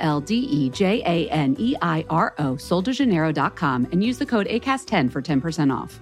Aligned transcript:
L 0.00 0.20
D 0.20 0.34
E 0.34 0.68
J 0.70 1.02
A 1.06 1.30
N 1.30 1.54
E 1.58 1.76
I 1.80 2.04
R 2.10 2.34
O, 2.38 2.56
soldejaneiro.com, 2.56 3.86
and 3.92 4.02
use 4.02 4.18
the 4.18 4.26
code 4.26 4.46
ACAST10 4.46 5.12
for 5.12 5.22
10% 5.22 5.72
off. 5.72 6.00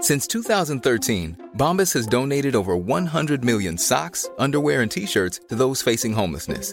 Since 0.00 0.26
2013, 0.28 1.50
Bombas 1.58 1.92
has 1.92 2.06
donated 2.06 2.56
over 2.56 2.74
100 2.74 3.44
million 3.44 3.76
socks, 3.76 4.30
underwear, 4.38 4.80
and 4.80 4.90
t 4.90 5.04
shirts 5.04 5.40
to 5.48 5.54
those 5.54 5.82
facing 5.82 6.14
homelessness. 6.14 6.72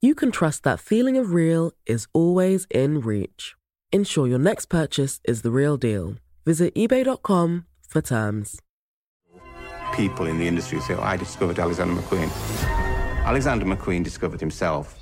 you 0.00 0.14
can 0.14 0.30
trust 0.30 0.62
that 0.62 0.78
feeling 0.78 1.16
of 1.16 1.32
real 1.32 1.72
is 1.86 2.06
always 2.12 2.66
in 2.70 3.00
reach. 3.00 3.56
Ensure 3.90 4.28
your 4.28 4.38
next 4.38 4.66
purchase 4.66 5.20
is 5.24 5.42
the 5.42 5.50
real 5.50 5.76
deal. 5.76 6.14
Visit 6.46 6.74
eBay.com 6.74 7.66
for 7.88 8.00
terms. 8.00 8.60
People 9.94 10.26
in 10.26 10.38
the 10.38 10.46
industry 10.46 10.80
say, 10.80 10.94
oh, 10.94 11.02
I 11.02 11.16
discovered 11.16 11.58
Alexander 11.58 12.00
McQueen. 12.00 12.30
Alexander 13.24 13.64
McQueen 13.64 14.04
discovered 14.04 14.40
himself. 14.40 14.96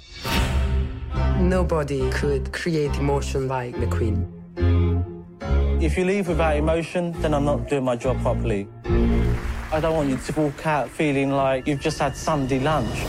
Nobody 1.39 2.09
could 2.11 2.53
create 2.53 2.97
emotion 2.97 3.49
like 3.49 3.75
McQueen. 3.75 4.33
If 5.83 5.99
you 5.99 6.07
leave 6.07 6.29
without 6.29 6.57
emotion, 6.57 7.13
then 7.21 7.35
I'm 7.35 7.45
not 7.45 7.69
doing 7.69 7.85
my 7.85 7.97
job 7.97 8.19
properly. 8.23 8.67
I 9.73 9.79
don't 9.81 9.95
want 9.95 10.09
you 10.09 10.17
to 10.17 10.41
walk 10.41 10.67
out 10.67 10.89
feeling 10.89 11.33
like 11.33 11.67
you've 11.67 11.81
just 11.81 11.99
had 11.99 12.17
Sunday 12.17 12.61
lunch. 12.61 13.05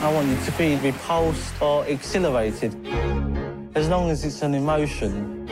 I 0.00 0.12
want 0.12 0.28
you 0.28 0.36
to 0.44 0.52
be 0.52 0.76
repulsed 0.76 1.60
or 1.60 1.84
exhilarated. 1.86 2.72
As 3.74 3.88
long 3.88 4.10
as 4.10 4.24
it's 4.24 4.42
an 4.42 4.54
emotion. 4.54 5.48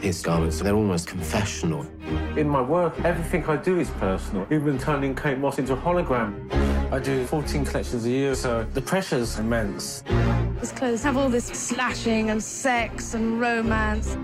His 0.00 0.22
garments, 0.22 0.60
they're 0.60 0.76
almost 0.76 1.08
confessional. 1.08 1.84
In 2.36 2.48
my 2.48 2.62
work, 2.62 2.94
everything 3.04 3.44
I 3.46 3.56
do 3.56 3.80
is 3.80 3.90
personal, 3.90 4.46
even 4.48 4.78
turning 4.78 5.16
Kate 5.16 5.38
Moss 5.38 5.58
into 5.58 5.72
a 5.72 5.76
hologram. 5.76 6.48
I 6.92 7.00
do 7.00 7.26
14 7.26 7.64
collections 7.64 8.04
a 8.06 8.10
year, 8.10 8.34
so 8.36 8.64
the 8.74 8.80
pressure's 8.80 9.40
immense. 9.40 10.04
His 10.60 10.70
clothes 10.70 11.02
have 11.02 11.16
all 11.16 11.28
this 11.28 11.46
slashing 11.46 12.30
and 12.30 12.40
sex 12.40 13.14
and 13.14 13.40
romance. 13.40 14.16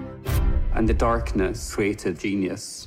And 0.75 0.89
the 0.89 0.95
darkness 0.95 1.75
created 1.75 2.21
genius. 2.21 2.87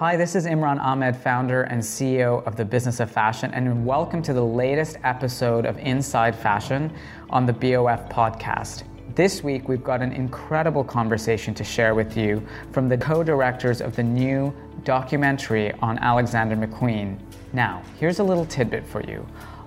Hi, 0.00 0.16
this 0.16 0.34
is 0.34 0.46
Imran 0.46 0.80
Ahmed, 0.80 1.14
founder 1.14 1.64
and 1.64 1.82
CEO 1.82 2.42
of 2.46 2.56
the 2.56 2.64
Business 2.64 3.00
of 3.00 3.10
Fashion, 3.10 3.52
and 3.52 3.84
welcome 3.84 4.22
to 4.22 4.32
the 4.32 4.42
latest 4.42 4.96
episode 5.04 5.66
of 5.66 5.76
Inside 5.76 6.34
Fashion 6.34 6.90
on 7.28 7.44
the 7.44 7.52
BOF 7.52 8.08
podcast. 8.08 8.84
This 9.14 9.44
week, 9.44 9.68
we've 9.68 9.84
got 9.84 10.00
an 10.00 10.12
incredible 10.12 10.84
conversation 10.84 11.52
to 11.52 11.64
share 11.64 11.94
with 11.94 12.16
you 12.16 12.42
from 12.72 12.88
the 12.88 12.96
co 12.96 13.22
directors 13.22 13.82
of 13.82 13.94
the 13.94 14.02
new 14.02 14.54
documentary 14.84 15.70
on 15.82 15.98
Alexander 15.98 16.56
McQueen. 16.56 17.18
Now, 17.52 17.82
here's 17.98 18.20
a 18.20 18.24
little 18.24 18.46
tidbit 18.46 18.86
for 18.86 19.02
you 19.02 19.26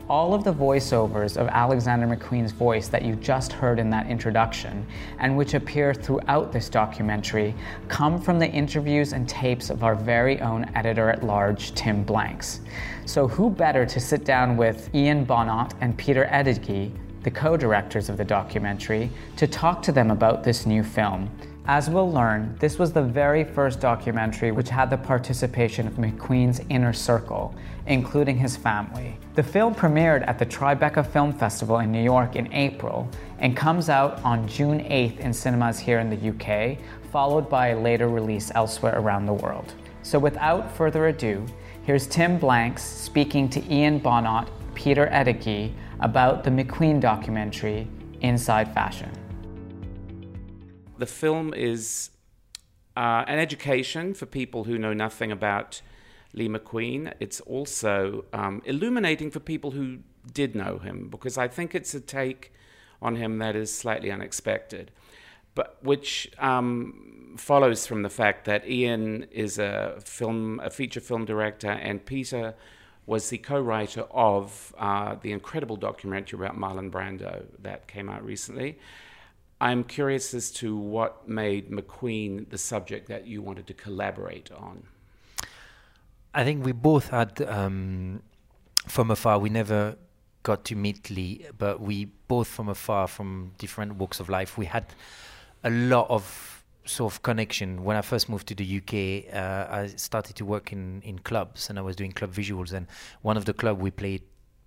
all 0.10 0.34
of 0.34 0.44
the 0.44 0.54
voiceovers 0.54 1.38
of 1.38 1.48
Alexander 1.48 2.06
McQueen's 2.06 2.52
voice 2.52 2.88
that 2.90 3.04
you 3.04 3.16
just 3.16 3.54
heard 3.54 3.80
in 3.80 3.90
that 3.90 4.08
introduction 4.08 4.86
and 5.20 5.36
which 5.38 5.54
appear 5.54 5.94
throughout 5.94 6.52
this 6.52 6.70
documentary 6.70 7.56
come 7.88 8.20
from 8.20 8.40
the 8.40 8.48
interviews 8.48 9.14
and 9.14 9.28
tapes 9.30 9.70
of 9.70 9.84
our 9.84 9.96
very 9.96 10.42
own 10.42 10.70
editor 10.76 11.10
at 11.10 11.24
large, 11.24 11.74
Tim 11.74 12.04
Blanks. 12.04 12.60
So, 13.06 13.28
who 13.28 13.50
better 13.50 13.86
to 13.86 14.00
sit 14.00 14.26
down 14.26 14.58
with 14.58 14.94
Ian 14.94 15.26
Bonhôte 15.26 15.74
and 15.82 15.98
Peter 15.98 16.26
Ettedgui, 16.26 16.92
the 17.24 17.32
co 17.32 17.56
directors 17.56 18.10
of 18.10 18.18
the 18.18 18.26
documentary, 18.26 19.10
to 19.38 19.48
talk 19.48 19.82
to 19.84 19.92
them 19.92 20.12
about 20.12 20.44
this 20.44 20.66
new 20.66 20.84
film? 20.84 21.30
As 21.66 21.90
we'll 21.90 22.12
learn, 22.12 22.58
this 22.60 22.78
was 22.78 22.92
the 22.92 23.02
very 23.02 23.46
first 23.46 23.80
documentary 23.80 24.52
which 24.52 24.68
had 24.68 24.90
the 24.90 24.98
participation 24.98 25.88
of 25.88 25.94
McQueen's 25.94 26.60
inner 26.68 26.92
circle, 26.92 27.56
including 27.88 28.38
his 28.38 28.58
family. 28.58 29.18
The 29.36 29.44
film 29.44 29.74
premiered 29.74 30.28
at 30.28 30.38
the 30.38 30.46
Tribeca 30.46 31.08
Film 31.08 31.32
Festival 31.32 31.80
in 31.80 31.90
New 31.90 32.04
York 32.04 32.36
in 32.36 32.52
April 32.52 33.08
and 33.40 33.56
comes 33.56 33.88
out 33.88 34.22
on 34.26 34.46
June 34.46 34.82
8th 34.82 35.20
in 35.20 35.32
cinemas 35.32 35.80
here 35.80 36.00
in 36.00 36.10
the 36.10 36.32
UK, 36.32 36.80
followed 37.14 37.50
by 37.50 37.70
a 37.70 37.80
later 37.80 38.10
release 38.10 38.52
elsewhere 38.56 39.00
around 39.00 39.26
the 39.26 39.34
world. 39.34 39.74
So 40.02 40.20
without 40.20 40.70
further 40.76 41.08
ado, 41.08 41.46
here's 41.84 42.08
Tim 42.08 42.38
Blanks 42.38 42.84
speaking 42.84 43.48
to 43.52 43.74
Ian 43.74 44.02
Bonhôte, 44.02 44.50
Peter 44.74 45.08
Ettedgui 45.08 45.72
about 46.02 46.44
the 46.44 46.50
McQueen 46.50 47.00
documentary, 47.00 47.88
Inside 48.20 48.74
Fashion 48.74 49.23
the 50.98 51.06
film 51.06 51.54
is 51.54 52.10
uh, 52.96 53.24
an 53.28 53.40
education 53.40 54.14
for 54.14 54.26
people 54.26 54.66
who 54.66 54.78
know 54.78 54.94
nothing 54.94 55.32
about 55.32 55.82
Lee 56.34 56.50
McQueen. 56.50 57.14
It's 57.20 57.40
also 57.42 58.26
um, 58.34 58.62
illuminating 58.66 59.32
for 59.32 59.40
people 59.40 59.72
who 59.72 60.00
did 60.32 60.56
know 60.56 60.78
him, 60.78 61.10
because 61.10 61.38
I 61.38 61.48
think 61.48 61.76
it's 61.76 61.94
a 61.94 62.00
take 62.00 62.54
on 63.02 63.16
him 63.16 63.40
that 63.40 63.56
is 63.56 63.76
slightly 63.76 64.12
unexpected, 64.12 64.92
but 65.56 65.78
which 65.82 66.32
um, 66.40 67.36
follows 67.38 67.86
from 67.86 68.04
the 68.04 68.10
fact 68.10 68.46
that 68.46 68.68
Ian 68.68 69.24
is 69.32 69.60
a 69.60 70.00
film, 70.04 70.60
a 70.64 70.70
feature 70.70 71.02
film 71.02 71.26
director, 71.26 71.70
and 71.70 72.06
Peter 72.06 72.56
was 73.06 73.30
the 73.30 73.38
co-writer 73.38 74.06
of 74.12 74.74
uh, 74.78 75.16
the 75.22 75.32
incredible 75.34 75.76
documentary 75.76 76.40
about 76.40 76.58
Marlon 76.58 76.90
Brando 76.90 77.44
that 77.62 77.88
came 77.88 78.08
out 78.10 78.24
recently. 78.24 78.80
I'm 79.62 79.84
curious 79.84 80.34
as 80.34 80.52
to 80.52 80.76
what 80.76 81.28
made 81.28 81.72
McQueen 81.72 82.50
the 82.50 82.58
subject 82.58 83.08
that 83.08 83.28
you 83.28 83.42
wanted 83.42 83.68
to 83.68 83.74
collaborate 83.74 84.52
on. 84.52 84.84
I 86.34 86.44
think 86.44 86.66
we 86.66 86.72
both 86.72 87.10
had, 87.10 87.42
um, 87.44 88.24
from 88.88 89.12
afar, 89.12 89.40
we 89.40 89.50
never 89.50 89.96
got 90.42 90.66
to 90.66 90.76
meet 90.76 91.10
Lee, 91.10 91.46
but 91.58 91.80
we 91.80 92.06
both 92.28 92.48
from 92.48 92.70
afar, 92.70 93.08
from 93.08 93.54
different 93.58 93.96
walks 93.96 94.20
of 94.20 94.30
life, 94.30 94.58
we 94.58 94.66
had 94.66 94.86
a 95.64 95.70
lot 95.70 96.10
of 96.10 96.64
sort 96.86 97.14
of 97.14 97.22
connection. 97.24 97.84
When 97.84 97.96
I 97.96 98.02
first 98.02 98.28
moved 98.30 98.48
to 98.48 98.56
the 98.56 98.78
UK, 98.78 99.34
uh, 99.34 99.68
I 99.72 99.88
started 99.96 100.36
to 100.38 100.46
work 100.46 100.74
in, 100.74 101.02
in 101.04 101.20
clubs 101.20 101.70
and 101.70 101.80
I 101.80 101.82
was 101.82 101.96
doing 101.96 102.12
club 102.12 102.34
visuals. 102.34 102.74
And 102.74 102.88
one 103.22 103.38
of 103.38 103.46
the 103.46 103.54
club 103.54 103.80
we 103.80 103.92
played 103.92 104.24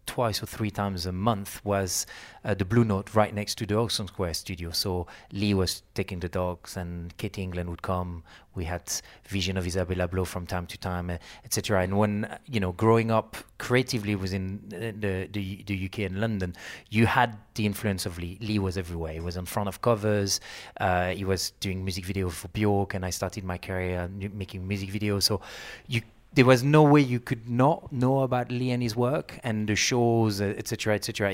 twice 0.07 0.43
or 0.43 0.47
three 0.47 0.71
times 0.71 1.07
a 1.07 1.13
month 1.13 1.65
was 1.65 2.07
uh, 2.45 2.55
the 2.55 2.65
Blue 2.65 2.85
Note 2.85 3.15
right 3.15 3.35
next 3.35 3.57
to 3.59 3.67
the 3.67 3.75
Hoxton 3.75 4.07
Square 4.07 4.35
studio. 4.35 4.71
So 4.71 5.07
Lee 5.33 5.55
was 5.55 5.83
taking 5.95 6.21
the 6.21 6.29
dogs, 6.29 6.77
and 6.77 7.17
Katy 7.17 7.43
England 7.43 7.69
would 7.69 7.83
come. 7.83 8.23
We 8.55 8.65
had 8.65 8.91
vision 9.29 9.57
of 9.57 9.67
Isabella 9.67 10.09
Blow 10.09 10.25
from 10.25 10.47
time 10.47 10.67
to 10.69 10.79
time, 10.79 11.11
uh, 11.11 11.19
etc. 11.45 11.83
And 11.83 11.99
when 11.99 12.39
you 12.47 12.61
know, 12.61 12.73
growing 12.73 13.11
up 13.11 13.37
creatively 13.59 14.15
within 14.15 14.63
the, 14.69 15.29
the 15.31 15.63
the 15.65 15.87
UK 15.87 15.99
and 16.01 16.21
London, 16.21 16.55
you 16.89 17.07
had 17.07 17.37
the 17.55 17.67
influence 17.67 18.07
of 18.07 18.19
Lee. 18.19 18.39
Lee 18.41 18.59
was 18.59 18.79
everywhere. 18.79 19.13
He 19.13 19.21
was 19.21 19.37
on 19.37 19.45
front 19.45 19.69
of 19.69 19.83
covers. 19.83 20.41
Uh, 20.81 21.11
he 21.11 21.25
was 21.25 21.51
doing 21.61 21.85
music 21.85 22.05
videos 22.05 22.33
for 22.33 22.49
Bjork, 22.49 22.95
and 22.95 23.05
I 23.05 23.11
started 23.11 23.45
my 23.45 23.59
career 23.59 24.09
making 24.09 24.67
music 24.67 24.91
videos. 24.91 25.25
So 25.25 25.41
you 25.87 26.03
there 26.37 26.45
was 26.45 26.63
no 26.63 26.83
way 26.83 27.01
you 27.01 27.19
could 27.19 27.49
not 27.49 27.91
know 27.91 28.21
about 28.21 28.53
Lee 28.53 28.71
and 28.71 28.83
his 28.83 28.95
work 28.95 29.41
and 29.43 29.67
the 29.67 29.75
shows, 29.75 30.41
etc., 30.41 30.95
etc. 30.95 31.33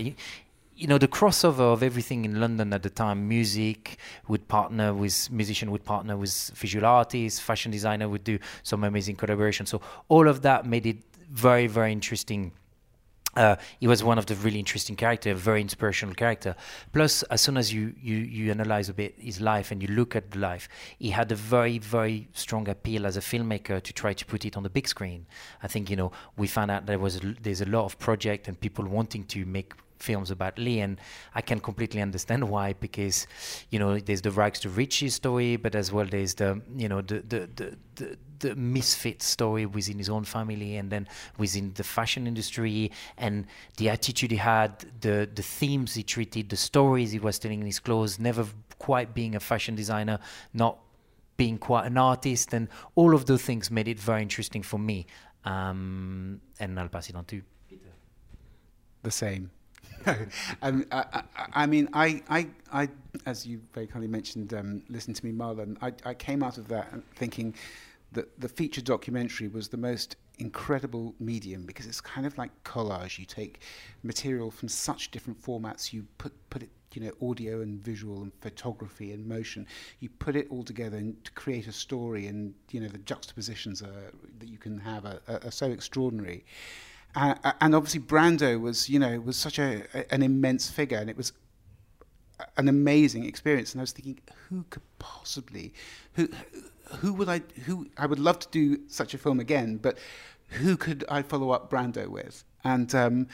You 0.76 0.86
know, 0.86 0.96
the 0.96 1.08
crossover 1.08 1.72
of 1.72 1.82
everything 1.82 2.24
in 2.24 2.40
London 2.40 2.72
at 2.72 2.84
the 2.84 2.90
time, 2.90 3.28
music 3.28 3.98
would 4.28 4.46
partner 4.46 4.94
with 4.94 5.28
musician 5.30 5.72
would 5.72 5.84
partner 5.84 6.16
with 6.16 6.52
visual 6.54 6.86
artists, 6.86 7.40
fashion 7.40 7.72
designer 7.72 8.08
would 8.08 8.22
do 8.22 8.38
some 8.62 8.84
amazing 8.84 9.16
collaboration. 9.16 9.66
So 9.66 9.80
all 10.08 10.28
of 10.28 10.42
that 10.42 10.66
made 10.66 10.86
it 10.86 10.98
very, 11.30 11.66
very 11.66 11.90
interesting 11.90 12.52
uh, 13.36 13.56
he 13.80 13.86
was 13.86 14.04
one 14.04 14.18
of 14.18 14.26
the 14.26 14.34
really 14.36 14.58
interesting 14.58 14.96
character, 14.96 15.30
a 15.30 15.34
very 15.34 15.60
inspirational 15.60 16.14
character. 16.14 16.54
Plus, 16.92 17.22
as 17.24 17.40
soon 17.40 17.56
as 17.56 17.72
you, 17.72 17.94
you, 18.00 18.16
you 18.16 18.50
analyze 18.50 18.88
a 18.88 18.94
bit 18.94 19.14
his 19.18 19.40
life 19.40 19.70
and 19.70 19.82
you 19.82 19.88
look 19.88 20.14
at 20.14 20.30
the 20.32 20.38
life, 20.38 20.68
he 20.98 21.10
had 21.10 21.32
a 21.32 21.34
very, 21.34 21.78
very 21.78 22.28
strong 22.32 22.68
appeal 22.68 23.06
as 23.06 23.16
a 23.16 23.20
filmmaker 23.20 23.82
to 23.82 23.92
try 23.92 24.12
to 24.12 24.24
put 24.26 24.44
it 24.44 24.56
on 24.56 24.62
the 24.62 24.70
big 24.70 24.86
screen. 24.86 25.26
I 25.62 25.68
think, 25.68 25.88
you 25.88 25.96
know, 25.96 26.12
we 26.36 26.46
found 26.46 26.70
out 26.70 26.86
there 26.86 26.98
was 26.98 27.20
there's 27.42 27.60
a 27.60 27.66
lot 27.66 27.84
of 27.84 27.98
project 27.98 28.48
and 28.48 28.60
people 28.60 28.84
wanting 28.84 29.24
to 29.24 29.44
make 29.46 29.72
films 30.02 30.30
about 30.30 30.58
Lee, 30.58 30.80
and 30.80 31.00
I 31.34 31.40
can 31.40 31.60
completely 31.60 32.00
understand 32.00 32.48
why 32.48 32.74
because 32.74 33.26
you 33.70 33.78
know 33.78 33.98
there's 33.98 34.22
the 34.22 34.30
rags 34.30 34.60
to 34.60 34.68
riches 34.68 35.14
story, 35.14 35.56
but 35.56 35.74
as 35.74 35.92
well 35.92 36.06
there's 36.06 36.34
the 36.34 36.60
you 36.76 36.88
know 36.88 37.00
the 37.00 37.20
the 37.32 37.40
the, 37.56 37.76
the, 37.94 38.18
the 38.40 38.54
misfit 38.56 39.22
story 39.22 39.64
within 39.64 39.98
his 39.98 40.08
own 40.08 40.24
family, 40.24 40.76
and 40.76 40.90
then 40.90 41.08
within 41.38 41.72
the 41.74 41.84
fashion 41.84 42.26
industry, 42.26 42.90
and 43.16 43.46
the 43.76 43.88
attitude 43.88 44.30
he 44.30 44.36
had, 44.36 44.84
the 45.00 45.28
the 45.34 45.42
themes 45.42 45.94
he 45.94 46.02
treated, 46.02 46.48
the 46.48 46.56
stories 46.56 47.12
he 47.12 47.18
was 47.18 47.38
telling 47.38 47.60
in 47.60 47.66
his 47.66 47.80
clothes, 47.80 48.18
never 48.18 48.44
quite 48.78 49.14
being 49.14 49.36
a 49.36 49.40
fashion 49.40 49.74
designer, 49.76 50.18
not 50.52 50.78
being 51.36 51.58
quite 51.58 51.86
an 51.86 51.96
artist, 51.96 52.52
and 52.52 52.68
all 52.94 53.14
of 53.14 53.26
those 53.26 53.42
things 53.42 53.70
made 53.70 53.88
it 53.88 53.98
very 53.98 54.22
interesting 54.22 54.62
for 54.62 54.78
me. 54.78 55.06
Um, 55.44 56.40
and 56.60 56.78
I'll 56.78 56.88
pass 56.88 57.08
it 57.08 57.16
on 57.16 57.24
to 57.26 57.42
Peter. 57.68 57.92
The 59.02 59.10
same. 59.10 59.50
Um, 60.62 60.84
I, 60.90 61.04
I, 61.12 61.22
I, 61.54 61.66
mean, 61.66 61.88
I, 61.92 62.22
I, 62.28 62.48
I, 62.72 62.88
as 63.26 63.46
you 63.46 63.60
very 63.72 63.86
kindly 63.86 64.08
mentioned, 64.08 64.54
um, 64.54 64.82
listen 64.88 65.14
to 65.14 65.24
me, 65.24 65.32
Marlon. 65.32 65.76
I, 65.82 65.92
I 66.08 66.14
came 66.14 66.42
out 66.42 66.58
of 66.58 66.68
that 66.68 66.92
thinking 67.14 67.54
that 68.12 68.40
the 68.40 68.48
feature 68.48 68.82
documentary 68.82 69.48
was 69.48 69.68
the 69.68 69.76
most 69.76 70.16
incredible 70.38 71.14
medium 71.18 71.64
because 71.64 71.86
it's 71.86 72.00
kind 72.00 72.26
of 72.26 72.36
like 72.38 72.50
collage. 72.64 73.18
You 73.18 73.24
take 73.24 73.60
material 74.02 74.50
from 74.50 74.68
such 74.68 75.10
different 75.10 75.40
formats, 75.40 75.92
you 75.92 76.06
put 76.18 76.32
put 76.50 76.62
it, 76.62 76.70
you 76.94 77.02
know, 77.02 77.28
audio 77.28 77.60
and 77.60 77.82
visual 77.82 78.22
and 78.22 78.32
photography 78.40 79.12
and 79.12 79.26
motion. 79.26 79.66
You 80.00 80.08
put 80.10 80.36
it 80.36 80.46
all 80.50 80.62
together 80.62 80.96
and 80.96 81.22
to 81.24 81.32
create 81.32 81.66
a 81.66 81.72
story, 81.72 82.26
and 82.26 82.54
you 82.70 82.80
know 82.80 82.88
the 82.88 82.98
juxtapositions 82.98 83.82
are, 83.82 84.12
that 84.38 84.48
you 84.48 84.58
can 84.58 84.78
have 84.78 85.04
are, 85.04 85.20
are, 85.28 85.40
are 85.44 85.50
so 85.50 85.70
extraordinary. 85.70 86.44
Uh, 87.14 87.52
and 87.60 87.74
obviously 87.74 88.00
Brando 88.00 88.60
was, 88.60 88.88
you 88.88 88.98
know, 88.98 89.20
was 89.20 89.36
such 89.36 89.58
a, 89.58 89.84
a, 89.94 90.14
an 90.14 90.22
immense 90.22 90.70
figure, 90.70 90.98
and 90.98 91.10
it 91.10 91.16
was 91.16 91.32
an 92.56 92.68
amazing 92.68 93.24
experience. 93.24 93.72
And 93.72 93.80
I 93.80 93.82
was 93.82 93.92
thinking, 93.92 94.18
who 94.48 94.64
could 94.70 94.82
possibly, 94.98 95.74
who, 96.14 96.28
who 96.98 97.12
would 97.12 97.28
I, 97.28 97.42
who 97.66 97.88
I 97.98 98.06
would 98.06 98.18
love 98.18 98.38
to 98.40 98.48
do 98.50 98.80
such 98.88 99.14
a 99.14 99.18
film 99.18 99.40
again, 99.40 99.76
but 99.76 99.98
who 100.48 100.76
could 100.76 101.04
I 101.08 101.22
follow 101.22 101.50
up 101.50 101.70
Brando 101.70 102.08
with? 102.08 102.44
And 102.64 102.94
um, 102.94 103.26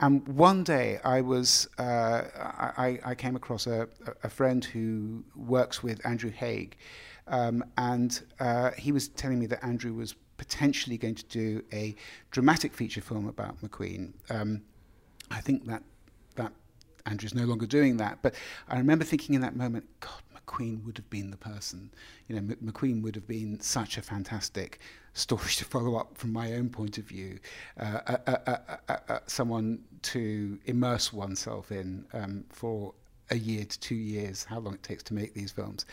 and 0.00 0.26
one 0.26 0.64
day 0.64 0.98
I 1.04 1.20
was, 1.20 1.68
uh, 1.78 2.22
I, 2.76 2.98
I 3.04 3.14
came 3.14 3.36
across 3.36 3.68
a, 3.68 3.88
a 4.24 4.28
friend 4.28 4.64
who 4.64 5.24
works 5.36 5.84
with 5.84 6.04
Andrew 6.04 6.30
Haigh, 6.30 6.70
um, 7.28 7.64
and 7.78 8.20
uh, 8.40 8.72
he 8.72 8.90
was 8.90 9.08
telling 9.08 9.38
me 9.38 9.46
that 9.46 9.64
Andrew 9.64 9.94
was 9.94 10.16
potentially 10.36 10.98
going 10.98 11.14
to 11.14 11.24
do 11.24 11.62
a 11.72 11.94
dramatic 12.30 12.74
feature 12.74 13.00
film 13.00 13.28
about 13.28 13.60
McQueen. 13.62 14.12
Um, 14.30 14.62
I 15.30 15.40
think 15.40 15.66
that 15.66 15.82
that 16.36 16.52
Andrew's 17.06 17.34
no 17.34 17.44
longer 17.44 17.66
doing 17.66 17.96
that, 17.98 18.18
but 18.22 18.34
I 18.68 18.78
remember 18.78 19.04
thinking 19.04 19.34
in 19.34 19.40
that 19.42 19.56
moment, 19.56 19.86
God, 20.00 20.22
McQueen 20.34 20.84
would 20.84 20.96
have 20.96 21.08
been 21.10 21.30
the 21.30 21.36
person. 21.36 21.90
You 22.28 22.36
know, 22.36 22.54
M- 22.54 22.72
McQueen 22.72 23.02
would 23.02 23.14
have 23.14 23.26
been 23.26 23.60
such 23.60 23.98
a 23.98 24.02
fantastic 24.02 24.80
story 25.12 25.50
to 25.56 25.64
follow 25.64 25.96
up 25.96 26.16
from 26.16 26.32
my 26.32 26.54
own 26.54 26.68
point 26.68 26.98
of 26.98 27.04
view. 27.04 27.38
Uh, 27.78 28.16
uh, 28.26 28.56
uh, 28.88 29.18
someone 29.26 29.80
to 30.02 30.58
immerse 30.66 31.12
oneself 31.12 31.70
in 31.70 32.04
um, 32.12 32.44
for 32.50 32.94
a 33.30 33.36
year 33.36 33.64
to 33.64 33.80
two 33.80 33.94
years, 33.94 34.44
how 34.44 34.58
long 34.58 34.74
it 34.74 34.82
takes 34.82 35.02
to 35.04 35.14
make 35.14 35.32
these 35.34 35.50
films. 35.50 35.86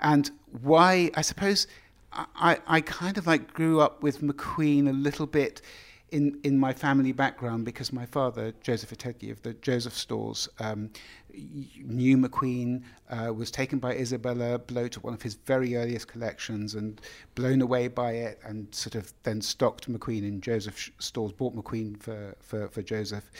And 0.00 0.30
why, 0.62 1.10
I 1.14 1.22
suppose, 1.22 1.66
I, 2.12 2.58
I 2.66 2.80
kind 2.80 3.16
of 3.18 3.26
like 3.26 3.52
grew 3.54 3.80
up 3.80 4.02
with 4.02 4.20
McQueen 4.20 4.88
a 4.88 4.92
little 4.92 5.26
bit 5.26 5.62
in, 6.10 6.38
in 6.44 6.58
my 6.58 6.72
family 6.72 7.12
background 7.12 7.64
because 7.64 7.92
my 7.92 8.04
father, 8.04 8.52
Joseph 8.60 8.90
Ettedgui 8.90 9.30
of 9.30 9.42
the 9.42 9.54
Joseph 9.54 9.94
Stores, 9.94 10.48
um, 10.60 10.90
knew 11.34 12.16
McQueen, 12.18 12.82
uh, 13.10 13.32
was 13.32 13.50
taken 13.50 13.78
by 13.78 13.94
Isabella 13.94 14.58
Blow 14.58 14.88
to 14.88 15.00
one 15.00 15.14
of 15.14 15.22
his 15.22 15.34
very 15.34 15.76
earliest 15.76 16.08
collections 16.08 16.74
and 16.74 17.00
blown 17.34 17.60
away 17.62 17.88
by 17.88 18.12
it 18.12 18.40
and 18.44 18.72
sort 18.74 18.94
of 18.94 19.12
then 19.22 19.40
stocked 19.40 19.90
McQueen 19.90 20.22
in 20.22 20.40
Joseph 20.40 20.90
Stores, 20.98 21.32
bought 21.32 21.54
McQueen 21.54 22.00
for, 22.00 22.34
for, 22.40 22.68
for 22.68 22.82
Joseph 22.82 23.30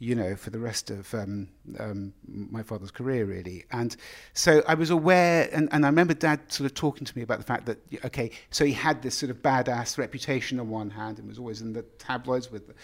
you 0.00 0.14
know, 0.14 0.36
for 0.36 0.50
the 0.50 0.58
rest 0.58 0.90
of 0.90 1.12
um, 1.12 1.48
um, 1.80 2.12
my 2.26 2.62
father's 2.62 2.90
career, 2.90 3.24
really. 3.24 3.64
And 3.72 3.96
so 4.32 4.62
I 4.68 4.74
was 4.74 4.90
aware, 4.90 5.48
and, 5.52 5.68
and 5.72 5.84
I 5.84 5.88
remember 5.88 6.14
Dad 6.14 6.52
sort 6.52 6.66
of 6.66 6.74
talking 6.74 7.04
to 7.04 7.16
me 7.16 7.22
about 7.22 7.38
the 7.38 7.44
fact 7.44 7.66
that, 7.66 7.78
okay, 8.04 8.30
so 8.50 8.64
he 8.64 8.72
had 8.72 9.02
this 9.02 9.16
sort 9.16 9.30
of 9.30 9.42
badass 9.42 9.98
reputation 9.98 10.60
on 10.60 10.68
one 10.68 10.90
hand 10.90 11.18
and 11.18 11.26
was 11.26 11.38
always 11.38 11.62
in 11.62 11.72
the 11.72 11.82
tabloids 11.98 12.50
with 12.50 12.68
the 12.68 12.74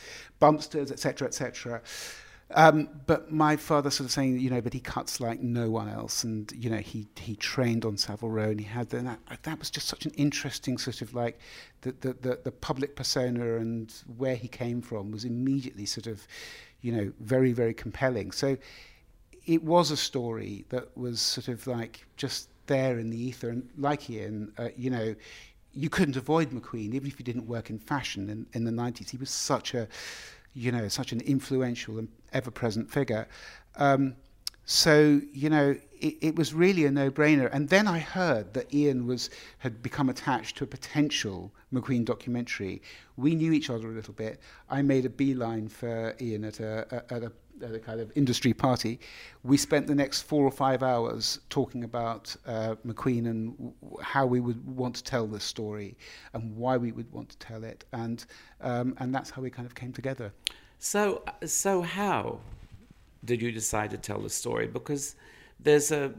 bumsters, 0.40 0.90
etc., 0.90 1.28
etc. 1.28 1.82
Um, 2.56 2.88
but 3.06 3.32
my 3.32 3.56
father 3.56 3.90
sort 3.90 4.06
of 4.06 4.12
saying, 4.12 4.38
you 4.38 4.48
know, 4.48 4.60
but 4.60 4.72
he 4.72 4.78
cuts 4.80 5.18
like 5.20 5.40
no 5.40 5.70
one 5.70 5.88
else, 5.88 6.22
and 6.22 6.50
you 6.56 6.70
know, 6.70 6.78
he 6.78 7.08
he 7.18 7.34
trained 7.34 7.84
on 7.84 7.96
Savile 7.96 8.30
Row, 8.30 8.50
and 8.50 8.60
he 8.60 8.66
had 8.66 8.94
and 8.94 9.08
that. 9.08 9.18
That 9.42 9.58
was 9.58 9.70
just 9.70 9.88
such 9.88 10.06
an 10.06 10.12
interesting 10.12 10.78
sort 10.78 11.02
of 11.02 11.14
like 11.14 11.40
the, 11.80 11.92
the 12.00 12.12
the 12.12 12.40
the 12.44 12.52
public 12.52 12.94
persona 12.94 13.56
and 13.56 13.92
where 14.16 14.36
he 14.36 14.46
came 14.46 14.80
from 14.80 15.10
was 15.10 15.24
immediately 15.24 15.84
sort 15.84 16.06
of, 16.06 16.26
you 16.80 16.92
know, 16.92 17.12
very, 17.18 17.52
very 17.52 17.74
compelling. 17.74 18.30
So 18.30 18.56
it 19.46 19.62
was 19.62 19.90
a 19.90 19.96
story 19.96 20.64
that 20.70 20.96
was 20.96 21.20
sort 21.20 21.48
of 21.48 21.66
like 21.66 22.06
just 22.16 22.48
there 22.66 22.98
in 22.98 23.10
the 23.10 23.20
ether. 23.20 23.50
And 23.50 23.68
like 23.76 24.08
Ian, 24.08 24.52
uh, 24.58 24.68
you 24.76 24.90
know, 24.90 25.14
you 25.72 25.90
couldn't 25.90 26.16
avoid 26.16 26.50
McQueen, 26.50 26.94
even 26.94 27.06
if 27.06 27.18
you 27.18 27.24
didn't 27.24 27.46
work 27.46 27.68
in 27.68 27.78
fashion 27.78 28.30
in, 28.30 28.46
in 28.52 28.64
the 28.64 28.70
90s. 28.70 29.10
He 29.10 29.16
was 29.16 29.30
such 29.30 29.74
a, 29.74 29.88
you 30.54 30.72
know, 30.72 30.88
such 30.88 31.12
an 31.12 31.20
influential 31.20 31.98
and 31.98 32.08
ever-present 32.32 32.90
figure. 32.90 33.26
Um, 33.76 34.14
so, 34.64 35.20
you 35.32 35.50
know, 35.50 35.76
it, 36.00 36.16
it 36.20 36.36
was 36.36 36.54
really 36.54 36.86
a 36.86 36.90
no-brainer. 36.90 37.50
And 37.52 37.68
then 37.68 37.86
I 37.86 37.98
heard 37.98 38.54
that 38.54 38.72
Ian 38.72 39.06
was 39.06 39.30
had 39.58 39.82
become 39.82 40.08
attached 40.08 40.56
to 40.56 40.64
a 40.64 40.66
potential 40.66 41.52
McQueen 41.72 42.04
documentary. 42.04 42.80
We 43.16 43.34
knew 43.34 43.52
each 43.52 43.68
other 43.68 43.88
a 43.88 43.92
little 43.92 44.14
bit. 44.14 44.40
I 44.70 44.82
made 44.82 45.04
a 45.04 45.10
beeline 45.10 45.68
for 45.68 46.14
Ian 46.20 46.44
at 46.44 46.60
a, 46.60 46.86
a, 46.90 47.14
at 47.14 47.22
a 47.24 47.32
kind 47.84 48.00
of 48.00 48.12
industry 48.14 48.52
party. 48.52 49.00
We 49.42 49.56
spent 49.56 49.86
the 49.86 49.94
next 49.94 50.22
four 50.22 50.44
or 50.44 50.50
five 50.50 50.82
hours 50.82 51.40
talking 51.48 51.84
about 51.84 52.34
uh, 52.46 52.76
McQueen 52.86 53.26
and 53.26 53.56
w- 53.56 53.74
how 54.02 54.26
we 54.26 54.40
would 54.40 54.66
want 54.66 54.96
to 54.96 55.04
tell 55.04 55.26
this 55.26 55.44
story 55.44 55.96
and 56.32 56.56
why 56.56 56.76
we 56.76 56.92
would 56.92 57.10
want 57.12 57.28
to 57.30 57.38
tell 57.38 57.64
it. 57.64 57.84
And, 57.92 58.24
um, 58.60 58.94
and 58.98 59.14
that's 59.14 59.30
how 59.30 59.42
we 59.42 59.50
kind 59.50 59.66
of 59.66 59.74
came 59.74 59.92
together. 59.92 60.32
So, 60.78 61.22
so 61.46 61.82
how 61.82 62.40
did 63.24 63.40
you 63.40 63.52
decide 63.52 63.90
to 63.90 63.98
tell 63.98 64.20
the 64.20 64.30
story? 64.30 64.66
Because 64.66 65.16
there's 65.60 65.90
a 65.90 66.12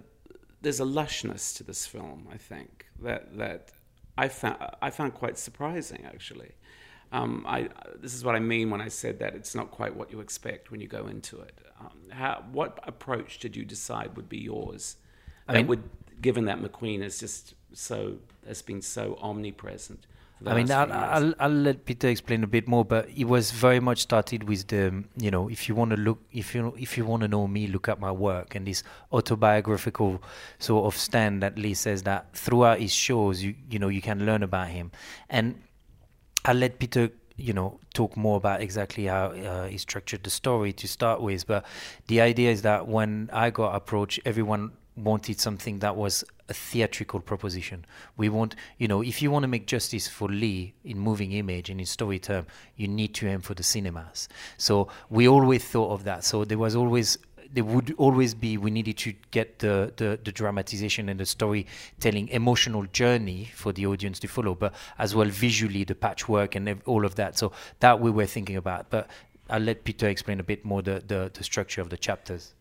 there's 0.62 0.80
a 0.80 0.86
lushness 0.86 1.56
to 1.58 1.64
this 1.64 1.86
film, 1.86 2.28
I 2.32 2.38
think 2.38 2.88
that 3.04 3.38
that 3.38 3.72
I 4.18 4.28
found 4.28 4.58
I 4.82 4.90
found 4.90 5.14
quite 5.14 5.38
surprising 5.38 6.04
actually. 6.06 6.54
Um, 7.12 7.46
I, 7.48 7.70
this 8.00 8.14
is 8.14 8.24
what 8.24 8.36
I 8.36 8.40
mean 8.40 8.70
when 8.70 8.82
I 8.82 8.88
said 8.88 9.20
that 9.20 9.36
it's 9.36 9.56
not 9.56 9.72
quite 9.72 9.96
what 9.96 10.12
you 10.12 10.20
expect 10.20 10.72
when 10.72 10.82
you 10.82 10.88
go 10.88 11.08
into 11.08 11.40
it. 11.40 11.58
Um, 11.80 11.92
how, 12.10 12.44
what 12.52 12.80
approach 12.84 13.40
did 13.40 13.56
you 13.56 13.66
decide 13.66 14.16
would 14.16 14.30
be 14.30 14.38
yours? 14.40 14.98
I 15.48 15.54
that 15.54 15.60
mean, 15.60 15.68
would, 15.68 15.84
given 16.22 16.46
that 16.46 16.60
McQueen 16.62 17.02
is 17.02 17.20
just 17.20 17.54
so 17.74 18.18
has 18.48 18.62
been 18.62 18.82
so 18.82 19.18
omnipresent 19.22 20.08
I 20.46 20.54
mean, 20.54 20.70
I'll. 20.70 20.92
I'll, 20.92 21.34
I'll 21.40 21.50
let 21.50 21.86
Peter 21.86 22.10
explain 22.10 22.44
a 22.44 22.48
bit 22.48 22.68
more, 22.68 22.84
but 22.84 23.10
it 23.16 23.24
was 23.24 23.52
very 23.52 23.80
much 23.80 24.02
started 24.02 24.48
with 24.48 24.68
the, 24.68 25.04
you 25.18 25.32
know, 25.32 25.50
if 25.50 25.70
you 25.70 25.76
want 25.76 25.92
to 25.92 25.98
look, 25.98 26.20
if 26.32 26.54
you 26.54 26.76
if 26.78 26.98
you 26.98 27.06
want 27.06 27.22
to 27.22 27.28
know 27.28 27.48
me, 27.48 27.68
look 27.68 27.88
at 27.88 28.00
my 28.00 28.12
work, 28.12 28.54
and 28.54 28.68
this 28.68 28.84
autobiographical 29.14 30.22
sort 30.60 30.86
of 30.86 31.00
stand 31.00 31.42
that 31.42 31.58
Lee 31.58 31.74
says 31.74 32.04
that 32.04 32.36
throughout 32.36 32.80
his 32.80 32.94
shows, 32.94 33.42
you 33.42 33.56
you 33.70 33.80
know, 33.80 33.88
you 33.88 34.02
can 34.02 34.26
learn 34.26 34.44
about 34.44 34.68
him, 34.68 34.92
and 35.30 35.56
I'll 36.46 36.56
let 36.56 36.80
Peter 36.80 37.10
you 37.38 37.52
know 37.52 37.80
talk 37.94 38.16
more 38.16 38.38
about 38.38 38.62
exactly 38.62 39.06
how 39.06 39.26
uh, 39.26 39.68
he 39.68 39.78
structured 39.78 40.24
the 40.24 40.30
story 40.30 40.72
to 40.72 40.88
start 40.88 41.22
with 41.22 41.46
but 41.46 41.66
the 42.08 42.22
idea 42.22 42.50
is 42.50 42.62
that 42.62 42.88
when 42.88 43.30
i 43.34 43.50
got 43.50 43.76
approached 43.76 44.22
everyone 44.24 44.72
wanted 44.96 45.40
something 45.40 45.80
that 45.80 45.96
was 45.96 46.24
a 46.48 46.54
theatrical 46.54 47.20
proposition. 47.20 47.86
We 48.18 48.30
want 48.30 48.56
you 48.78 48.88
know 48.88 49.02
if 49.02 49.22
you 49.22 49.32
want 49.32 49.44
to 49.44 49.48
make 49.48 49.68
justice 49.68 50.08
for 50.08 50.30
lee 50.30 50.74
in 50.84 50.98
moving 51.00 51.34
image 51.34 51.70
and 51.70 51.80
in 51.80 51.86
story 51.86 52.20
term 52.20 52.46
you 52.76 52.88
need 52.88 53.14
to 53.16 53.28
aim 53.28 53.42
for 53.42 53.54
the 53.54 53.64
cinemas. 53.64 54.30
So 54.58 54.88
we 55.10 55.28
always 55.28 55.66
thought 55.66 55.92
of 55.92 56.04
that. 56.06 56.24
So 56.24 56.46
there 56.46 56.58
was 56.58 56.76
always 56.76 57.18
there 57.54 57.64
would 57.64 57.94
always 57.98 58.34
be 58.34 58.58
we 58.58 58.72
needed 58.72 58.98
to 58.98 59.14
get 59.32 59.60
the, 59.60 59.94
the, 59.98 60.20
the 60.24 60.32
dramatization 60.32 61.10
and 61.10 61.20
the 61.20 61.26
storytelling 61.26 62.28
emotional 62.30 62.84
journey 62.88 63.50
for 63.54 63.72
the 63.72 63.86
audience 63.86 64.20
to 64.20 64.28
follow 64.28 64.56
but 64.56 64.74
as 64.98 65.16
well 65.16 65.28
visually 65.28 65.84
the 65.84 65.96
patchwork 65.96 66.56
and 66.56 66.82
all 66.86 67.06
of 67.06 67.16
that 67.16 67.38
so 67.38 67.52
that 67.80 68.00
we 68.00 68.12
were 68.12 68.26
thinking 68.26 68.56
about 68.56 68.90
but 68.90 69.10
i'll 69.50 69.62
let 69.62 69.84
peter 69.84 70.08
explain 70.08 70.40
a 70.40 70.44
bit 70.44 70.66
more 70.66 70.82
the, 70.82 71.04
the, 71.08 71.32
the 71.34 71.44
structure 71.44 71.82
of 71.82 71.90
the 71.90 71.98
chapters 71.98 72.54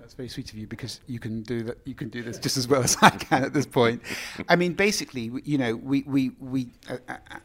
That's 0.00 0.14
very 0.14 0.28
sweet 0.28 0.50
of 0.52 0.58
you 0.58 0.66
because 0.66 1.00
you 1.06 1.20
can 1.20 1.42
do 1.42 1.62
that. 1.62 1.78
You 1.84 1.94
can 1.94 2.08
do 2.08 2.24
this 2.24 2.36
just 2.38 2.56
as 2.56 2.66
well 2.66 2.82
as 2.82 2.96
I 3.00 3.10
can 3.10 3.44
at 3.44 3.52
this 3.52 3.66
point. 3.66 4.02
I 4.48 4.56
mean, 4.56 4.72
basically, 4.72 5.30
you 5.44 5.58
know, 5.58 5.76
we 5.76 6.02
we 6.02 6.32
we 6.40 6.70
uh, 6.90 6.96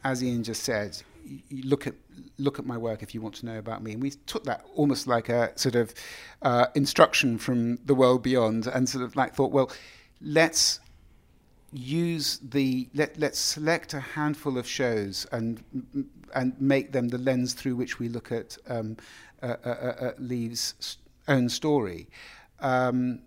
as 0.04 0.24
Ian 0.24 0.44
just 0.44 0.64
said, 0.64 0.98
look 1.52 1.88
at 1.88 1.96
look 2.38 2.60
at 2.60 2.66
my 2.66 2.78
work 2.78 3.04
if 3.04 3.14
you 3.14 3.22
want 3.22 3.36
to 3.36 3.46
know 3.46 3.58
about 3.58 3.84
me, 3.84 3.94
and 3.94 4.02
we 4.02 4.12
took 4.12 4.44
that 4.46 4.66
almost 4.76 5.08
like 5.08 5.30
a 5.30 5.58
sort 5.58 5.76
of 5.76 5.94
uh, 6.42 6.68
instruction 6.76 7.38
from 7.38 7.78
the 7.86 7.96
world 7.96 8.24
beyond, 8.24 8.68
and 8.68 8.88
sort 8.88 9.04
of 9.04 9.16
like 9.16 9.36
thought, 9.36 9.52
well, 9.52 9.72
let's 10.22 10.80
use 11.74 12.40
the 12.42 12.88
let 12.94 13.18
let's 13.20 13.40
select 13.40 13.94
a 13.94 14.00
handful 14.00 14.58
of 14.58 14.68
shows 14.68 15.28
and 15.32 15.64
and 16.34 16.60
make 16.62 16.92
them 16.92 17.10
the 17.10 17.18
lens 17.18 17.54
through 17.54 17.76
which 17.76 18.00
we 18.00 18.08
look 18.10 18.32
at 18.32 18.58
um, 18.68 18.98
uh, 19.44 19.56
uh, 19.66 19.70
uh, 19.70 20.12
Lee's 20.18 20.98
own 21.28 21.50
story, 21.50 22.08
um, 22.60 23.20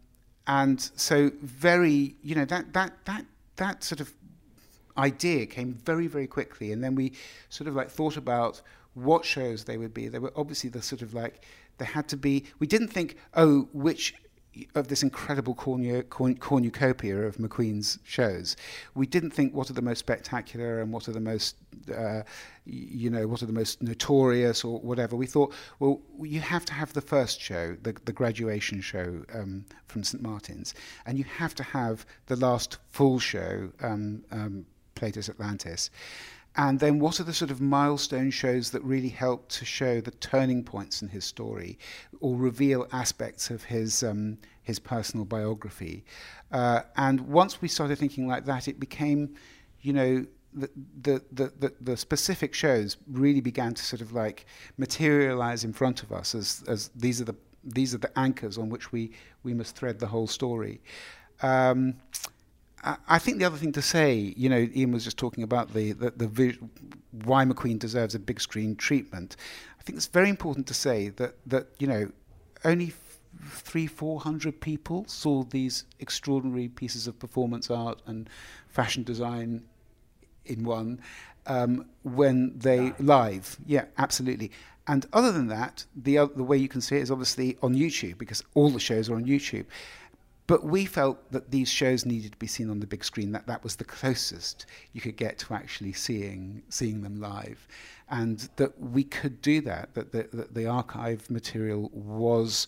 and 0.47 0.91
so 0.97 1.31
very 1.43 2.15
you 2.23 2.35
know 2.35 2.45
that 2.45 2.73
that 2.73 3.05
that 3.05 3.25
that 3.57 3.85
sort 3.85 4.01
of 4.01 4.13
idea 5.01 5.47
came 5.47 5.75
very 5.75 6.07
very 6.07 6.27
quickly, 6.27 6.73
and 6.73 6.83
then 6.85 6.95
we 6.95 7.13
sort 7.49 7.69
of 7.69 7.75
like 7.75 7.91
thought 7.91 8.17
about 8.17 8.63
what 8.95 9.25
shows 9.25 9.65
they 9.65 9.79
would 9.79 9.95
be. 9.95 10.09
They 10.09 10.19
were 10.19 10.33
obviously 10.37 10.71
the 10.71 10.83
sort 10.83 11.03
of 11.03 11.15
like 11.15 11.45
there 11.79 11.89
had 11.89 12.09
to 12.09 12.17
be. 12.17 12.45
We 12.59 12.67
didn't 12.67 12.89
think 12.89 13.17
oh 13.35 13.69
which 13.73 14.15
of 14.75 14.89
this 14.89 15.03
incredible 15.03 15.55
cornu- 15.55 16.09
corn- 16.09 16.37
cornucopia 16.37 17.23
of 17.23 17.37
McQueen's 17.37 17.99
shows. 18.05 18.57
We 18.95 19.07
didn't 19.07 19.31
think 19.31 19.55
what 19.55 19.71
are 19.71 19.75
the 19.75 19.83
most 19.83 20.01
spectacular 20.01 20.81
and 20.81 20.93
what 20.93 21.09
are 21.09 21.13
the 21.13 21.21
most, 21.21 21.57
uh, 21.95 22.23
you 22.65 23.11
know, 23.11 23.29
what 23.29 23.43
are 23.43 23.47
the 23.47 23.53
most 23.53 23.81
notorious 23.81 24.65
or 24.65 24.81
whatever. 24.81 25.15
We 25.15 25.27
thought, 25.27 25.55
well, 25.79 26.01
you 26.21 26.41
have 26.41 26.65
to 26.67 26.73
have 26.73 26.93
the 26.93 27.01
first 27.01 27.41
show, 27.41 27.77
the, 27.83 27.95
the 28.05 28.13
graduation 28.13 28.81
show 28.81 29.23
um, 29.33 29.65
from 29.87 30.03
St 30.03 30.23
Martin's, 30.23 30.75
and 31.07 31.17
you 31.17 31.25
have 31.25 31.55
to 31.55 31.63
have 31.63 32.05
the 32.27 32.37
last 32.37 32.79
full 32.91 33.19
show, 33.21 33.71
um, 33.83 34.25
um, 34.33 34.67
Plato's 35.01 35.31
Atlantis. 35.31 35.91
And 36.57 36.79
then, 36.79 36.99
what 36.99 37.21
are 37.21 37.25
the 37.25 37.33
sort 37.33 37.51
of 37.51 37.61
milestone 37.61 38.31
shows 38.31 38.71
that 38.73 38.83
really 38.83 39.09
help 39.09 39.49
to 39.51 39.65
show 39.65 40.01
the 40.01 40.11
turning 40.11 40.63
points 40.63 41.01
in 41.01 41.09
his 41.09 41.25
story, 41.25 41.79
or 42.21 42.37
reveal 42.37 42.87
aspects 42.93 43.51
of 43.51 43.65
his 43.65 44.03
um, 44.03 44.37
his 44.63 44.79
personal 44.79 45.25
biography? 45.25 46.05
Uh, 46.53 46.81
and 46.97 47.21
once 47.21 47.63
we 47.63 47.69
started 47.69 47.99
thinking 47.99 48.27
like 48.27 48.45
that, 48.45 48.69
it 48.69 48.81
became, 48.81 49.35
you 49.81 49.93
know, 49.93 50.27
the, 50.53 50.69
the 51.03 51.23
the, 51.33 51.73
the 51.81 51.97
specific 51.97 52.53
shows 52.53 52.97
really 53.07 53.41
began 53.41 53.73
to 53.73 53.83
sort 53.83 54.03
of 54.03 54.13
like 54.13 54.45
materialize 54.77 55.63
in 55.65 55.73
front 55.73 56.03
of 56.03 56.13
us 56.13 56.35
as 56.35 56.65
as 56.67 56.91
these 56.97 57.21
are 57.21 57.27
the 57.27 57.37
these 57.63 57.95
are 57.95 57.99
the 57.99 58.19
anchors 58.19 58.59
on 58.59 58.69
which 58.69 58.91
we 58.91 59.13
we 59.45 59.55
must 59.55 59.77
thread 59.77 60.01
the 60.01 60.09
whole 60.09 60.27
story. 60.27 60.83
Um, 61.43 61.95
I- 62.83 62.97
I 63.09 63.19
think 63.19 63.39
the 63.39 63.45
other 63.45 63.57
thing 63.59 63.73
to 63.73 63.83
say, 63.83 64.35
you 64.37 64.49
know, 64.49 64.69
Ian 64.75 64.93
was 64.93 65.05
just 65.05 65.17
talking 65.19 65.45
about 65.45 65.75
the, 65.75 65.93
the, 65.93 66.11
the 66.11 66.59
why 67.25 67.45
McQueen 67.45 67.79
deserves 67.79 68.15
a 68.15 68.19
big 68.19 68.41
screen 68.41 68.77
treatment. 68.77 69.37
I 69.79 69.83
think 69.83 69.97
it's 69.97 70.07
very 70.07 70.29
important 70.31 70.67
to 70.69 70.75
say 70.75 71.09
that, 71.11 71.35
that 71.47 71.69
you 71.79 71.87
know, 71.87 72.11
only 72.65 72.89
f- 72.89 73.19
three, 73.51 73.87
four 73.87 74.21
hundred 74.21 74.61
people 74.61 75.05
saw 75.09 75.45
these 75.45 75.85
extraordinary 75.99 76.69
pieces 76.69 77.07
of 77.07 77.19
performance 77.19 77.71
art 77.71 78.01
and 78.07 78.29
fashion 78.69 79.03
design 79.03 79.63
in 80.45 80.65
one 80.65 81.01
um, 81.47 81.87
when 82.03 82.59
they 82.59 82.93
live. 82.99 83.59
Yeah, 83.67 83.87
absolutely. 83.99 84.51
And 84.87 85.07
other 85.13 85.33
than 85.33 85.49
that, 85.49 85.85
the 85.95 86.19
oth- 86.19 86.35
the 86.35 86.43
way 86.45 86.57
you 86.57 86.69
can 86.69 86.81
see 86.81 86.97
it 86.97 87.03
is 87.03 87.11
obviously 87.11 87.57
on 87.63 87.75
YouTube 87.75 88.19
because 88.19 88.43
all 88.55 88.71
the 88.71 88.81
shows 88.81 89.09
are 89.11 89.15
on 89.15 89.25
YouTube. 89.25 89.67
But 90.51 90.65
we 90.65 90.85
felt 90.85 91.31
that 91.31 91.53
these 91.53 91.69
shows 91.69 92.05
needed 92.05 92.33
to 92.33 92.39
be 92.39 92.49
seen 92.49 92.71
on 92.71 92.81
the 92.81 92.87
big 92.89 93.05
screen. 93.05 93.31
That 93.31 93.47
that 93.47 93.63
was 93.63 93.77
the 93.77 93.85
closest 93.85 94.67
you 94.93 95.01
could 95.01 95.17
get 95.17 95.39
to 95.39 95.55
actually 95.55 95.93
seeing 95.93 96.65
seeing 96.69 97.03
them 97.03 97.21
live, 97.21 97.69
and 98.09 98.37
that 98.57 98.77
we 98.81 99.05
could 99.05 99.41
do 99.43 99.61
that. 99.61 99.95
That 99.95 100.11
the, 100.11 100.29
that 100.33 100.53
the 100.53 100.67
archive 100.67 101.31
material 101.31 101.89
was 101.93 102.67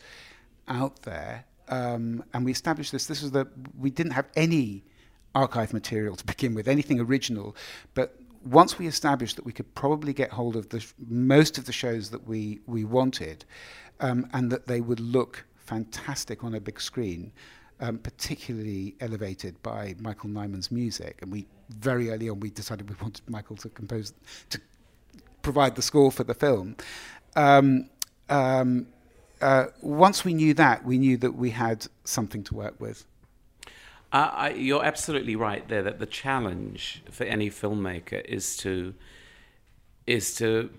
out 0.69 1.03
there, 1.03 1.45
um, 1.71 2.23
and 2.33 2.45
we 2.45 2.53
established 2.53 2.93
this. 2.93 3.07
This 3.07 3.21
was 3.21 3.33
the 3.33 3.49
we 3.77 3.91
didn't 3.91 4.13
have 4.13 4.29
any 4.37 4.85
archive 5.35 5.73
material 5.73 6.15
to 6.15 6.25
begin 6.25 6.55
with, 6.55 6.69
anything 6.69 7.01
original, 7.01 7.57
but 7.95 8.15
once 8.45 8.79
we 8.79 8.87
established 8.87 9.35
that 9.35 9.45
we 9.45 9.53
could 9.53 9.75
probably 9.75 10.13
get 10.13 10.31
hold 10.31 10.55
of 10.55 10.69
the 10.69 10.87
most 11.09 11.59
of 11.59 11.65
the 11.65 11.73
shows 11.73 12.11
that 12.11 12.29
we 12.29 12.61
we 12.67 12.85
wanted, 12.85 13.45
um, 13.99 14.29
and 14.33 14.53
that 14.53 14.69
they 14.69 14.81
would 14.81 15.01
look 15.01 15.45
fantastic 15.57 16.45
on 16.45 16.55
a 16.55 16.61
big 16.61 16.81
screen, 16.81 17.33
um, 17.83 17.99
particularly 17.99 18.95
elevated 19.01 19.61
by 19.63 19.95
Michael 19.99 20.31
Nyman's 20.31 20.71
music. 20.71 21.19
And 21.21 21.33
we 21.33 21.47
very 21.69 22.11
early 22.11 22.29
on 22.29 22.39
we 22.39 22.51
decided 22.51 22.89
we 22.89 22.97
wanted 23.03 23.29
Michael 23.29 23.57
to 23.57 23.69
compose 23.69 24.15
to 24.51 24.61
provide 25.43 25.75
the 25.75 25.83
score 25.83 26.13
for 26.13 26.23
the 26.23 26.35
film. 26.35 26.77
Um, 27.35 27.91
um, 28.29 28.87
uh, 29.41 29.67
once 29.81 30.25
we 30.25 30.33
knew 30.33 30.55
that, 30.55 30.85
we 30.85 30.97
knew 30.97 31.17
that 31.17 31.33
we 31.33 31.51
had 31.51 31.89
something 32.05 32.45
to 32.45 32.55
work 32.55 32.81
with. 32.81 33.05
Uh, 34.13 34.31
I, 34.33 34.51
you're 34.51 34.85
absolutely 34.85 35.35
right 35.35 35.67
there. 35.69 35.83
That 35.83 35.99
the 35.99 36.07
challenge 36.07 37.03
for 37.11 37.25
any 37.25 37.51
filmmaker 37.51 38.25
is 38.25 38.57
to 38.59 38.95
is 40.07 40.37
to 40.37 40.71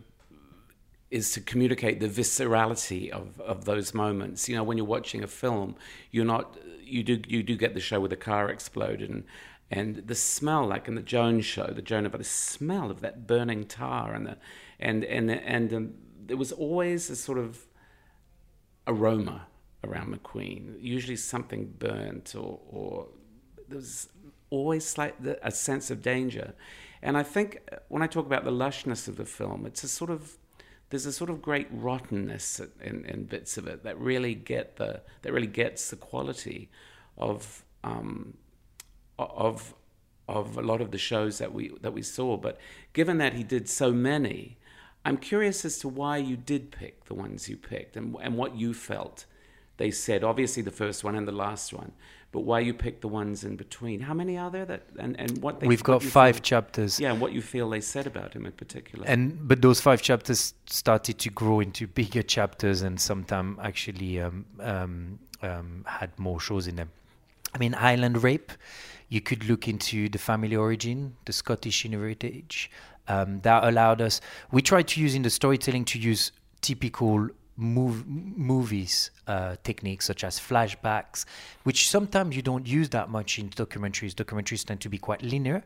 is 1.11 1.31
to 1.33 1.41
communicate 1.41 1.99
the 1.99 2.07
viscerality 2.07 3.09
of, 3.09 3.39
of 3.41 3.65
those 3.65 3.93
moments. 3.93 4.47
You 4.47 4.55
know, 4.55 4.63
when 4.63 4.77
you're 4.77 4.87
watching 4.87 5.23
a 5.23 5.27
film, 5.27 5.75
you're 6.11 6.25
not 6.25 6.57
you 6.85 7.03
do 7.03 7.21
you 7.27 7.43
do 7.43 7.55
get 7.55 7.73
the 7.73 7.79
show 7.79 7.99
where 7.99 8.09
the 8.09 8.15
car 8.15 8.49
exploded 8.49 9.09
and 9.09 9.23
and 9.71 9.95
the 10.05 10.15
smell, 10.15 10.67
like 10.67 10.87
in 10.87 10.95
the 10.95 11.01
Jones 11.01 11.45
show, 11.45 11.67
the 11.67 11.81
Joan 11.81 12.05
of 12.05 12.11
the 12.11 12.23
smell 12.23 12.91
of 12.91 13.01
that 13.01 13.25
burning 13.25 13.65
tar 13.65 14.13
and 14.13 14.27
the 14.27 14.37
and 14.79 15.03
and 15.03 15.31
and 15.31 15.73
um, 15.73 15.93
there 16.25 16.37
was 16.37 16.51
always 16.51 17.09
a 17.09 17.15
sort 17.15 17.37
of 17.37 17.65
aroma 18.87 19.47
around 19.83 20.13
McQueen. 20.13 20.75
Usually 20.79 21.15
something 21.15 21.73
burnt 21.79 22.35
or 22.35 22.59
or 22.69 23.07
there 23.67 23.77
was 23.77 24.09
always 24.49 24.85
slight 24.85 25.15
a 25.41 25.51
sense 25.51 25.89
of 25.89 26.01
danger. 26.01 26.53
And 27.01 27.17
I 27.17 27.23
think 27.23 27.59
when 27.89 28.03
I 28.03 28.07
talk 28.07 28.25
about 28.25 28.43
the 28.43 28.51
lushness 28.51 29.07
of 29.07 29.17
the 29.17 29.25
film, 29.25 29.65
it's 29.65 29.83
a 29.83 29.87
sort 29.87 30.11
of 30.11 30.37
there's 30.93 31.07
a 31.07 31.11
sort 31.11 31.31
of 31.31 31.41
great 31.41 31.65
rottenness 31.71 32.61
in, 32.79 33.03
in 33.05 33.23
bits 33.23 33.57
of 33.57 33.65
it 33.65 33.83
that 33.83 33.99
really 33.99 34.35
get 34.35 34.75
the 34.75 35.01
that 35.23 35.33
really 35.33 35.47
gets 35.47 35.89
the 35.89 35.95
quality 35.95 36.69
of 37.17 37.65
um, 37.83 38.35
of 39.17 39.73
of 40.29 40.55
a 40.55 40.61
lot 40.61 40.81
of 40.81 40.91
the 40.91 40.99
shows 40.99 41.39
that 41.39 41.51
we 41.51 41.71
that 41.81 41.93
we 41.93 42.03
saw. 42.03 42.37
But 42.37 42.59
given 42.93 43.17
that 43.17 43.33
he 43.33 43.41
did 43.41 43.67
so 43.67 43.91
many, 43.91 44.59
I'm 45.03 45.17
curious 45.17 45.65
as 45.65 45.79
to 45.79 45.87
why 45.87 46.17
you 46.17 46.37
did 46.37 46.71
pick 46.71 47.05
the 47.05 47.15
ones 47.15 47.49
you 47.49 47.57
picked 47.57 47.97
and 47.97 48.15
and 48.21 48.37
what 48.37 48.55
you 48.55 48.75
felt 48.75 49.25
they 49.77 49.89
said. 49.89 50.23
Obviously, 50.23 50.61
the 50.61 50.69
first 50.69 51.03
one 51.03 51.15
and 51.15 51.27
the 51.27 51.31
last 51.31 51.73
one, 51.73 51.93
but 52.33 52.41
why 52.41 52.59
you 52.59 52.73
picked 52.73 53.01
the 53.01 53.07
ones 53.07 53.43
in 53.43 53.55
between? 53.55 53.99
How 54.01 54.15
many 54.15 54.37
are 54.39 54.49
there 54.49 54.65
that 54.65 54.81
and, 54.97 55.17
and 55.19 55.37
what 55.37 55.59
they? 55.59 55.67
We've 55.67 55.83
got 55.83 56.01
five 56.01 56.37
feel- 56.37 56.41
chapters. 56.41 56.99
Yeah, 56.99 57.11
and 57.11 57.21
what 57.21 57.31
you 57.31 57.41
feel 57.41 57.69
they 57.69 57.79
said 57.79 58.07
about 58.07 58.33
him 58.33 58.45
in 58.45 58.51
particular. 58.53 59.05
And 59.07 59.47
but 59.47 59.61
those 59.61 59.79
five 59.79 60.01
chapters 60.01 60.55
started 60.65 61.19
to 61.19 61.29
grow 61.29 61.59
into 61.61 61.85
bigger 61.87 62.23
chapters, 62.23 62.81
and 62.81 62.99
sometimes 62.99 63.59
actually 63.61 64.19
um, 64.19 64.45
um, 64.59 65.19
um, 65.43 65.85
had 65.87 66.17
more 66.17 66.39
shows 66.39 66.67
in 66.67 66.75
them. 66.75 66.89
I 67.53 67.59
mean, 67.59 67.73
Highland 67.73 68.23
Rape. 68.23 68.51
You 69.09 69.21
could 69.21 69.45
look 69.45 69.67
into 69.67 70.09
the 70.09 70.17
family 70.17 70.55
origin, 70.55 71.15
the 71.25 71.33
Scottish 71.33 71.83
heritage, 71.83 72.71
um, 73.07 73.41
that 73.41 73.63
allowed 73.63 74.01
us. 74.01 74.21
We 74.51 74.63
tried 74.63 74.87
to 74.87 75.01
use 75.01 75.13
in 75.13 75.21
the 75.21 75.29
storytelling 75.29 75.85
to 75.85 75.99
use 75.99 76.31
typical 76.61 77.29
move, 77.57 78.07
movies 78.07 79.11
uh, 79.27 79.55
techniques 79.63 80.05
such 80.05 80.23
as 80.23 80.39
flashbacks, 80.39 81.25
which 81.63 81.89
sometimes 81.89 82.35
you 82.35 82.41
don't 82.41 82.67
use 82.67 82.89
that 82.89 83.09
much 83.09 83.39
in 83.39 83.49
documentaries. 83.49 84.13
Documentaries 84.13 84.65
tend 84.65 84.81
to 84.81 84.89
be 84.89 84.97
quite 84.97 85.21
linear, 85.21 85.63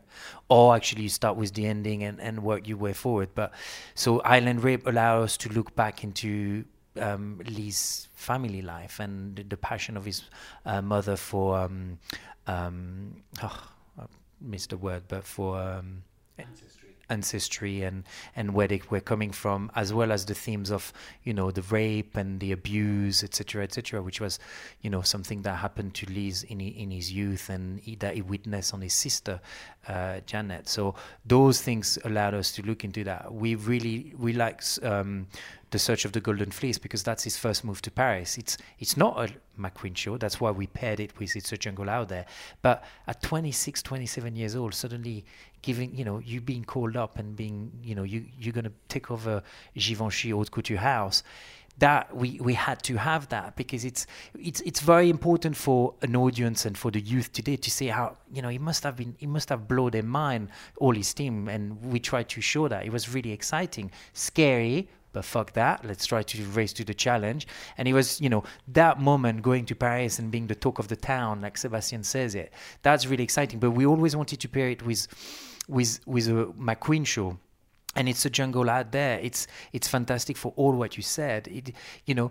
or 0.48 0.74
actually 0.74 1.02
you 1.02 1.08
start 1.08 1.36
with 1.36 1.54
the 1.54 1.66
ending 1.66 2.02
and, 2.04 2.20
and 2.20 2.42
work 2.42 2.68
your 2.68 2.78
way 2.78 2.92
forward. 2.92 3.30
But 3.34 3.52
so 3.94 4.20
Highland 4.24 4.62
Rape 4.62 4.86
allows 4.86 5.24
us 5.24 5.36
to 5.38 5.48
look 5.50 5.74
back 5.74 6.04
into 6.04 6.64
um, 7.00 7.40
Lee's 7.46 8.08
family 8.14 8.62
life 8.62 9.00
and 9.00 9.36
the, 9.36 9.56
passion 9.56 9.96
of 9.96 10.04
his 10.04 10.22
uh, 10.66 10.82
mother 10.82 11.16
for 11.16 11.58
um, 11.58 11.98
um, 12.46 13.22
oh, 13.42 13.68
I 13.98 14.04
missed 14.40 14.70
the 14.70 14.76
word, 14.76 15.04
but 15.08 15.24
for 15.24 15.60
um, 15.60 16.02
ancestry 16.38 16.77
and 17.10 18.04
and 18.36 18.54
where 18.54 18.68
they 18.68 18.80
were 18.90 19.00
coming 19.00 19.32
from 19.32 19.70
as 19.74 19.92
well 19.92 20.12
as 20.12 20.26
the 20.26 20.34
themes 20.34 20.70
of 20.70 20.92
you 21.24 21.32
know 21.32 21.50
the 21.50 21.62
rape 21.62 22.16
and 22.16 22.40
the 22.40 22.52
abuse 22.52 23.24
etc 23.24 23.62
etc 23.62 24.02
which 24.02 24.20
was 24.20 24.38
you 24.82 24.90
know 24.90 25.02
something 25.02 25.42
that 25.42 25.56
happened 25.56 25.94
to 25.94 26.06
Liz 26.12 26.42
in 26.44 26.60
in 26.60 26.90
his 26.90 27.12
youth 27.12 27.48
and 27.48 27.80
he, 27.80 27.96
that 27.96 28.14
he 28.14 28.22
witnessed 28.22 28.74
on 28.74 28.80
his 28.80 28.94
sister 28.94 29.40
uh, 29.88 30.20
Janet. 30.26 30.68
So 30.68 30.94
those 31.24 31.62
things 31.62 31.98
allowed 32.04 32.34
us 32.34 32.52
to 32.52 32.62
look 32.62 32.84
into 32.84 33.04
that. 33.04 33.32
We 33.32 33.54
really 33.54 34.12
we 34.18 34.32
like 34.32 34.62
um, 34.82 35.26
the 35.70 35.78
Search 35.78 36.04
of 36.04 36.12
the 36.12 36.20
Golden 36.20 36.50
Fleece 36.50 36.78
because 36.78 37.02
that's 37.02 37.24
his 37.24 37.36
first 37.36 37.64
move 37.64 37.82
to 37.82 37.90
Paris. 37.90 38.38
It's 38.38 38.56
it's 38.78 38.96
not 38.96 39.18
a 39.18 39.32
McQueen 39.60 39.96
show. 39.96 40.16
That's 40.16 40.40
why 40.40 40.50
we 40.50 40.66
paired 40.66 41.00
it 41.00 41.18
with 41.18 41.36
It's 41.36 41.52
a 41.52 41.56
Jungle 41.58 41.90
Out 41.90 42.08
There. 42.08 42.26
But 42.62 42.84
at 43.06 43.22
26, 43.22 43.82
27 43.82 44.36
years 44.36 44.56
old, 44.56 44.74
suddenly 44.74 45.24
giving 45.62 45.94
you 45.94 46.04
know 46.04 46.18
you 46.18 46.40
being 46.40 46.64
called 46.64 46.96
up 46.96 47.18
and 47.18 47.36
being 47.36 47.70
you 47.82 47.94
know 47.94 48.04
you 48.04 48.24
you're 48.38 48.52
gonna 48.52 48.72
take 48.88 49.10
over 49.10 49.42
Givenchy 49.76 50.30
Haute 50.30 50.50
Couture 50.50 50.78
house. 50.78 51.22
That 51.78 52.16
we, 52.16 52.40
we 52.40 52.54
had 52.54 52.82
to 52.84 52.96
have 52.96 53.28
that 53.28 53.54
because 53.54 53.84
it's 53.84 54.04
it's 54.36 54.60
it's 54.62 54.80
very 54.80 55.08
important 55.08 55.56
for 55.56 55.94
an 56.02 56.16
audience 56.16 56.66
and 56.66 56.76
for 56.76 56.90
the 56.90 57.00
youth 57.00 57.32
today 57.32 57.54
to 57.54 57.70
see 57.70 57.86
how 57.86 58.16
you 58.32 58.42
know 58.42 58.48
he 58.48 58.58
must 58.58 58.82
have 58.82 58.96
been 58.96 59.14
he 59.16 59.28
must 59.28 59.48
have 59.50 59.68
blown 59.68 59.92
their 59.92 60.02
mind 60.02 60.48
all 60.78 60.92
his 60.92 61.14
team 61.14 61.46
and 61.46 61.80
we 61.84 62.00
tried 62.00 62.28
to 62.30 62.40
show 62.40 62.66
that 62.66 62.84
it 62.84 62.90
was 62.90 63.14
really 63.14 63.30
exciting 63.30 63.92
scary 64.12 64.88
but 65.12 65.24
fuck 65.24 65.52
that 65.52 65.84
let's 65.84 66.06
try 66.06 66.22
to 66.22 66.44
raise 66.46 66.72
to 66.72 66.84
the 66.84 66.94
challenge. 66.94 67.46
And 67.76 67.88
it 67.88 67.92
was 67.92 68.20
you 68.20 68.28
know 68.28 68.44
that 68.68 69.00
moment 69.00 69.42
going 69.42 69.64
to 69.66 69.74
paris 69.74 70.18
and 70.18 70.30
being 70.30 70.46
the 70.46 70.54
talk 70.54 70.78
of 70.78 70.88
the 70.88 70.96
town 70.96 71.40
like 71.40 71.56
sebastian 71.58 72.04
says 72.04 72.34
it 72.34 72.52
that's 72.82 73.06
really 73.06 73.24
exciting. 73.24 73.58
But 73.58 73.72
we 73.72 73.86
always 73.86 74.14
wanted 74.16 74.40
to 74.40 74.48
pair 74.48 74.68
it 74.68 74.84
with 74.84 75.06
with 75.68 76.00
with 76.06 76.28
a 76.28 76.46
mcqueen 76.58 77.06
show. 77.06 77.38
And 77.96 78.08
it's 78.08 78.24
a 78.24 78.30
jungle 78.30 78.70
out 78.70 78.92
there. 78.92 79.18
It's 79.18 79.48
it's 79.72 79.88
fantastic 79.88 80.36
for 80.36 80.52
all 80.56 80.72
what 80.72 80.96
you 80.96 81.02
said. 81.02 81.48
It 81.48 81.74
you 82.06 82.14
know 82.14 82.30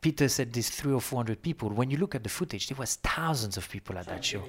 peter 0.00 0.28
said 0.28 0.52
this 0.52 0.68
three 0.68 0.92
or 0.92 1.00
four 1.00 1.18
hundred 1.18 1.40
people. 1.42 1.68
When 1.70 1.90
you 1.90 1.96
look 1.96 2.14
at 2.14 2.22
the 2.22 2.28
footage 2.28 2.68
there 2.68 2.76
was 2.76 2.96
thousands 2.96 3.56
of 3.56 3.68
people 3.68 3.96
at 3.96 4.06
that 4.06 4.24
show 4.24 4.42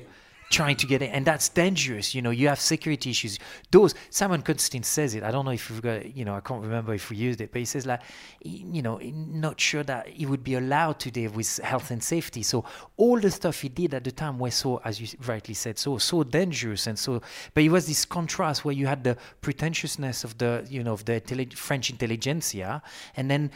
trying 0.54 0.78
to 0.78 0.88
get 0.88 1.02
in, 1.02 1.10
and 1.10 1.26
that's 1.26 1.50
dangerous. 1.50 2.14
You 2.16 2.22
know, 2.22 2.30
you 2.30 2.48
have 2.48 2.60
security 2.60 3.10
issues. 3.10 3.40
Those 3.72 3.96
Simon 4.10 4.42
Constantine 4.44 4.84
says 4.84 5.16
it. 5.16 5.24
I 5.24 5.32
don't 5.32 5.46
know 5.46 5.52
if 5.52 5.70
we've 5.70 5.82
got, 5.82 6.16
you 6.16 6.24
know, 6.24 6.36
I 6.36 6.42
can't 6.42 6.62
remember 6.62 6.94
if 6.94 7.10
we 7.10 7.18
used 7.18 7.42
it, 7.42 7.52
but 7.52 7.60
he 7.60 7.66
says 7.66 7.86
like, 7.86 8.02
you 8.42 8.82
know, 8.82 9.00
not 9.02 9.60
sure 9.60 9.84
that 9.84 10.08
he 10.08 10.26
would 10.26 10.44
be 10.44 10.56
allowed 10.56 11.00
today 11.00 11.28
with 11.28 11.58
health 11.58 11.92
and 11.92 12.02
safety. 12.02 12.44
So 12.44 12.64
all 12.98 13.20
the 13.20 13.32
stuff 13.32 13.62
he 13.62 13.70
did 13.70 13.94
at 13.94 14.04
the 14.04 14.12
time 14.12 14.38
were 14.40 14.52
so, 14.52 14.80
as 14.86 15.02
you 15.02 15.08
rightly 15.26 15.56
said, 15.56 15.78
so 15.80 15.98
so 15.98 16.24
dangerous 16.24 16.88
and 16.88 16.98
so. 16.98 17.22
But 17.54 17.64
it 17.64 17.70
was 17.70 17.88
this 17.88 18.06
contrast 18.06 18.64
where 18.64 18.76
you 18.76 18.88
had 18.88 19.04
the 19.04 19.18
pretentiousness 19.42 20.24
of 20.24 20.38
the, 20.38 20.66
you 20.70 20.84
know, 20.84 20.94
of 20.94 21.06
the 21.06 21.20
French 21.56 21.90
intelligentsia, 21.90 22.82
and 23.18 23.30
then 23.32 23.52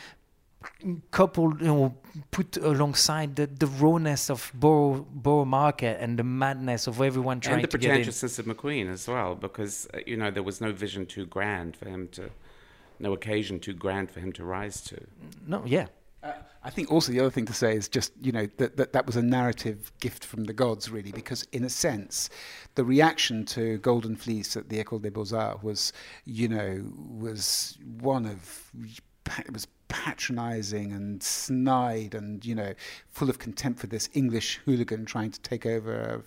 coupled, 1.11 1.61
you 1.61 1.67
know, 1.67 1.95
put 2.31 2.57
alongside 2.57 3.35
the, 3.35 3.47
the 3.47 3.67
rawness 3.67 4.29
of 4.29 4.51
Borough, 4.53 5.05
Borough 5.11 5.45
Market 5.45 5.99
and 6.01 6.17
the 6.17 6.23
madness 6.23 6.87
of 6.87 7.01
everyone 7.01 7.39
trying 7.39 7.61
to 7.61 7.67
get 7.67 7.73
in. 7.73 7.79
And 7.79 7.83
the 7.83 7.87
pretentiousness 7.87 8.39
of 8.39 8.45
McQueen 8.45 8.91
as 8.91 9.07
well, 9.07 9.35
because, 9.35 9.87
uh, 9.93 9.99
you 10.05 10.17
know, 10.17 10.31
there 10.31 10.43
was 10.43 10.61
no 10.61 10.71
vision 10.71 11.05
too 11.05 11.25
grand 11.25 11.75
for 11.75 11.87
him 11.89 12.07
to, 12.09 12.29
no 12.99 13.13
occasion 13.13 13.59
too 13.59 13.73
grand 13.73 14.11
for 14.11 14.19
him 14.19 14.31
to 14.33 14.43
rise 14.43 14.81
to. 14.81 14.99
No, 15.45 15.63
yeah. 15.65 15.87
Uh, 16.23 16.33
I 16.63 16.69
think 16.69 16.91
also 16.91 17.11
the 17.11 17.19
other 17.19 17.29
thing 17.29 17.45
to 17.45 17.53
say 17.53 17.75
is 17.75 17.87
just 17.87 18.11
you 18.19 18.31
know 18.31 18.47
that, 18.57 18.75
that 18.77 18.91
that 18.93 19.05
was 19.05 19.15
a 19.15 19.21
narrative 19.21 19.91
gift 19.99 20.25
from 20.25 20.45
the 20.45 20.53
gods 20.53 20.89
really 20.89 21.11
because 21.11 21.43
in 21.51 21.63
a 21.63 21.69
sense 21.69 22.29
the 22.73 22.83
reaction 22.83 23.45
to 23.45 23.77
Golden 23.77 24.15
Fleece 24.15 24.57
at 24.57 24.67
the 24.67 24.83
École 24.83 25.01
des 25.01 25.11
Beaux 25.11 25.31
Arts 25.31 25.61
was 25.61 25.93
you 26.25 26.49
know 26.49 26.83
was 27.19 27.77
one 28.01 28.25
of 28.25 28.71
it 29.37 29.53
was 29.53 29.67
patronizing 29.87 30.91
and 30.91 31.23
snide 31.23 32.13
and 32.13 32.45
you 32.45 32.53
know 32.53 32.73
full 33.07 33.29
of 33.29 33.39
contempt 33.39 33.79
for 33.79 33.87
this 33.87 34.09
English 34.13 34.59
hooligan 34.65 35.05
trying 35.05 35.31
to 35.31 35.39
take 35.41 35.65
over 35.65 35.93
a 35.93 36.21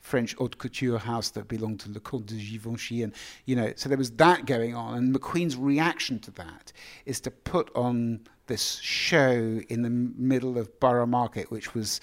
French 0.00 0.34
haute 0.34 0.58
couture 0.58 0.98
house 0.98 1.30
that 1.30 1.48
belonged 1.48 1.80
to 1.80 1.90
Le 1.90 2.00
Comte 2.00 2.26
de 2.26 2.36
Givenchy. 2.36 3.02
And 3.02 3.12
you 3.44 3.56
know 3.56 3.72
so 3.76 3.88
there 3.88 3.98
was 3.98 4.12
that 4.12 4.46
going 4.46 4.74
on. 4.74 4.94
And 4.94 5.14
McQueen's 5.14 5.56
reaction 5.56 6.18
to 6.20 6.30
that 6.32 6.72
is 7.06 7.20
to 7.22 7.30
put 7.30 7.70
on 7.74 8.20
this 8.46 8.78
show 8.80 9.60
in 9.68 9.82
the 9.82 9.90
middle 9.90 10.58
of 10.58 10.80
Borough 10.80 11.06
Market 11.06 11.50
which 11.50 11.74
was 11.74 12.00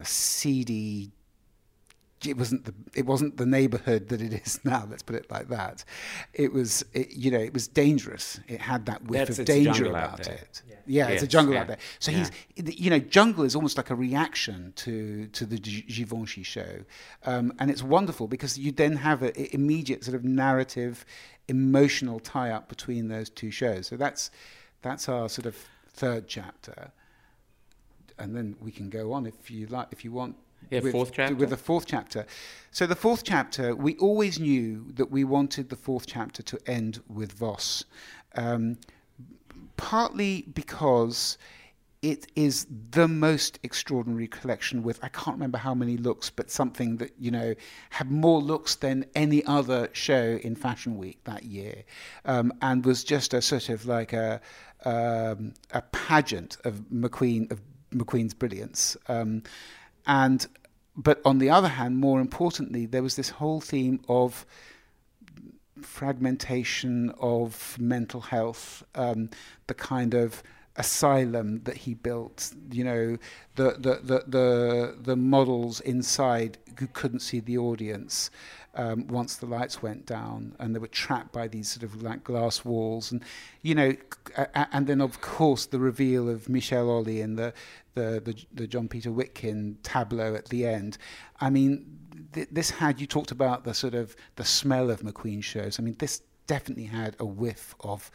a 0.00 0.04
seedy 0.04 1.10
it 2.26 2.36
wasn't 2.36 2.64
the 2.64 2.74
it 2.94 3.06
wasn't 3.06 3.36
the 3.36 3.46
neighborhood 3.46 4.08
that 4.08 4.20
it 4.20 4.32
is 4.32 4.60
now. 4.64 4.86
Let's 4.88 5.02
put 5.02 5.16
it 5.16 5.30
like 5.30 5.48
that. 5.48 5.84
It 6.34 6.52
was 6.52 6.84
it, 6.92 7.12
you 7.12 7.30
know 7.30 7.38
it 7.38 7.54
was 7.54 7.66
dangerous. 7.66 8.40
It 8.48 8.60
had 8.60 8.86
that 8.86 9.04
whiff 9.04 9.28
That's 9.28 9.38
of 9.38 9.46
danger 9.46 9.86
about 9.86 10.26
it. 10.26 10.62
Yeah, 10.68 10.74
yeah 10.86 11.08
yes, 11.08 11.14
it's 11.14 11.22
a 11.22 11.26
jungle 11.26 11.54
yeah. 11.54 11.60
out 11.60 11.66
there. 11.68 11.78
So 11.98 12.10
yeah. 12.10 12.28
he's 12.56 12.78
you 12.78 12.90
know 12.90 12.98
jungle 12.98 13.44
is 13.44 13.56
almost 13.56 13.76
like 13.76 13.90
a 13.90 13.94
reaction 13.94 14.72
to 14.76 15.26
to 15.28 15.46
the 15.46 15.58
Givenchy 15.58 16.42
show, 16.42 16.80
um, 17.24 17.52
and 17.58 17.70
it's 17.70 17.82
wonderful 17.82 18.28
because 18.28 18.58
you 18.58 18.72
then 18.72 18.96
have 18.96 19.22
an 19.22 19.32
immediate 19.52 20.04
sort 20.04 20.14
of 20.14 20.24
narrative, 20.24 21.04
emotional 21.48 22.20
tie 22.20 22.50
up 22.50 22.68
between 22.68 23.08
those 23.08 23.30
two 23.30 23.50
shows. 23.50 23.86
So 23.86 23.96
that's 23.96 24.30
that's 24.82 25.08
our 25.08 25.28
sort 25.28 25.46
of 25.46 25.56
third 25.88 26.28
chapter, 26.28 26.92
and 28.18 28.36
then 28.36 28.56
we 28.60 28.70
can 28.70 28.90
go 28.90 29.12
on 29.12 29.24
if 29.24 29.50
you 29.50 29.66
like 29.66 29.88
if 29.90 30.04
you 30.04 30.12
want 30.12 30.36
yeah, 30.70 30.80
with, 30.80 30.92
fourth 30.92 31.12
chapter. 31.12 31.34
With 31.34 31.50
the 31.50 31.56
fourth 31.56 31.86
chapter. 31.86 32.26
So 32.70 32.86
the 32.86 32.96
fourth 32.96 33.24
chapter, 33.24 33.74
we 33.74 33.96
always 33.96 34.38
knew 34.38 34.86
that 34.94 35.10
we 35.10 35.24
wanted 35.24 35.68
the 35.68 35.76
fourth 35.76 36.06
chapter 36.06 36.42
to 36.42 36.58
end 36.66 37.02
with 37.08 37.32
Voss, 37.32 37.84
um, 38.36 38.78
partly 39.76 40.42
because 40.54 41.36
it 42.02 42.30
is 42.34 42.66
the 42.92 43.06
most 43.06 43.58
extraordinary 43.62 44.26
collection 44.26 44.82
with 44.82 44.98
I 45.02 45.08
can't 45.08 45.36
remember 45.36 45.58
how 45.58 45.74
many 45.74 45.96
looks, 45.96 46.30
but 46.30 46.50
something 46.50 46.96
that 46.96 47.12
you 47.18 47.30
know 47.30 47.54
had 47.90 48.10
more 48.10 48.40
looks 48.40 48.76
than 48.76 49.04
any 49.14 49.44
other 49.44 49.90
show 49.92 50.38
in 50.42 50.54
Fashion 50.54 50.96
Week 50.96 51.22
that 51.24 51.44
year, 51.44 51.84
um, 52.24 52.52
and 52.62 52.84
was 52.84 53.04
just 53.04 53.34
a 53.34 53.42
sort 53.42 53.68
of 53.68 53.86
like 53.86 54.12
a 54.12 54.40
um, 54.84 55.52
a 55.72 55.82
pageant 55.92 56.56
of 56.64 56.80
McQueen 56.92 57.50
of 57.50 57.60
McQueen's 57.92 58.34
brilliance. 58.34 58.96
Um, 59.08 59.42
and 60.10 60.48
but 60.96 61.20
on 61.24 61.38
the 61.38 61.48
other 61.48 61.68
hand, 61.68 61.98
more 61.98 62.20
importantly, 62.20 62.84
there 62.84 63.02
was 63.02 63.14
this 63.14 63.30
whole 63.30 63.60
theme 63.60 64.00
of 64.08 64.44
fragmentation 65.80 67.10
of 67.20 67.76
mental 67.78 68.20
health, 68.20 68.82
um, 68.96 69.30
the 69.68 69.72
kind 69.74 70.12
of 70.12 70.42
asylum 70.76 71.62
that 71.62 71.76
he 71.76 71.94
built, 71.94 72.52
you 72.72 72.82
know, 72.82 73.16
the, 73.54 73.76
the, 73.78 74.00
the, 74.02 74.24
the, 74.26 74.96
the 75.00 75.16
models 75.16 75.80
inside 75.80 76.58
who 76.78 76.88
couldn't 76.88 77.20
see 77.20 77.38
the 77.38 77.56
audience 77.56 78.30
um, 78.74 79.06
once 79.08 79.36
the 79.36 79.46
lights 79.46 79.82
went 79.82 80.06
down 80.06 80.54
and 80.58 80.74
they 80.74 80.78
were 80.78 80.86
trapped 80.86 81.32
by 81.32 81.48
these 81.48 81.68
sort 81.68 81.82
of 81.82 82.02
like 82.02 82.24
glass 82.24 82.64
walls. 82.64 83.12
And, 83.12 83.22
you 83.62 83.74
know, 83.74 83.94
and 84.54 84.86
then 84.86 85.00
of 85.00 85.20
course 85.20 85.66
the 85.66 85.78
reveal 85.78 86.28
of 86.28 86.48
Michelle 86.48 86.88
Olley 86.88 87.22
and 87.22 87.38
the, 87.38 87.52
the, 87.94 88.20
the, 88.24 88.44
the 88.52 88.66
Joel-Peter 88.66 89.10
Witkin 89.10 89.76
tableau 89.82 90.34
at 90.34 90.48
the 90.48 90.66
end. 90.66 90.98
I 91.40 91.50
mean, 91.50 91.98
th- 92.32 92.48
this 92.50 92.70
had, 92.70 93.00
you 93.00 93.06
talked 93.06 93.30
about 93.30 93.64
the 93.64 93.74
sort 93.74 93.94
of 93.94 94.14
the 94.36 94.44
smell 94.44 94.90
of 94.90 95.00
McQueen 95.02 95.42
shows. 95.42 95.78
I 95.78 95.82
mean, 95.82 95.96
this 95.98 96.22
definitely 96.46 96.84
had 96.84 97.16
a 97.18 97.26
whiff 97.26 97.74
of, 97.80 98.10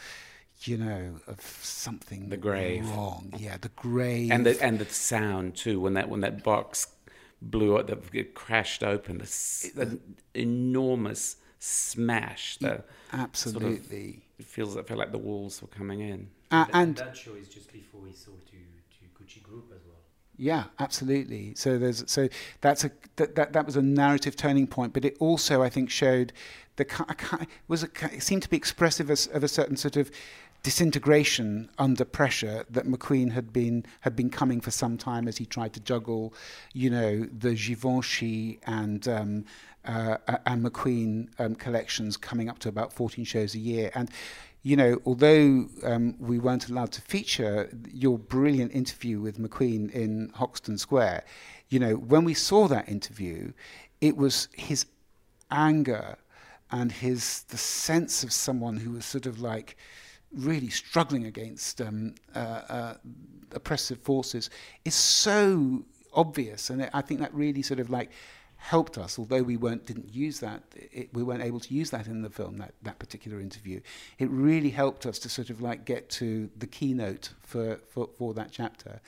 you 0.61 0.77
know, 0.77 1.15
of 1.27 1.41
something 1.41 2.29
the 2.29 2.37
grave 2.37 2.89
wrong. 2.89 3.33
Yeah, 3.37 3.57
the 3.59 3.69
grave, 3.75 4.31
and 4.31 4.45
the 4.45 4.59
and 4.63 4.79
the 4.79 4.85
sound 4.85 5.57
too 5.57 5.81
when 5.81 5.95
that 5.95 6.07
when 6.07 6.21
that 6.21 6.43
box 6.43 6.87
blew 7.51 7.77
up, 7.77 7.87
that 7.87 7.99
it 8.13 8.33
crashed 8.33 8.83
open. 8.83 9.17
This 9.17 9.71
the, 9.75 9.99
enormous 10.33 11.37
smash. 11.59 12.57
The 12.57 12.83
absolutely, 13.13 13.77
sort 13.77 13.91
of, 13.91 13.93
it 14.39 14.45
feels. 14.45 14.77
I 14.77 14.83
feel 14.83 14.97
like 14.97 15.11
the 15.11 15.17
walls 15.17 15.61
were 15.61 15.67
coming 15.67 16.01
in. 16.01 16.29
Uh, 16.51 16.65
and 16.73 16.97
that 16.97 17.17
show 17.17 17.33
is 17.33 17.47
just 17.47 17.71
before 17.71 18.01
we 18.01 18.11
saw 18.11 18.31
to 18.31 18.51
to 18.51 19.23
Gucci 19.23 19.41
Group 19.41 19.71
as 19.75 19.81
well. 19.85 19.95
Yeah, 20.37 20.65
absolutely. 20.79 21.55
So 21.55 21.77
there's 21.77 22.03
so 22.07 22.27
that's 22.61 22.83
a 22.83 22.91
that, 23.15 23.35
that 23.35 23.53
that 23.53 23.65
was 23.65 23.75
a 23.75 23.81
narrative 23.81 24.35
turning 24.35 24.67
point, 24.67 24.93
but 24.93 25.05
it 25.05 25.15
also 25.19 25.63
I 25.63 25.69
think 25.69 25.89
showed 25.89 26.33
the 26.75 27.47
was 27.67 27.83
a 27.83 27.89
it 28.11 28.21
seemed 28.21 28.43
to 28.43 28.49
be 28.49 28.57
expressive 28.57 29.09
of, 29.09 29.27
of 29.33 29.43
a 29.43 29.47
certain 29.47 29.77
sort 29.77 29.95
of 29.95 30.11
disintegration 30.65 31.69
under 31.77 32.03
pressure 32.03 32.65
that 32.71 32.87
McQueen 32.87 33.31
had 33.33 33.53
been 33.53 33.85
had 34.01 34.15
been 34.15 34.31
coming 34.31 34.59
for 34.59 34.71
some 34.71 34.97
time 34.97 35.27
as 35.27 35.37
he 35.37 35.45
tried 35.45 35.73
to 35.73 35.79
juggle, 35.79 36.33
you 36.73 36.89
know, 36.89 37.27
the 37.37 37.53
Givenchy 37.53 38.59
and 38.65 39.07
um, 39.07 39.45
uh, 39.85 40.17
and 40.47 40.65
McQueen 40.65 41.29
um, 41.39 41.53
collections 41.53 42.17
coming 42.17 42.49
up 42.49 42.57
to 42.59 42.69
about 42.69 42.91
14 42.91 43.23
shows 43.25 43.53
a 43.53 43.59
year. 43.59 43.91
And 43.93 44.09
you 44.63 44.75
know, 44.75 44.99
although 45.05 45.69
um, 45.83 46.15
we 46.17 46.39
weren't 46.39 46.67
allowed 46.67 46.91
to 46.93 47.01
feature 47.01 47.69
your 47.93 48.17
brilliant 48.17 48.73
interview 48.73 49.21
with 49.21 49.37
McQueen 49.37 49.91
in 49.91 50.31
Hoxton 50.33 50.79
Square, 50.79 51.25
you 51.69 51.77
know, 51.77 51.93
when 51.93 52.23
we 52.23 52.33
saw 52.33 52.67
that 52.69 52.89
interview, 52.89 53.53
it 54.01 54.17
was 54.17 54.47
his 54.53 54.87
anger 55.51 56.17
and 56.71 56.91
his 56.91 57.43
the 57.49 57.57
sense 57.57 58.23
of 58.23 58.33
someone 58.33 58.77
who 58.77 58.93
was 58.93 59.05
sort 59.05 59.27
of 59.27 59.39
like 59.39 59.77
really 60.35 60.69
struggling 60.69 61.25
against 61.25 61.81
um, 61.81 62.15
uh, 62.35 62.39
uh, 62.39 62.93
oppressive 63.51 63.99
forces 63.99 64.49
is 64.83 64.95
so 64.95 65.83
obvious, 66.13 66.69
and 66.69 66.89
I 66.93 67.01
think 67.01 67.19
that 67.19 67.33
really 67.33 67.61
sort 67.61 67.79
of 67.79 67.89
like 67.89 68.11
helped 68.57 68.97
us, 68.97 69.19
although 69.19 69.43
we 69.43 69.57
weren't 69.57 69.85
didn't 69.85 70.13
use 70.13 70.39
that, 70.39 70.63
it, 70.75 71.09
we 71.13 71.23
weren't 71.23 71.43
able 71.43 71.59
to 71.59 71.73
use 71.73 71.91
that 71.91 72.07
in 72.07 72.21
the 72.21 72.29
film 72.29 72.57
that 72.57 72.73
that 72.83 72.99
particular 72.99 73.39
interview. 73.39 73.79
It 74.17 74.29
really 74.29 74.71
helped 74.71 75.05
us 75.05 75.19
to 75.19 75.29
sort 75.29 75.49
of 75.49 75.61
like 75.61 75.85
get 75.85 76.09
to 76.21 76.49
the 76.57 76.67
keynote 76.67 77.29
for 77.41 77.79
for, 77.87 78.09
for 78.17 78.33
that 78.33 78.51
chapter. 78.51 79.01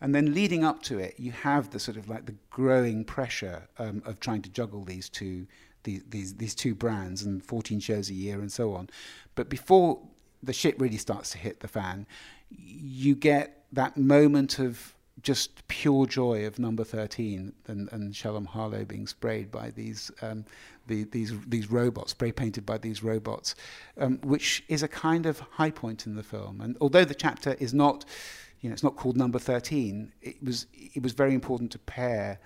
And 0.00 0.14
then 0.14 0.34
leading 0.34 0.64
up 0.64 0.82
to 0.84 0.98
it, 0.98 1.14
you 1.18 1.32
have 1.32 1.70
the 1.70 1.78
sort 1.78 1.96
of 1.96 2.08
like 2.08 2.26
the 2.26 2.34
growing 2.50 3.04
pressure 3.04 3.68
um, 3.78 4.02
of 4.04 4.20
trying 4.20 4.42
to 4.42 4.50
juggle 4.50 4.84
these 4.84 5.08
two 5.08 5.46
these, 5.84 6.02
these 6.08 6.34
these 6.34 6.54
two 6.54 6.74
brands 6.74 7.22
and 7.22 7.44
14 7.44 7.80
shows 7.80 8.10
a 8.10 8.14
year 8.14 8.40
and 8.40 8.50
so 8.50 8.74
on. 8.74 8.90
But 9.34 9.48
before 9.48 10.00
the 10.44 10.52
shit 10.52 10.78
really 10.78 10.96
starts 10.96 11.30
to 11.30 11.38
hit 11.38 11.60
the 11.60 11.68
fan, 11.68 12.06
you 12.50 13.14
get 13.14 13.64
that 13.72 13.96
moment 13.96 14.58
of 14.58 14.94
just 15.22 15.66
pure 15.68 16.06
joy 16.06 16.46
of 16.46 16.58
number 16.58 16.84
13 16.84 17.52
and, 17.66 17.88
and 17.92 18.14
Shalom 18.14 18.44
Harlow 18.44 18.84
being 18.84 19.06
sprayed 19.06 19.50
by 19.50 19.70
these, 19.70 20.10
um, 20.22 20.44
the, 20.86 21.04
these, 21.04 21.32
these 21.46 21.70
robots, 21.70 22.10
spray 22.10 22.32
painted 22.32 22.66
by 22.66 22.78
these 22.78 23.02
robots, 23.02 23.54
um, 23.98 24.18
which 24.22 24.64
is 24.68 24.82
a 24.82 24.88
kind 24.88 25.24
of 25.26 25.40
high 25.40 25.70
point 25.70 26.06
in 26.06 26.14
the 26.14 26.22
film. 26.22 26.60
And 26.60 26.76
although 26.80 27.04
the 27.04 27.14
chapter 27.14 27.54
is 27.54 27.72
not, 27.72 28.04
you 28.60 28.68
know, 28.68 28.74
it's 28.74 28.82
not 28.82 28.96
called 28.96 29.16
number 29.16 29.38
13, 29.38 30.12
it 30.20 30.42
was, 30.42 30.66
it 30.74 31.02
was 31.02 31.12
very 31.12 31.32
important 31.32 31.70
to 31.72 31.78
pair 31.78 32.38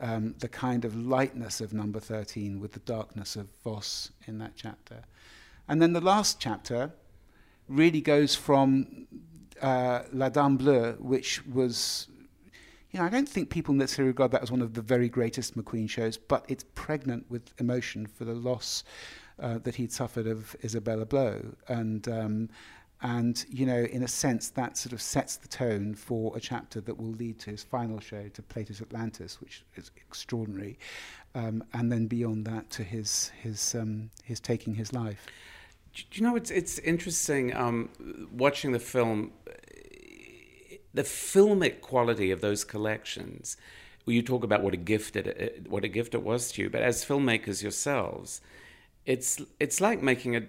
um, 0.00 0.34
the 0.38 0.48
kind 0.48 0.84
of 0.84 0.96
lightness 0.96 1.60
of 1.60 1.72
number 1.72 2.00
13 2.00 2.58
with 2.58 2.72
the 2.72 2.80
darkness 2.80 3.36
of 3.36 3.46
Voss 3.62 4.10
in 4.26 4.38
that 4.38 4.52
chapter. 4.56 5.04
And 5.68 5.80
then 5.80 5.92
the 5.92 6.00
last 6.00 6.40
chapter 6.40 6.92
really 7.68 8.00
goes 8.00 8.34
from 8.34 9.06
uh, 9.60 10.02
La 10.12 10.28
Dame 10.28 10.58
Bleue, 10.58 11.00
which 11.00 11.44
was 11.46 12.08
you 12.94 13.00
know, 13.00 13.06
I 13.06 13.08
don't 13.08 13.28
think 13.28 13.50
people 13.50 13.74
necessarily 13.74 14.10
regard 14.10 14.30
that 14.30 14.42
as 14.44 14.52
one 14.52 14.62
of 14.62 14.74
the 14.74 14.80
very 14.80 15.08
greatest 15.08 15.56
McQueen 15.56 15.90
shows, 15.90 16.16
but 16.16 16.44
it's 16.46 16.64
pregnant 16.76 17.28
with 17.28 17.52
emotion 17.58 18.06
for 18.06 18.24
the 18.24 18.34
loss 18.34 18.84
uh, 19.40 19.58
that 19.64 19.74
he'd 19.74 19.90
suffered 19.90 20.28
of 20.28 20.54
Isabella 20.62 21.04
Blow. 21.04 21.44
And, 21.66 22.06
um, 22.06 22.48
and, 23.02 23.44
you 23.48 23.66
know, 23.66 23.82
in 23.82 24.04
a 24.04 24.08
sense, 24.08 24.48
that 24.50 24.78
sort 24.78 24.92
of 24.92 25.02
sets 25.02 25.34
the 25.34 25.48
tone 25.48 25.96
for 25.96 26.36
a 26.36 26.40
chapter 26.40 26.80
that 26.82 26.96
will 26.96 27.10
lead 27.10 27.40
to 27.40 27.50
his 27.50 27.64
final 27.64 27.98
show, 27.98 28.28
to 28.28 28.42
Plato's 28.42 28.80
Atlantis, 28.80 29.40
which 29.40 29.64
is 29.74 29.90
extraordinary. 29.96 30.78
Um, 31.34 31.64
and 31.72 31.90
then 31.90 32.06
beyond 32.06 32.46
that, 32.46 32.70
to 32.70 32.84
his, 32.84 33.32
his, 33.42 33.74
um, 33.74 34.10
his 34.22 34.38
taking 34.38 34.76
his 34.76 34.92
life. 34.92 35.26
You 36.12 36.22
know, 36.22 36.36
it's, 36.36 36.50
it's 36.50 36.78
interesting 36.80 37.54
um, 37.54 37.88
watching 38.32 38.72
the 38.72 38.78
film 38.78 39.32
the 40.94 41.02
filmic 41.02 41.80
quality 41.80 42.30
of 42.30 42.40
those 42.40 42.64
collections. 42.64 43.56
You 44.06 44.22
talk 44.22 44.44
about 44.44 44.62
what 44.62 44.74
a 44.74 44.78
gift 44.78 45.16
it, 45.16 45.66
what 45.68 45.84
a 45.84 45.88
gift 45.88 46.14
it 46.14 46.22
was 46.22 46.52
to 46.52 46.62
you, 46.62 46.70
but 46.70 46.82
as 46.82 47.04
filmmakers 47.04 47.62
yourselves, 47.62 48.40
it's 49.04 49.40
it's 49.58 49.80
like 49.80 50.02
making 50.02 50.36
a 50.36 50.42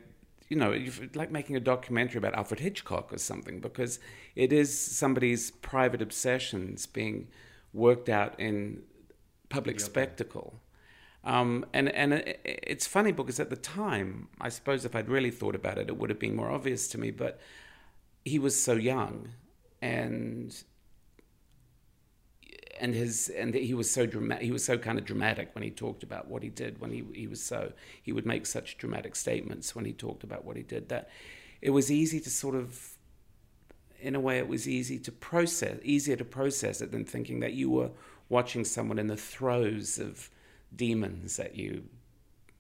you 0.50 0.58
know 0.58 0.78
like 1.16 1.32
making 1.32 1.56
a 1.56 1.60
documentary 1.60 2.18
about 2.20 2.36
Alfred 2.36 2.60
Hitchcock 2.60 3.14
or 3.14 3.18
something 3.18 3.60
because 3.60 4.00
it 4.36 4.54
is 4.54 4.78
somebody's 4.78 5.52
private 5.52 6.02
obsessions 6.02 6.86
being 6.86 7.28
worked 7.74 8.10
out 8.10 8.40
in 8.40 8.84
public 9.50 9.80
spectacle. 9.80 10.60
Um, 11.26 11.66
and 11.74 11.90
and 11.90 12.14
it's 12.44 12.86
funny 12.86 13.12
because 13.12 13.40
at 13.40 13.50
the 13.50 13.56
time, 13.56 14.28
I 14.40 14.50
suppose 14.50 14.86
if 14.86 14.96
I'd 14.96 15.10
really 15.10 15.32
thought 15.32 15.56
about 15.56 15.80
it, 15.80 15.90
it 15.90 15.98
would 15.98 16.12
have 16.12 16.20
been 16.20 16.36
more 16.36 16.52
obvious 16.52 16.88
to 16.90 17.00
me. 17.00 17.10
But 17.10 17.40
he 18.24 18.38
was 18.38 18.62
so 18.62 18.74
young, 18.74 19.30
and 19.82 20.56
and 22.80 22.94
his 22.94 23.30
and 23.30 23.54
he 23.56 23.74
was 23.74 23.90
so 23.90 24.06
dramatic 24.06 24.44
he 24.44 24.52
was 24.52 24.64
so 24.64 24.78
kind 24.78 25.00
of 25.00 25.06
dramatic 25.06 25.50
when 25.54 25.64
he 25.64 25.72
talked 25.72 26.04
about 26.04 26.28
what 26.28 26.44
he 26.44 26.50
did 26.50 26.80
when 26.80 26.92
he 26.92 27.04
he 27.14 27.28
was 27.28 27.42
so 27.42 27.72
he 28.04 28.12
would 28.12 28.26
make 28.26 28.46
such 28.46 28.78
dramatic 28.78 29.16
statements 29.16 29.76
when 29.76 29.86
he 29.86 29.94
talked 29.94 30.24
about 30.24 30.44
what 30.44 30.58
he 30.58 30.64
did 30.64 30.90
that 30.90 31.10
it 31.62 31.70
was 31.70 31.90
easy 31.90 32.20
to 32.20 32.30
sort 32.30 32.56
of 32.56 32.98
in 34.00 34.14
a 34.14 34.20
way 34.20 34.38
it 34.38 34.48
was 34.48 34.68
easy 34.68 35.00
to 35.00 35.12
process 35.12 35.78
easier 35.84 36.16
to 36.16 36.26
process 36.26 36.82
it 36.82 36.92
than 36.92 37.06
thinking 37.06 37.40
that 37.40 37.54
you 37.54 37.70
were 37.70 37.92
watching 38.28 38.66
someone 38.66 39.00
in 39.00 39.08
the 39.08 39.18
throes 39.18 39.98
of 39.98 40.30
demons 40.76 41.38
that 41.38 41.56
you 41.56 41.84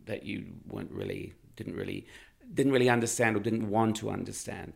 that 0.05 0.23
you 0.23 0.45
weren't 0.67 0.91
really 0.91 1.33
didn't 1.55 1.75
really 1.75 2.05
didn't 2.53 2.71
really 2.71 2.89
understand 2.89 3.35
or 3.35 3.39
didn't 3.39 3.69
want 3.69 3.95
to 3.97 4.09
understand 4.09 4.73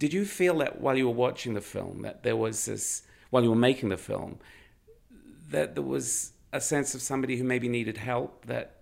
did 0.00 0.14
you 0.14 0.24
feel 0.24 0.56
that 0.58 0.80
while 0.80 0.96
you 0.96 1.06
were 1.06 1.14
watching 1.14 1.52
the 1.52 1.60
film, 1.60 2.00
that 2.02 2.22
there 2.22 2.34
was 2.34 2.64
this, 2.64 3.02
while 3.28 3.42
you 3.42 3.50
were 3.50 3.64
making 3.70 3.90
the 3.90 3.98
film, 3.98 4.38
that 5.50 5.74
there 5.74 5.84
was 5.84 6.32
a 6.54 6.60
sense 6.60 6.94
of 6.94 7.02
somebody 7.02 7.36
who 7.36 7.44
maybe 7.44 7.68
needed 7.68 7.98
help 7.98 8.46
that, 8.46 8.76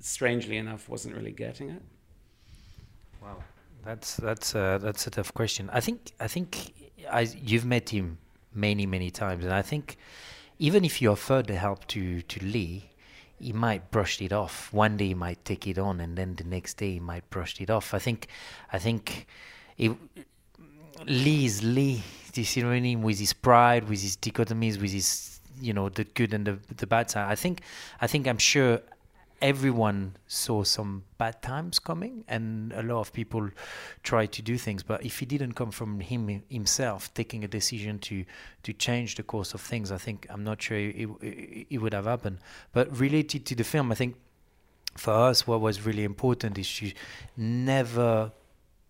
strangely 0.00 0.56
enough, 0.56 0.88
wasn't 0.88 1.14
really 1.14 1.30
getting 1.30 1.70
it? 1.70 1.82
Wow, 3.22 3.44
that's 3.84 4.16
that's 4.16 4.56
uh, 4.56 4.78
that's 4.78 5.06
a 5.06 5.10
tough 5.10 5.32
question. 5.34 5.70
I 5.72 5.78
think 5.78 6.10
I 6.18 6.26
think 6.26 6.74
I, 7.08 7.20
you've 7.20 7.64
met 7.64 7.88
him 7.88 8.18
many 8.52 8.86
many 8.86 9.12
times, 9.12 9.44
and 9.44 9.54
I 9.54 9.62
think 9.62 9.98
even 10.62 10.84
if 10.84 11.02
you 11.02 11.10
offered 11.10 11.48
the 11.48 11.56
help 11.56 11.88
to 11.88 12.22
to 12.22 12.44
Lee, 12.44 12.90
he 13.40 13.52
might 13.52 13.90
brush 13.90 14.22
it 14.22 14.32
off. 14.32 14.72
One 14.72 14.96
day 14.96 15.08
he 15.08 15.14
might 15.14 15.44
take 15.44 15.66
it 15.66 15.76
on, 15.76 16.00
and 16.00 16.16
then 16.16 16.36
the 16.36 16.44
next 16.44 16.74
day 16.76 16.92
he 16.92 17.00
might 17.00 17.28
brush 17.30 17.60
it 17.60 17.68
off. 17.68 17.92
I 17.92 17.98
think 17.98 18.28
I 18.72 18.78
think 18.78 19.26
it, 19.76 19.90
Lee 21.04 21.44
is 21.46 21.64
Lee. 21.64 22.04
You 22.34 22.44
see 22.44 22.62
what? 22.62 23.04
With 23.04 23.18
his 23.18 23.32
pride, 23.32 23.88
with 23.88 24.00
his 24.00 24.16
dichotomies, 24.16 24.80
with 24.80 24.92
his 24.92 25.40
you 25.60 25.72
know 25.72 25.88
the 25.88 26.04
good 26.04 26.32
and 26.32 26.46
the 26.46 26.58
the 26.76 26.86
bad 26.86 27.10
side. 27.10 27.28
I 27.28 27.34
think 27.34 27.62
I 28.00 28.06
think 28.06 28.28
I'm 28.28 28.38
sure 28.38 28.80
everyone 29.42 30.16
saw 30.28 30.62
some 30.62 31.02
bad 31.18 31.42
times 31.42 31.80
coming 31.80 32.24
and 32.28 32.72
a 32.74 32.82
lot 32.82 33.00
of 33.00 33.12
people 33.12 33.50
tried 34.04 34.30
to 34.32 34.40
do 34.40 34.56
things. 34.56 34.84
But 34.84 35.04
if 35.04 35.20
it 35.20 35.28
didn't 35.28 35.54
come 35.54 35.72
from 35.72 35.98
him 36.00 36.42
himself 36.48 37.12
taking 37.12 37.42
a 37.44 37.48
decision 37.48 37.98
to 37.98 38.24
to 38.62 38.72
change 38.72 39.16
the 39.16 39.24
course 39.24 39.54
of 39.54 39.60
things 39.60 39.90
i 39.90 39.98
think 39.98 40.26
i'm 40.30 40.44
not 40.44 40.62
sure 40.62 40.78
it, 40.78 41.08
it, 41.20 41.66
it 41.70 41.78
would 41.78 41.92
have 41.92 42.06
happened. 42.06 42.38
But 42.72 42.96
related 42.98 43.44
to 43.46 43.54
the 43.56 43.64
film 43.64 43.90
i 43.90 43.96
think 43.96 44.14
for 44.96 45.12
us 45.12 45.46
what 45.46 45.60
was 45.60 45.84
really 45.84 46.04
important 46.04 46.56
is 46.56 46.72
to 46.76 46.92
never 47.36 48.30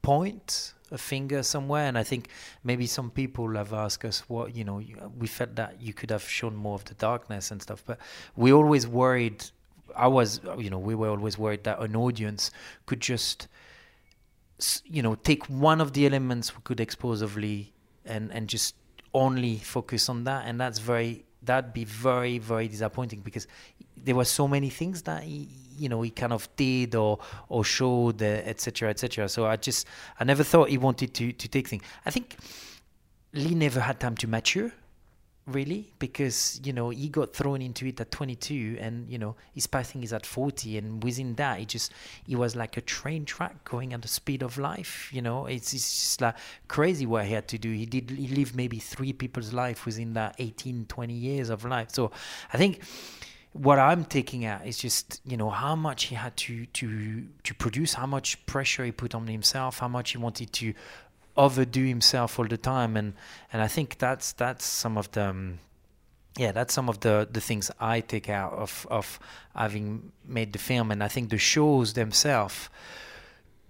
point 0.02 0.74
a 0.90 0.98
finger 0.98 1.42
somewhere. 1.42 1.86
And 1.86 1.96
i 1.96 2.02
think 2.02 2.28
maybe 2.62 2.86
some 2.86 3.10
people 3.10 3.54
have 3.54 3.72
asked 3.72 4.04
us 4.04 4.28
what 4.28 4.54
you 4.54 4.64
know 4.64 4.82
we 5.18 5.26
felt 5.26 5.54
that 5.56 5.80
you 5.80 5.94
could 5.94 6.10
have 6.10 6.28
shown 6.28 6.54
more 6.54 6.74
of 6.74 6.84
the 6.84 6.94
darkness 6.94 7.50
and 7.50 7.62
stuff. 7.62 7.82
But 7.86 7.98
we 8.36 8.52
always 8.52 8.86
worried 8.86 9.42
i 9.96 10.06
was 10.06 10.40
you 10.58 10.70
know 10.70 10.78
we 10.78 10.94
were 10.94 11.08
always 11.08 11.38
worried 11.38 11.64
that 11.64 11.78
an 11.80 11.96
audience 11.96 12.50
could 12.86 13.00
just 13.00 13.48
you 14.84 15.02
know 15.02 15.14
take 15.16 15.44
one 15.46 15.80
of 15.80 15.92
the 15.92 16.06
elements 16.06 16.54
we 16.54 16.62
could 16.62 16.80
lee 17.36 17.72
and 18.04 18.32
and 18.32 18.48
just 18.48 18.74
only 19.14 19.56
focus 19.56 20.08
on 20.08 20.24
that. 20.24 20.46
And 20.46 20.60
that's 20.60 20.78
very 20.78 21.24
that'd 21.42 21.72
be 21.72 21.84
very 21.84 22.38
very 22.38 22.68
disappointing 22.68 23.20
because 23.20 23.46
there 23.96 24.14
were 24.14 24.24
so 24.24 24.46
many 24.46 24.70
things 24.70 25.02
that 25.02 25.24
he, 25.24 25.48
you 25.76 25.88
know 25.88 26.02
he 26.02 26.10
kind 26.10 26.32
of 26.32 26.48
did 26.56 26.94
or 26.94 27.18
or 27.48 27.64
showed 27.64 28.22
etc 28.22 28.88
uh, 28.88 28.90
etc 28.90 29.24
et 29.24 29.28
so 29.28 29.46
i 29.46 29.56
just 29.56 29.86
i 30.20 30.24
never 30.24 30.44
thought 30.44 30.68
he 30.68 30.78
wanted 30.78 31.12
to 31.14 31.32
to 31.32 31.48
take 31.48 31.68
things. 31.68 31.82
I 32.06 32.10
think 32.10 32.36
lee 33.32 33.54
never 33.54 33.80
had 33.80 33.98
time 33.98 34.16
to 34.16 34.28
mature 34.28 34.72
really? 35.46 35.92
Because 35.98 36.60
you 36.64 36.72
know 36.72 36.90
he 36.90 37.08
got 37.08 37.32
thrown 37.34 37.62
into 37.62 37.86
it 37.86 38.00
at 38.00 38.10
22 38.10 38.78
and 38.80 39.08
you 39.08 39.18
know 39.18 39.34
his 39.52 39.66
passing 39.66 40.02
is 40.02 40.12
at 40.12 40.24
40 40.24 40.78
and 40.78 41.02
within 41.02 41.34
that 41.34 41.58
he 41.58 41.66
just 41.66 41.92
he 42.26 42.36
was 42.36 42.54
like 42.54 42.76
a 42.76 42.80
train 42.80 43.24
track 43.24 43.64
going 43.64 43.92
at 43.92 44.02
the 44.02 44.08
speed 44.08 44.42
of 44.42 44.58
life 44.58 45.10
you 45.12 45.22
know? 45.22 45.46
It's, 45.46 45.72
it's 45.72 45.90
just 45.90 46.20
like 46.20 46.36
crazy 46.68 47.06
what 47.06 47.26
he 47.26 47.32
had 47.32 47.48
to 47.48 47.58
do. 47.58 47.72
He 47.72 47.86
did 47.86 48.10
he 48.10 48.28
lived 48.28 48.54
maybe 48.54 48.78
three 48.78 49.12
people's 49.12 49.52
life 49.52 49.84
within 49.84 50.12
that 50.14 50.36
18 50.38 50.86
20 50.86 51.12
years 51.12 51.50
of 51.50 51.64
life. 51.64 51.88
So 51.92 52.10
i 52.52 52.56
think 52.56 52.82
what 53.52 53.78
i'm 53.78 54.04
taking 54.04 54.46
at 54.46 54.66
is 54.66 54.78
just 54.78 55.20
you 55.26 55.36
know 55.36 55.50
how 55.50 55.76
much 55.76 56.04
he 56.04 56.14
had 56.14 56.34
to 56.36 56.64
to 56.66 57.22
to 57.42 57.54
produce 57.54 57.92
how 57.94 58.06
much 58.06 58.44
pressure 58.46 58.84
he 58.84 58.90
put 58.92 59.14
on 59.14 59.26
himself 59.26 59.78
how 59.78 59.88
much 59.88 60.12
he 60.12 60.18
wanted 60.18 60.50
to 60.52 60.72
overdo 61.36 61.84
himself 61.84 62.38
all 62.38 62.46
the 62.46 62.56
time 62.56 62.96
and 62.96 63.14
and 63.52 63.62
I 63.62 63.68
think 63.68 63.98
that's 63.98 64.32
that's 64.32 64.64
some 64.64 64.98
of 64.98 65.10
the 65.12 65.28
um, 65.28 65.58
yeah 66.36 66.52
that's 66.52 66.74
some 66.74 66.88
of 66.88 67.00
the 67.00 67.28
the 67.30 67.40
things 67.40 67.70
I 67.80 68.00
take 68.00 68.28
out 68.28 68.52
of 68.52 68.86
of 68.90 69.18
having 69.54 70.12
made 70.26 70.52
the 70.52 70.58
film 70.58 70.90
and 70.90 71.02
I 71.02 71.08
think 71.08 71.30
the 71.30 71.38
shows 71.38 71.94
themselves 71.94 72.68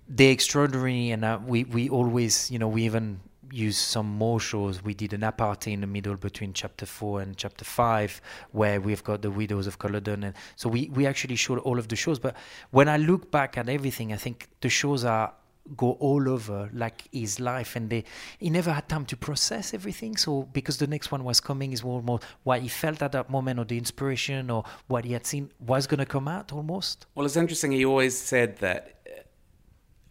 they're 0.09 0.33
extraordinary 0.33 1.11
and 1.11 1.25
uh, 1.25 1.39
we 1.45 1.65
we 1.65 1.89
always 1.89 2.51
you 2.51 2.59
know 2.59 2.69
we 2.69 2.85
even 2.85 3.21
use 3.53 3.77
some 3.77 4.07
more 4.07 4.41
shows. 4.41 4.83
We 4.83 4.95
did 4.95 5.13
an 5.13 5.21
apartheid 5.21 5.75
in 5.75 5.81
the 5.83 5.87
middle 5.87 6.17
between 6.17 6.55
chapter 6.55 6.87
four 6.87 7.21
and 7.21 7.37
chapter 7.37 7.65
five, 7.65 8.21
where 8.51 8.81
we've 8.81 9.05
got 9.05 9.23
the 9.23 9.31
Widows 9.31 9.67
of 9.67 9.79
Culloden, 9.79 10.25
and 10.25 10.35
so 10.57 10.69
we 10.69 10.89
we 10.89 11.07
actually 11.07 11.37
showed 11.37 11.59
all 11.59 11.79
of 11.79 11.89
the 11.89 11.97
shows. 11.97 12.19
But 12.19 12.37
when 12.71 12.89
I 12.89 12.97
look 12.97 13.31
back 13.31 13.59
at 13.59 13.69
everything, 13.69 14.13
I 14.13 14.17
think 14.17 14.49
the 14.61 14.71
shows 14.71 15.05
are 15.05 15.33
go 15.77 15.93
all 15.93 16.29
over 16.29 16.69
like 16.73 17.09
his 17.13 17.39
life 17.39 17.77
and 17.77 17.89
they 17.89 18.05
he 18.39 18.51
never 18.51 18.73
had 18.73 18.89
time 18.89 19.05
to 19.07 19.17
process 19.17 19.73
everything 19.73 20.17
so 20.17 20.43
because 20.53 20.79
the 20.79 20.87
next 20.87 21.13
one 21.13 21.23
was 21.23 21.41
coming 21.41 21.73
is 21.73 21.85
more 21.85 22.19
what 22.43 22.61
he 22.61 22.69
felt 22.69 23.01
at 23.01 23.13
that 23.13 23.31
moment 23.31 23.61
or 23.61 23.65
the 23.65 23.79
inspiration 23.79 24.51
or 24.51 24.65
what 24.89 25.05
he 25.05 25.13
had 25.13 25.25
seen 25.25 25.51
was 25.61 25.87
going 25.87 25.99
to 25.99 26.07
come 26.07 26.27
out 26.27 26.53
almost. 26.53 27.07
Well 27.15 27.25
it's 27.25 27.37
interesting 27.37 27.73
he 27.73 27.85
always 27.85 28.19
said 28.19 28.59
that 28.59 28.99
uh, 29.07 29.23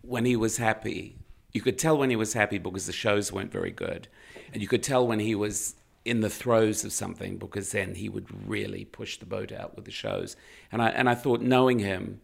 when 0.02 0.26
he 0.26 0.36
was 0.36 0.58
happy 0.58 1.18
you 1.52 1.62
could 1.62 1.78
tell 1.78 1.98
when 1.98 2.10
he 2.10 2.16
was 2.16 2.34
happy 2.34 2.58
because 2.58 2.86
the 2.86 2.94
shows 2.94 3.32
weren't 3.32 3.52
very 3.52 3.72
good 3.72 4.08
and 4.54 4.62
you 4.62 4.68
could 4.68 4.84
tell 4.84 5.06
when 5.06 5.20
he 5.20 5.36
was 5.36 5.76
in 6.06 6.22
the 6.22 6.30
throes 6.30 6.84
of 6.84 6.94
something 6.94 7.38
because 7.38 7.72
then 7.72 7.94
he 7.96 8.10
would 8.10 8.48
really 8.48 8.86
push 8.86 9.18
the 9.18 9.26
boat 9.26 9.52
out 9.52 9.76
with 9.76 9.86
the 9.86 9.92
shows. 9.92 10.36
And 10.72 10.82
i 10.82 10.90
and 10.90 11.10
i 11.10 11.16
thought 11.16 11.42
knowing 11.42 11.80
him 11.80 12.22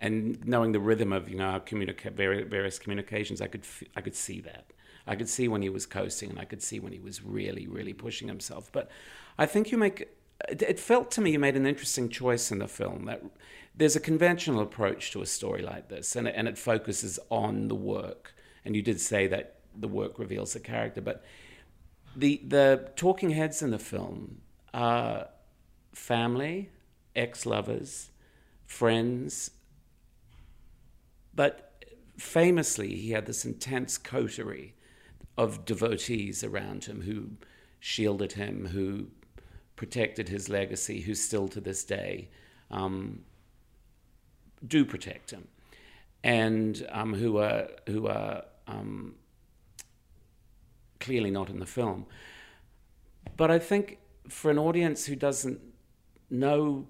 and 0.00 0.44
knowing 0.46 0.72
the 0.72 0.80
rhythm 0.80 1.12
of 1.12 1.28
you 1.28 1.36
know 1.36 1.46
our 1.46 1.60
communica- 1.60 2.12
various 2.12 2.78
communications, 2.78 3.40
I 3.40 3.46
could 3.46 3.62
f- 3.62 3.84
I 3.96 4.00
could 4.00 4.14
see 4.14 4.40
that. 4.40 4.72
I 5.06 5.14
could 5.14 5.28
see 5.28 5.46
when 5.46 5.62
he 5.62 5.68
was 5.68 5.86
coasting, 5.86 6.30
and 6.30 6.38
I 6.38 6.44
could 6.44 6.62
see 6.62 6.80
when 6.80 6.92
he 6.92 6.98
was 6.98 7.22
really 7.22 7.66
really 7.66 7.92
pushing 7.92 8.28
himself. 8.28 8.70
But 8.72 8.90
I 9.38 9.46
think 9.46 9.70
you 9.70 9.78
make 9.78 10.08
it, 10.48 10.78
felt 10.78 11.10
to 11.12 11.20
me 11.20 11.32
you 11.32 11.38
made 11.38 11.56
an 11.56 11.66
interesting 11.66 12.08
choice 12.08 12.50
in 12.50 12.58
the 12.58 12.68
film 12.68 13.06
that 13.06 13.22
there's 13.74 13.96
a 13.96 14.00
conventional 14.00 14.60
approach 14.60 15.10
to 15.12 15.22
a 15.22 15.26
story 15.26 15.62
like 15.62 15.88
this, 15.88 16.16
and 16.16 16.26
it, 16.26 16.34
and 16.36 16.48
it 16.48 16.58
focuses 16.58 17.18
on 17.30 17.68
the 17.68 17.74
work. 17.74 18.34
And 18.64 18.74
you 18.74 18.82
did 18.82 19.00
say 19.00 19.26
that 19.28 19.56
the 19.78 19.88
work 19.88 20.18
reveals 20.18 20.54
the 20.54 20.60
character, 20.60 21.00
but 21.00 21.24
the 22.14 22.40
the 22.46 22.90
talking 22.96 23.30
heads 23.30 23.62
in 23.62 23.70
the 23.70 23.78
film 23.78 24.40
are 24.72 25.28
family, 25.92 26.70
ex 27.14 27.46
lovers, 27.46 28.10
friends, 28.64 29.50
but 31.36 31.84
famously, 32.16 32.96
he 32.96 33.10
had 33.10 33.26
this 33.26 33.44
intense 33.44 33.98
coterie 33.98 34.74
of 35.36 35.64
devotees 35.66 36.42
around 36.42 36.86
him 36.86 37.02
who 37.02 37.32
shielded 37.78 38.32
him, 38.32 38.68
who 38.72 39.08
protected 39.76 40.28
his 40.28 40.48
legacy, 40.48 41.02
who 41.02 41.14
still 41.14 41.46
to 41.48 41.60
this 41.60 41.84
day 41.84 42.30
um, 42.70 43.20
do 44.66 44.84
protect 44.84 45.30
him, 45.30 45.46
and 46.24 46.86
um, 46.90 47.14
who 47.14 47.36
are 47.36 47.68
who 47.86 48.08
are 48.08 48.44
um, 48.66 49.14
clearly 50.98 51.30
not 51.30 51.50
in 51.50 51.60
the 51.60 51.66
film. 51.66 52.06
But 53.36 53.50
I 53.50 53.58
think 53.58 53.98
for 54.28 54.50
an 54.50 54.58
audience 54.58 55.04
who 55.04 55.14
doesn't 55.14 55.60
know 56.30 56.86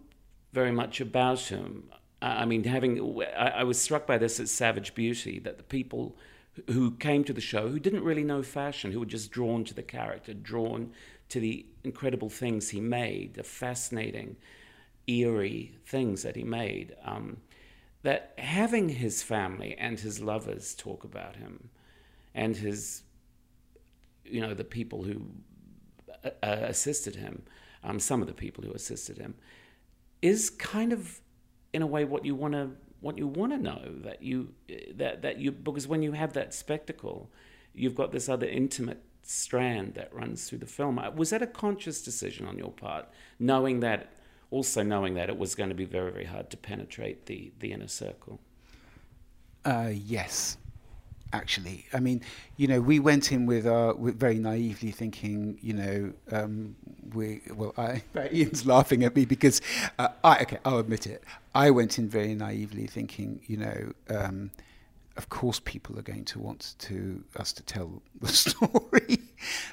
very 0.53 0.73
much 0.73 1.01
about 1.01 1.41
him, 1.41 1.91
I 2.23 2.47
mean, 2.47 2.65
having 2.65 3.23
I, 3.37 3.65
was 3.65 3.81
struck 3.81 4.07
by 4.07 4.19
this 4.19 4.41
at 4.41 4.49
Savage 4.49 4.95
Beauty 4.95 5.39
that 5.41 5.59
the 5.59 5.65
people 5.65 6.17
who 6.71 6.93
came 6.93 7.25
to 7.25 7.33
the 7.33 7.41
show 7.41 7.69
who 7.69 7.79
didn't 7.79 8.03
really 8.03 8.25
know 8.25 8.43
fashion, 8.43 8.93
who 8.93 9.01
were 9.01 9.07
just 9.07 9.31
drawn 9.31 9.65
to 9.65 9.75
the 9.75 9.83
character, 9.83 10.33
drawn 10.33 10.93
to 11.29 11.41
the 11.41 11.67
incredible 11.85 12.31
things 12.31 12.71
he 12.71 12.81
made, 12.81 13.35
the 13.35 13.43
fascinating, 13.43 14.37
eerie 15.07 15.75
things 15.85 16.23
that 16.23 16.37
he 16.37 16.45
made. 16.45 16.97
Um, 17.05 17.39
that 18.03 18.33
having 18.39 18.89
his 18.89 19.23
family 19.23 19.77
and 19.79 20.01
his 20.01 20.21
lovers 20.21 20.75
talk 20.75 21.05
about 21.05 21.37
him, 21.37 21.69
and 22.35 22.57
his, 22.57 23.03
you 24.25 24.41
know, 24.41 24.55
the 24.55 24.65
people 24.65 25.03
who 25.03 25.23
uh, 26.25 26.31
uh 26.43 26.57
assisted 26.63 27.17
him, 27.17 27.43
um, 27.83 27.99
some 27.99 28.21
of 28.21 28.27
the 28.27 28.35
people 28.35 28.65
who 28.65 28.73
assisted 28.73 29.19
him, 29.19 29.35
is 30.23 30.51
kind 30.51 30.93
of 30.93 31.21
in 31.77 31.83
a 31.83 31.87
way 31.87 32.07
what 32.07 32.25
you 32.25 32.35
want 32.35 32.55
to 32.55 32.71
what 33.01 33.19
you 33.19 33.27
want 33.27 33.53
to 33.53 33.59
know 33.59 33.83
that 34.03 34.23
you 34.23 34.49
that 34.95 35.21
that 35.21 35.37
you 35.39 35.53
because 35.53 35.87
when 35.87 36.03
you 36.03 36.13
have 36.13 36.33
that 36.33 36.55
spectacle 36.55 37.31
you've 37.75 37.95
got 37.95 38.13
this 38.13 38.31
other 38.31 38.47
intimate 38.47 39.03
strand 39.23 39.93
that 39.93 40.09
runs 40.15 40.49
through 40.49 40.57
the 40.57 40.73
film 40.79 40.99
uh, 40.99 41.11
was 41.11 41.29
that 41.29 41.43
a 41.43 41.47
conscious 41.47 42.01
decision 42.01 42.47
on 42.47 42.57
your 42.57 42.73
part 42.73 43.07
knowing 43.39 43.81
that 43.81 44.11
also 44.51 44.83
knowing 44.83 45.13
that 45.13 45.29
it 45.29 45.37
was 45.37 45.55
going 45.55 45.69
to 45.69 45.75
be 45.75 45.85
very 45.85 46.11
very 46.11 46.25
hard 46.25 46.49
to 46.49 46.57
penetrate 46.57 47.27
the 47.27 47.53
the 47.59 47.73
inner 47.73 47.89
circle 47.89 48.41
uh, 49.67 49.91
yes 49.93 50.57
actually. 51.33 51.87
I 51.93 52.01
mean, 52.01 52.23
you 52.57 52.67
know, 52.67 52.81
we 52.81 52.99
went 52.99 53.33
in 53.33 53.47
with, 53.47 53.67
uh, 53.67 53.95
with 53.97 54.19
very 54.19 54.39
naively 54.39 54.91
thinking, 54.91 55.59
you 55.61 55.75
know, 55.75 56.13
um, 56.33 56.77
we, 57.15 57.43
well, 57.55 57.75
I, 57.77 58.03
Ian's 58.33 58.67
laughing 58.67 59.05
at 59.05 59.15
me 59.15 59.25
because 59.25 59.61
uh, 59.99 60.09
I, 60.25 60.41
okay, 60.43 60.59
I'll 60.65 60.79
admit 60.79 61.07
it. 61.07 61.23
I 61.57 61.71
went 61.71 61.99
in 61.99 62.07
very 62.07 62.35
naively 62.35 62.87
thinking, 62.87 63.41
you 63.47 63.57
know, 63.57 63.93
um, 64.11 64.51
of 65.17 65.31
course 65.31 65.59
people 65.65 65.99
are 65.99 66.03
going 66.03 66.27
to 66.27 66.39
want 66.39 66.75
to 66.81 67.25
us 67.37 67.51
to 67.55 67.63
tell 67.63 68.03
the 68.21 68.29
story, 68.29 69.21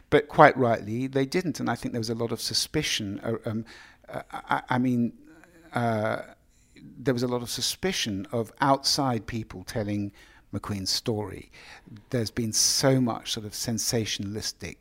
but 0.09 0.29
quite 0.29 0.55
rightly 0.55 1.07
they 1.07 1.25
didn't, 1.25 1.59
and 1.59 1.69
I 1.69 1.75
think 1.75 1.91
there 1.91 1.99
was 1.99 2.09
a 2.09 2.15
lot 2.15 2.31
of 2.31 2.39
suspicion. 2.39 3.19
Uh, 3.21 3.49
um, 3.49 3.65
uh, 4.07 4.21
I, 4.31 4.61
I, 4.69 4.77
mean, 4.77 5.11
uh, 5.73 6.21
there 6.97 7.13
was 7.13 7.23
a 7.23 7.27
lot 7.27 7.41
of 7.41 7.49
suspicion 7.49 8.27
of 8.31 8.53
outside 8.61 9.27
people 9.27 9.65
telling 9.65 10.13
McQueen's 10.53 10.89
story. 10.89 11.51
There's 12.11 12.31
been 12.31 12.53
so 12.53 13.01
much 13.01 13.33
sort 13.33 13.45
of 13.45 13.51
sensationalistic, 13.51 14.77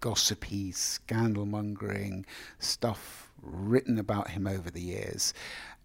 gossipy, 0.00 0.72
scandal 0.72 1.46
mongering 1.46 2.26
stuff 2.58 3.30
written 3.42 3.98
about 3.98 4.30
him 4.30 4.46
over 4.46 4.70
the 4.70 4.80
years. 4.80 5.34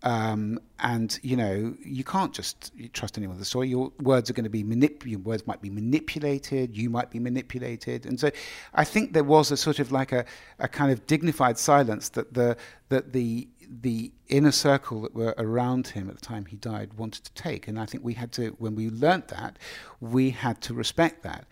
Um, 0.04 0.60
and 0.80 1.20
you 1.24 1.36
know 1.36 1.74
you 1.84 2.04
can't 2.04 2.32
just 2.32 2.72
trust 2.94 3.18
anyone 3.18 3.36
with 3.36 3.40
the 3.40 3.46
story. 3.46 3.68
Your 3.68 3.92
words 4.00 4.30
are 4.30 4.34
going 4.34 4.44
to 4.44 4.50
be 4.50 4.64
manipulated. 4.64 5.26
Words 5.26 5.48
might 5.48 5.60
be 5.60 5.72
manipulated. 5.72 6.78
You 6.78 6.92
might 6.92 7.10
be 7.10 7.20
manipulated. 7.20 8.06
And 8.06 8.20
so, 8.20 8.30
I 8.76 8.84
think 8.84 9.14
there 9.14 9.24
was 9.24 9.52
a 9.52 9.58
sort 9.58 9.80
of 9.80 9.92
like 9.92 10.12
a, 10.12 10.24
a 10.60 10.68
kind 10.68 10.92
of 10.92 11.08
dignified 11.08 11.58
silence 11.58 12.10
that 12.10 12.36
the 12.36 12.58
that 12.90 13.12
the 13.12 13.48
the 13.70 14.12
inner 14.28 14.52
circle 14.52 15.02
that 15.02 15.14
were 15.14 15.34
around 15.38 15.88
him 15.88 16.10
at 16.10 16.16
the 16.16 16.26
time 16.26 16.46
he 16.46 16.56
died 16.58 16.94
wanted 16.94 17.24
to 17.26 17.34
take. 17.34 17.68
And 17.68 17.80
I 17.80 17.86
think 17.86 18.04
we 18.04 18.14
had 18.14 18.32
to, 18.34 18.50
when 18.60 18.76
we 18.76 18.90
learnt 18.90 19.28
that, 19.30 19.58
we 20.00 20.30
had 20.30 20.62
to 20.62 20.74
respect 20.74 21.24
that. 21.24 21.46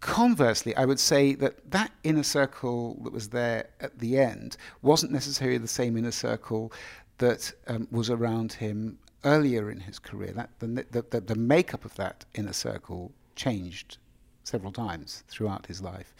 Conversely, 0.00 0.76
I 0.76 0.84
would 0.84 1.00
say 1.00 1.34
that 1.34 1.70
that 1.70 1.90
inner 2.04 2.22
circle 2.22 3.00
that 3.02 3.12
was 3.12 3.28
there 3.30 3.68
at 3.80 3.98
the 3.98 4.18
end 4.18 4.56
wasn't 4.82 5.12
necessarily 5.12 5.58
the 5.58 5.68
same 5.68 5.96
inner 5.96 6.12
circle 6.12 6.72
that 7.18 7.52
um, 7.66 7.88
was 7.90 8.10
around 8.10 8.54
him 8.54 8.98
earlier 9.24 9.70
in 9.70 9.80
his 9.80 9.98
career. 9.98 10.32
That 10.32 10.50
the, 10.58 11.02
the, 11.10 11.20
the 11.20 11.34
makeup 11.34 11.84
of 11.84 11.94
that 11.96 12.24
inner 12.34 12.52
circle 12.52 13.12
changed 13.36 13.98
several 14.44 14.72
times 14.72 15.24
throughout 15.28 15.66
his 15.66 15.82
life. 15.82 16.14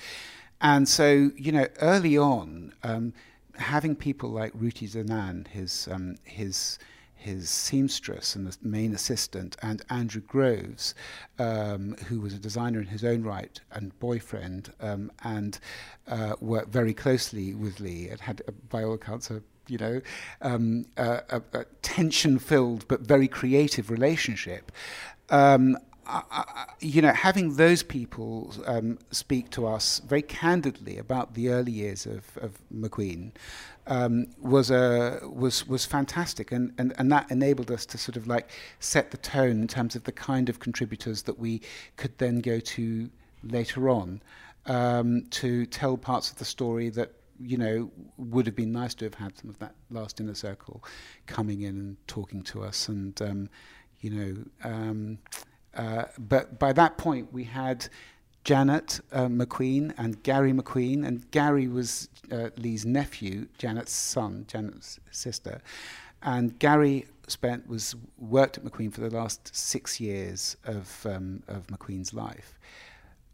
And 0.60 0.88
so, 0.88 1.30
you 1.36 1.52
know, 1.52 1.66
early 1.80 2.18
on, 2.18 2.72
um, 2.82 3.12
having 3.56 3.96
people 3.96 4.30
like 4.30 4.52
Ruti 4.52 4.88
Danan, 4.90 5.46
his 5.48 5.88
um, 5.90 6.16
his 6.24 6.78
his 7.14 7.50
seamstress 7.50 8.36
and 8.36 8.46
the 8.46 8.56
main 8.62 8.94
assistant, 8.94 9.56
and 9.60 9.82
Andrew 9.90 10.22
Groves, 10.22 10.94
um, 11.40 11.96
who 12.06 12.20
was 12.20 12.32
a 12.32 12.38
designer 12.38 12.80
in 12.80 12.86
his 12.86 13.04
own 13.04 13.24
right 13.24 13.60
and 13.72 13.98
boyfriend, 13.98 14.72
um, 14.80 15.10
and 15.24 15.58
uh, 16.06 16.34
worked 16.40 16.72
very 16.72 16.94
closely 16.94 17.54
with 17.54 17.80
Lee 17.80 18.08
and 18.08 18.20
had, 18.20 18.42
by 18.68 18.84
all 18.84 18.94
accounts, 18.94 19.30
a 19.30 19.42
you 19.68 19.78
know, 19.78 20.00
um, 20.42 20.86
a, 20.96 21.22
a, 21.30 21.42
a 21.52 21.64
tension-filled 21.82 22.86
but 22.88 23.00
very 23.00 23.28
creative 23.28 23.90
relationship. 23.90 24.72
Um, 25.30 25.76
you 26.80 27.02
know, 27.02 27.12
having 27.12 27.56
those 27.56 27.82
people 27.82 28.54
um, 28.66 28.98
speak 29.10 29.50
to 29.50 29.66
us 29.66 30.00
very 30.00 30.22
candidly 30.22 30.96
about 30.96 31.34
the 31.34 31.50
early 31.50 31.72
years 31.72 32.06
of, 32.06 32.24
of 32.38 32.58
McQueen 32.74 33.32
um, 33.86 34.26
was 34.40 34.70
a 34.70 35.20
was 35.22 35.66
was 35.66 35.84
fantastic, 35.84 36.52
and, 36.52 36.72
and 36.78 36.94
and 36.98 37.10
that 37.12 37.30
enabled 37.30 37.70
us 37.70 37.84
to 37.86 37.98
sort 37.98 38.16
of 38.16 38.26
like 38.26 38.48
set 38.80 39.10
the 39.10 39.16
tone 39.16 39.62
in 39.62 39.68
terms 39.68 39.96
of 39.96 40.04
the 40.04 40.12
kind 40.12 40.48
of 40.48 40.60
contributors 40.60 41.22
that 41.22 41.38
we 41.38 41.60
could 41.96 42.16
then 42.18 42.40
go 42.40 42.58
to 42.60 43.10
later 43.42 43.88
on 43.88 44.20
um, 44.66 45.24
to 45.30 45.66
tell 45.66 45.96
parts 45.96 46.30
of 46.30 46.38
the 46.38 46.44
story 46.44 46.88
that 46.90 47.12
you 47.40 47.56
know 47.56 47.90
would 48.16 48.46
have 48.46 48.56
been 48.56 48.72
nice 48.72 48.94
to 48.94 49.04
have 49.04 49.14
had 49.14 49.36
some 49.38 49.50
of 49.50 49.58
that 49.58 49.74
last 49.90 50.20
inner 50.20 50.34
circle 50.34 50.84
coming 51.26 51.62
in 51.62 51.78
and 51.78 51.96
talking 52.06 52.42
to 52.42 52.62
us, 52.62 52.88
and 52.88 53.20
um, 53.22 53.48
you 54.00 54.10
know, 54.10 54.36
um, 54.64 55.18
uh, 55.74 56.04
but 56.18 56.58
by 56.58 56.72
that 56.72 56.98
point 56.98 57.32
we 57.32 57.44
had 57.44 57.88
Janet 58.44 59.00
uh, 59.12 59.26
McQueen 59.26 59.92
and 59.98 60.22
Gary 60.22 60.52
McQueen, 60.52 61.06
and 61.06 61.30
Gary 61.30 61.68
was 61.68 62.08
uh, 62.32 62.50
Lee's 62.56 62.86
nephew, 62.86 63.46
Janet's 63.58 63.92
son, 63.92 64.44
Janet's 64.48 64.98
sister, 65.10 65.60
and 66.22 66.58
Gary 66.58 67.06
spent 67.26 67.68
was 67.68 67.94
worked 68.16 68.58
at 68.58 68.64
McQueen 68.64 68.92
for 68.92 69.02
the 69.02 69.10
last 69.10 69.54
six 69.54 70.00
years 70.00 70.56
of 70.64 71.06
um, 71.06 71.42
of 71.48 71.66
McQueen's 71.66 72.14
life, 72.14 72.58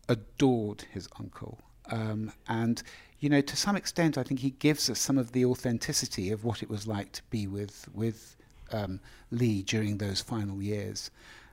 adored 0.09 0.85
his 0.93 1.09
uncle, 1.19 1.61
um, 1.90 2.33
and 2.49 2.83
you 3.20 3.29
know 3.29 3.40
to 3.40 3.57
some 3.57 3.77
extent 3.77 4.18
I 4.18 4.23
think 4.23 4.40
he 4.40 4.51
gives 4.51 4.90
us 4.90 4.99
some 4.99 5.18
of 5.18 5.33
the 5.33 5.44
authenticity 5.44 6.31
of 6.31 6.44
what 6.44 6.62
it 6.62 6.70
was 6.70 6.87
like 6.87 7.12
to 7.12 7.23
be 7.31 7.47
with 7.47 7.88
with 7.94 8.37
um, 8.73 9.01
Lee 9.31 9.62
during 9.62 9.99
those 9.99 10.20
final 10.20 10.62
years. 10.62 11.11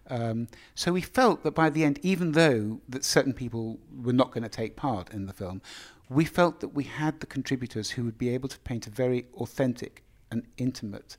Um, 0.10 0.48
so 0.76 0.92
we 0.92 1.02
felt 1.02 1.44
that 1.44 1.52
by 1.52 1.70
the 1.70 1.84
end, 1.84 2.00
even 2.02 2.34
though 2.34 2.82
that 2.90 3.06
certain 3.06 3.34
people 3.34 3.80
were 4.04 4.14
not 4.14 4.32
going 4.32 4.44
to 4.44 4.50
take 4.50 4.76
part 4.76 5.14
in 5.14 5.26
the 5.26 5.34
film, 5.34 5.62
we 6.10 6.26
felt 6.26 6.60
that 6.60 6.70
we 6.70 6.84
had 6.84 7.20
the 7.20 7.26
contributors 7.26 7.92
who 7.92 8.04
would 8.04 8.18
be 8.18 8.30
able 8.30 8.50
to 8.50 8.60
paint 8.60 8.88
a 8.88 8.90
very 8.90 9.26
authentic 9.36 10.04
and 10.30 10.44
intimate 10.58 11.18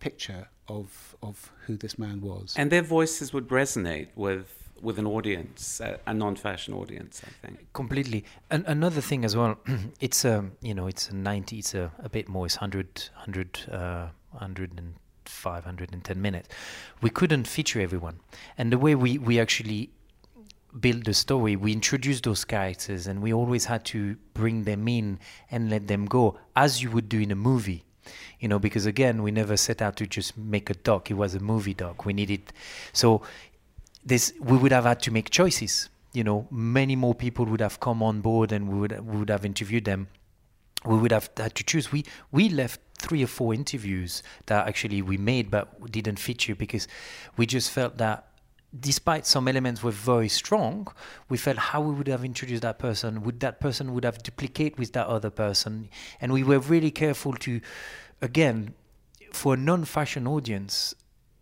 picture 0.00 0.48
of 0.68 1.14
of 1.22 1.52
who 1.66 1.76
this 1.76 1.98
man 1.98 2.20
was. 2.20 2.54
And 2.56 2.70
their 2.70 2.82
voices 2.82 3.32
would 3.32 3.48
resonate 3.48 4.08
with 4.16 4.61
with 4.82 4.98
an 4.98 5.06
audience, 5.06 5.80
a, 5.80 5.98
a 6.06 6.12
non-fashion 6.12 6.74
audience, 6.74 7.22
I 7.24 7.46
think. 7.46 7.72
Completely. 7.72 8.24
And 8.50 8.64
another 8.66 9.00
thing 9.00 9.24
as 9.24 9.36
well, 9.36 9.58
it's 10.00 10.24
a 10.24 10.40
um, 10.40 10.52
you 10.60 10.74
know 10.74 10.86
it's 10.86 11.08
a 11.08 11.14
ninety, 11.14 11.58
it's 11.58 11.74
a, 11.74 11.90
a 11.98 12.08
bit 12.08 12.28
more, 12.28 12.46
it's 12.46 12.56
100, 12.56 13.10
100, 13.14 13.60
uh, 13.70 14.08
100 14.32 14.72
and 14.76 14.94
510 15.24 16.20
minutes. 16.20 16.48
We 17.00 17.10
couldn't 17.10 17.46
feature 17.46 17.80
everyone. 17.80 18.20
And 18.58 18.72
the 18.72 18.78
way 18.78 18.94
we, 18.94 19.18
we 19.18 19.40
actually 19.40 19.90
build 20.78 21.04
the 21.04 21.14
story, 21.14 21.56
we 21.56 21.72
introduced 21.72 22.24
those 22.24 22.44
characters 22.44 23.06
and 23.06 23.20
we 23.22 23.32
always 23.32 23.66
had 23.66 23.84
to 23.86 24.16
bring 24.34 24.64
them 24.64 24.88
in 24.88 25.18
and 25.50 25.70
let 25.70 25.86
them 25.88 26.06
go, 26.06 26.38
as 26.56 26.82
you 26.82 26.90
would 26.90 27.08
do 27.08 27.20
in 27.20 27.30
a 27.30 27.36
movie. 27.36 27.84
You 28.40 28.48
know, 28.48 28.58
because 28.58 28.84
again, 28.86 29.22
we 29.22 29.30
never 29.30 29.56
set 29.56 29.80
out 29.80 29.96
to 29.96 30.06
just 30.06 30.36
make 30.36 30.70
a 30.70 30.74
doc. 30.74 31.10
It 31.10 31.14
was 31.14 31.36
a 31.36 31.40
movie 31.40 31.74
doc. 31.74 32.04
We 32.04 32.12
needed, 32.12 32.52
so 32.92 33.22
this 34.04 34.32
we 34.40 34.56
would 34.56 34.72
have 34.72 34.84
had 34.84 35.00
to 35.00 35.10
make 35.10 35.30
choices. 35.30 35.88
You 36.12 36.24
know, 36.24 36.46
many 36.50 36.96
more 36.96 37.14
people 37.14 37.46
would 37.46 37.60
have 37.60 37.80
come 37.80 38.02
on 38.02 38.20
board, 38.20 38.52
and 38.52 38.68
we 38.68 38.78
would 38.80 39.00
we 39.06 39.18
would 39.18 39.30
have 39.30 39.44
interviewed 39.44 39.84
them. 39.84 40.08
We 40.84 40.96
would 40.98 41.12
have 41.12 41.30
had 41.36 41.54
to 41.54 41.64
choose. 41.64 41.92
We 41.92 42.04
we 42.30 42.48
left 42.48 42.80
three 42.98 43.22
or 43.22 43.26
four 43.26 43.54
interviews 43.54 44.22
that 44.46 44.66
actually 44.68 45.02
we 45.02 45.16
made 45.16 45.50
but 45.50 45.90
didn't 45.90 46.18
feature 46.18 46.54
because 46.54 46.86
we 47.36 47.46
just 47.46 47.70
felt 47.70 47.98
that 47.98 48.28
despite 48.78 49.26
some 49.26 49.48
elements 49.48 49.82
were 49.82 49.90
very 49.90 50.28
strong, 50.28 50.88
we 51.28 51.36
felt 51.36 51.58
how 51.58 51.80
we 51.80 51.94
would 51.94 52.06
have 52.08 52.24
introduced 52.24 52.62
that 52.62 52.78
person, 52.78 53.22
would 53.22 53.40
that 53.40 53.60
person 53.60 53.92
would 53.92 54.04
have 54.04 54.22
duplicate 54.22 54.78
with 54.78 54.92
that 54.92 55.06
other 55.06 55.30
person, 55.30 55.88
and 56.20 56.32
we 56.32 56.42
were 56.42 56.58
really 56.58 56.90
careful 56.90 57.34
to, 57.34 57.60
again, 58.22 58.74
for 59.30 59.54
a 59.54 59.56
non-fashion 59.56 60.26
audience, 60.26 60.94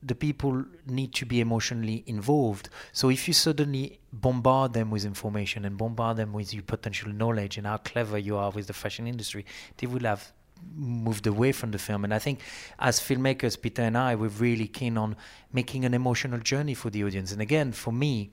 the 0.02 0.14
people 0.14 0.64
need 0.86 1.12
to 1.14 1.26
be 1.26 1.40
emotionally 1.40 2.02
involved. 2.06 2.70
So 2.92 3.10
if 3.10 3.28
you 3.28 3.34
suddenly 3.34 4.00
bombard 4.12 4.72
them 4.72 4.90
with 4.90 5.04
information 5.04 5.64
and 5.64 5.76
bombard 5.76 6.16
them 6.16 6.32
with 6.32 6.54
your 6.54 6.62
potential 6.62 7.12
knowledge 7.12 7.58
and 7.58 7.66
how 7.66 7.76
clever 7.76 8.18
you 8.18 8.36
are 8.36 8.50
with 8.50 8.66
the 8.66 8.72
fashion 8.72 9.06
industry, 9.06 9.44
they 9.76 9.86
will 9.86 10.04
have 10.04 10.32
moved 10.74 11.26
away 11.26 11.52
from 11.52 11.70
the 11.70 11.78
film. 11.78 12.04
And 12.04 12.14
I 12.14 12.18
think 12.18 12.40
as 12.78 13.00
filmmakers, 13.00 13.60
Peter 13.60 13.82
and 13.82 13.96
I, 13.96 14.14
we're 14.14 14.28
really 14.28 14.68
keen 14.68 14.96
on 14.96 15.16
making 15.52 15.84
an 15.84 15.94
emotional 15.94 16.38
journey 16.38 16.74
for 16.74 16.90
the 16.90 17.04
audience. 17.04 17.32
And 17.32 17.42
again, 17.42 17.72
for 17.72 17.92
me, 17.92 18.30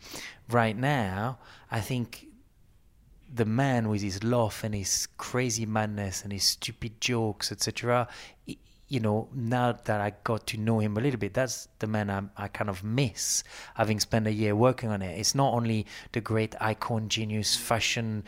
right 0.50 0.78
now, 0.78 1.40
I 1.72 1.82
think 1.82 2.28
the 3.34 3.46
man 3.46 3.90
with 3.90 4.02
his 4.02 4.24
laugh 4.24 4.64
and 4.64 4.74
his 4.74 5.08
crazy 5.18 5.66
madness 5.66 6.24
and 6.24 6.32
his 6.32 6.44
stupid 6.44 7.02
jokes, 7.02 7.52
etc. 7.52 8.08
You 8.90 9.02
know, 9.02 9.28
now 9.34 9.74
that 9.74 10.00
I 10.00 10.14
got 10.24 10.48
to 10.48 10.58
know 10.58 10.80
him 10.80 10.96
a 10.98 11.02
little 11.02 11.20
bit, 11.20 11.34
that's 11.34 11.68
the 11.80 11.88
man 11.88 12.10
I, 12.10 12.46
I 12.46 12.48
kind 12.48 12.70
of 12.70 12.84
miss, 12.84 13.44
having 13.76 14.00
spent 14.00 14.28
a 14.28 14.32
year 14.32 14.56
working 14.56 14.90
on 14.90 15.02
it. 15.02 15.20
It's 15.20 15.36
not 15.36 15.54
only 15.54 15.86
the 16.14 16.22
great 16.22 16.56
icon, 16.62 17.10
genius, 17.10 17.58
fashion, 17.58 18.24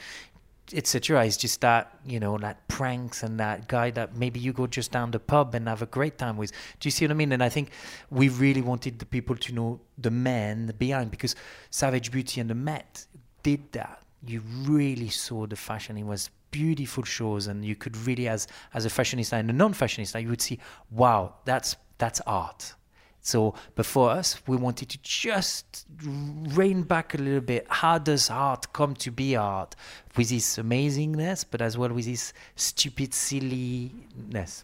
etc. 0.73 1.25
It's 1.25 1.37
just 1.37 1.61
that 1.61 1.97
you 2.05 2.19
know 2.19 2.37
that 2.37 2.67
pranks 2.67 3.23
and 3.23 3.39
that 3.39 3.67
guy 3.67 3.91
that 3.91 4.15
maybe 4.15 4.39
you 4.39 4.53
go 4.53 4.67
just 4.67 4.91
down 4.91 5.11
the 5.11 5.19
pub 5.19 5.55
and 5.55 5.67
have 5.67 5.81
a 5.81 5.85
great 5.85 6.17
time 6.17 6.37
with. 6.37 6.51
Do 6.79 6.87
you 6.87 6.91
see 6.91 7.05
what 7.05 7.11
I 7.11 7.15
mean? 7.15 7.31
And 7.31 7.43
I 7.43 7.49
think 7.49 7.71
we 8.09 8.29
really 8.29 8.61
wanted 8.61 8.99
the 8.99 9.05
people 9.05 9.35
to 9.35 9.53
know 9.53 9.79
the 9.97 10.11
man 10.11 10.73
behind 10.77 11.11
because 11.11 11.35
Savage 11.69 12.11
Beauty 12.11 12.41
and 12.41 12.49
the 12.49 12.55
Met 12.55 13.05
did 13.43 13.71
that. 13.73 14.01
You 14.25 14.41
really 14.63 15.09
saw 15.09 15.47
the 15.47 15.55
fashion. 15.55 15.97
It 15.97 16.03
was 16.03 16.29
beautiful 16.51 17.03
shows, 17.03 17.47
and 17.47 17.63
you 17.63 17.75
could 17.75 17.95
really, 17.97 18.27
as 18.27 18.47
as 18.73 18.85
a 18.85 18.89
fashionista 18.89 19.33
and 19.33 19.49
a 19.49 19.53
non-fashionista, 19.53 20.21
you 20.21 20.29
would 20.29 20.41
see, 20.41 20.59
wow, 20.91 21.35
that's 21.45 21.75
that's 21.97 22.21
art. 22.21 22.75
So 23.21 23.53
before 23.75 24.11
us, 24.11 24.41
we 24.47 24.55
wanted 24.55 24.89
to 24.89 24.99
just 25.01 25.85
rein 26.01 26.83
back 26.83 27.13
a 27.13 27.17
little 27.17 27.41
bit. 27.41 27.67
How 27.69 27.97
does 27.97 28.29
art 28.29 28.71
come 28.71 28.95
to 28.95 29.11
be 29.11 29.35
art? 29.35 29.75
With 30.15 30.29
this 30.29 30.57
amazingness, 30.57 31.45
but 31.49 31.61
as 31.61 31.77
well 31.77 31.89
with 31.89 32.05
this 32.05 32.33
stupid 32.55 33.13
silliness. 33.13 34.63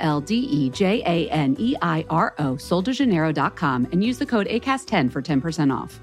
L 0.00 0.20
D 0.20 0.34
E 0.34 0.70
J 0.70 1.02
A 1.06 1.30
N 1.30 1.56
E 1.58 1.76
I 1.80 2.04
R 2.10 2.34
O, 2.38 2.54
soldejaneiro.com, 2.54 3.88
and 3.92 4.02
use 4.02 4.18
the 4.18 4.26
code 4.26 4.46
ACAST10 4.48 5.12
for 5.12 5.22
10% 5.22 5.72
off. 5.72 6.00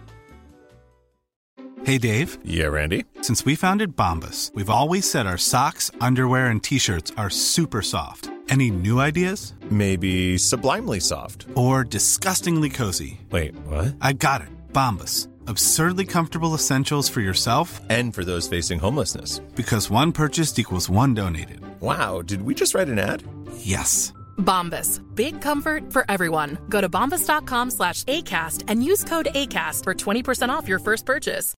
Hey, 1.83 1.97
Dave. 1.97 2.38
Yeah, 2.43 2.67
Randy. 2.67 3.05
Since 3.21 3.45
we 3.45 3.55
founded 3.55 3.95
Bombas, 3.95 4.53
we've 4.53 4.69
always 4.69 5.10
said 5.10 5.25
our 5.25 5.38
socks, 5.38 5.89
underwear, 6.01 6.47
and 6.47 6.62
t 6.62 6.79
shirts 6.79 7.12
are 7.17 7.29
super 7.29 7.81
soft. 7.81 8.29
Any 8.49 8.71
new 8.71 8.99
ideas? 8.99 9.53
Maybe 9.69 10.38
sublimely 10.38 10.99
soft. 10.99 11.45
Or 11.55 11.83
disgustingly 11.83 12.69
cozy. 12.69 13.21
Wait, 13.31 13.55
what? 13.65 13.95
I 14.01 14.13
got 14.13 14.41
it. 14.41 14.49
Bombas. 14.73 15.27
Absurdly 15.47 16.03
comfortable 16.03 16.53
essentials 16.53 17.07
for 17.07 17.21
yourself 17.21 17.79
and 17.89 18.13
for 18.13 18.25
those 18.25 18.49
facing 18.49 18.79
homelessness. 18.79 19.39
Because 19.55 19.89
one 19.89 20.12
purchased 20.12 20.60
equals 20.60 20.89
one 20.89 21.13
donated. 21.13 21.62
Wow, 21.79 22.21
did 22.21 22.41
we 22.41 22.53
just 22.53 22.73
write 22.73 22.89
an 22.89 22.99
ad? 22.99 23.23
Yes. 23.60 24.12
Bombas. 24.38 24.99
Big 25.15 25.39
comfort 25.39 25.93
for 25.93 26.03
everyone. 26.10 26.57
Go 26.67 26.81
to 26.81 26.89
bombas.com 26.89 27.71
slash 27.71 28.03
ACAST 28.03 28.65
and 28.67 28.83
use 28.83 29.05
code 29.05 29.29
ACAST 29.33 29.83
for 29.86 29.93
20% 29.93 30.49
off 30.49 30.67
your 30.67 30.79
first 30.79 31.05
purchase. 31.05 31.53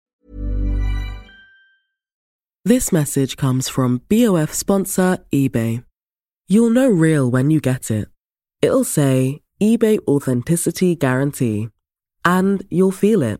This 2.64 2.92
message 2.92 3.38
comes 3.38 3.70
from 3.70 4.02
BOF 4.08 4.54
sponsor 4.54 5.18
eBay. 5.34 5.84
You'll 6.48 6.70
know 6.70 6.90
real 6.90 7.32
when 7.32 7.50
you 7.50 7.60
get 7.60 7.90
it. 7.90 8.10
It'll 8.62 8.84
say 8.84 9.40
eBay 9.60 9.98
Authenticity 10.08 10.96
Guarantee. 10.96 11.70
And 12.24 12.68
you'll 12.70 12.92
feel 12.92 13.24
it. 13.24 13.40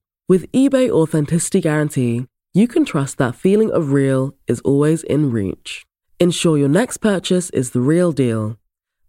With 0.31 0.49
eBay 0.53 0.89
Authenticity 0.89 1.59
Guarantee, 1.59 2.25
you 2.53 2.65
can 2.65 2.85
trust 2.85 3.17
that 3.17 3.35
feeling 3.35 3.69
of 3.69 3.91
real 3.91 4.33
is 4.47 4.61
always 4.61 5.03
in 5.03 5.29
reach. 5.29 5.83
Ensure 6.21 6.57
your 6.57 6.69
next 6.69 6.99
purchase 6.99 7.49
is 7.49 7.71
the 7.71 7.81
real 7.81 8.13
deal. 8.13 8.55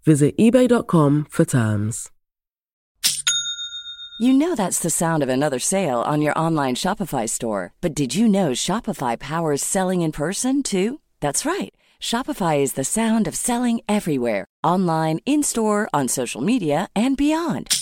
Visit 0.03 0.37
eBay.com 0.37 1.27
for 1.31 1.45
terms. 1.45 2.11
You 4.19 4.33
know 4.33 4.57
that's 4.57 4.81
the 4.81 4.91
sound 4.91 5.23
of 5.23 5.29
another 5.29 5.61
sale 5.61 6.01
on 6.01 6.23
your 6.23 6.37
online 6.37 6.75
Shopify 6.75 7.29
store. 7.29 7.73
But 7.81 7.95
did 7.95 8.17
you 8.17 8.27
know 8.27 8.51
Shopify 8.51 9.17
powers 9.17 9.63
selling 9.63 10.03
in 10.03 10.11
person 10.11 10.65
too? 10.65 10.99
That's 11.21 11.47
right. 11.47 11.73
Shopify 12.01 12.59
is 12.59 12.73
the 12.73 12.83
sound 12.83 13.29
of 13.29 13.37
selling 13.37 13.81
everywhere 13.89 14.45
online, 14.65 15.21
in 15.25 15.45
store, 15.45 15.89
on 15.95 16.09
social 16.09 16.41
media, 16.41 16.89
and 16.97 17.17
beyond. 17.17 17.82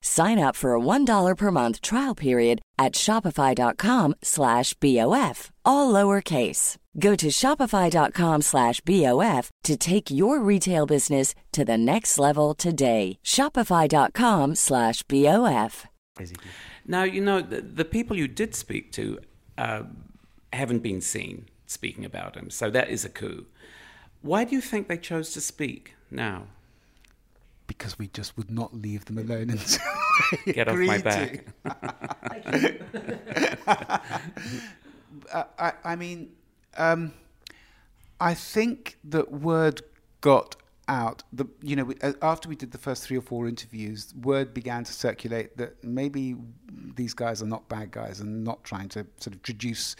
Sign 0.00 0.38
up 0.38 0.56
for 0.56 0.74
a 0.74 0.80
$1 0.80 1.36
per 1.36 1.50
month 1.50 1.80
trial 1.80 2.14
period 2.14 2.60
at 2.78 2.94
shopify.com 2.94 4.14
slash 4.22 4.74
BOF, 4.74 5.50
all 5.64 5.92
lowercase. 5.92 6.76
Go 6.98 7.14
to 7.14 7.28
shopify.com 7.28 8.42
slash 8.42 8.80
BOF 8.80 9.50
to 9.62 9.76
take 9.76 10.10
your 10.10 10.40
retail 10.40 10.86
business 10.86 11.34
to 11.52 11.64
the 11.64 11.78
next 11.78 12.18
level 12.18 12.54
today. 12.54 13.18
Shopify.com 13.24 14.54
slash 14.54 15.02
BOF. 15.04 15.86
Now, 16.86 17.04
you 17.04 17.20
know, 17.20 17.40
the, 17.40 17.60
the 17.60 17.84
people 17.84 18.16
you 18.16 18.26
did 18.26 18.54
speak 18.54 18.92
to 18.92 19.20
uh, 19.56 19.82
haven't 20.52 20.82
been 20.82 21.00
seen 21.00 21.46
speaking 21.66 22.04
about 22.04 22.36
him, 22.36 22.50
so 22.50 22.70
that 22.70 22.90
is 22.90 23.04
a 23.04 23.08
coup. 23.08 23.46
Why 24.22 24.44
do 24.44 24.54
you 24.54 24.60
think 24.60 24.88
they 24.88 24.98
chose 24.98 25.32
to 25.34 25.40
speak 25.40 25.94
now? 26.10 26.48
Because 27.70 27.96
we 28.00 28.08
just 28.08 28.36
would 28.36 28.50
not 28.50 28.74
leave 28.74 29.04
them 29.04 29.18
alone 29.18 29.50
until 29.50 29.78
they 30.44 30.54
Get 30.54 30.66
off 30.66 30.76
my 30.76 30.98
back. 30.98 31.44
I, 35.32 35.72
I 35.84 35.94
mean, 35.94 36.32
um, 36.76 37.12
I 38.20 38.34
think 38.34 38.98
that 39.04 39.30
word 39.30 39.82
got 40.20 40.56
out. 40.88 41.22
The 41.32 41.46
you 41.62 41.76
know 41.76 41.84
we, 41.84 41.94
uh, 42.02 42.14
after 42.22 42.48
we 42.48 42.56
did 42.56 42.72
the 42.72 42.78
first 42.78 43.04
three 43.04 43.16
or 43.16 43.22
four 43.22 43.46
interviews, 43.46 44.12
word 44.20 44.52
began 44.52 44.82
to 44.82 44.92
circulate 44.92 45.56
that 45.56 45.84
maybe 45.84 46.34
these 46.96 47.14
guys 47.14 47.40
are 47.40 47.46
not 47.46 47.68
bad 47.68 47.92
guys 47.92 48.18
and 48.18 48.42
not 48.42 48.64
trying 48.64 48.88
to 48.90 49.06
sort 49.20 49.36
of 49.36 49.44
traduce 49.44 49.94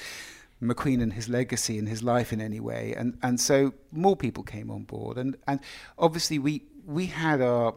McQueen 0.62 1.02
and 1.02 1.12
his 1.12 1.28
legacy 1.28 1.78
and 1.78 1.88
his 1.88 2.02
life 2.02 2.32
in 2.32 2.40
any 2.40 2.60
way. 2.60 2.94
And 2.96 3.18
and 3.22 3.40
so 3.40 3.72
more 3.92 4.16
people 4.16 4.42
came 4.42 4.70
on 4.70 4.84
board. 4.84 5.16
And 5.16 5.36
and 5.46 5.60
obviously 5.98 6.38
we 6.38 6.64
we 6.86 7.06
had 7.06 7.40
our 7.40 7.74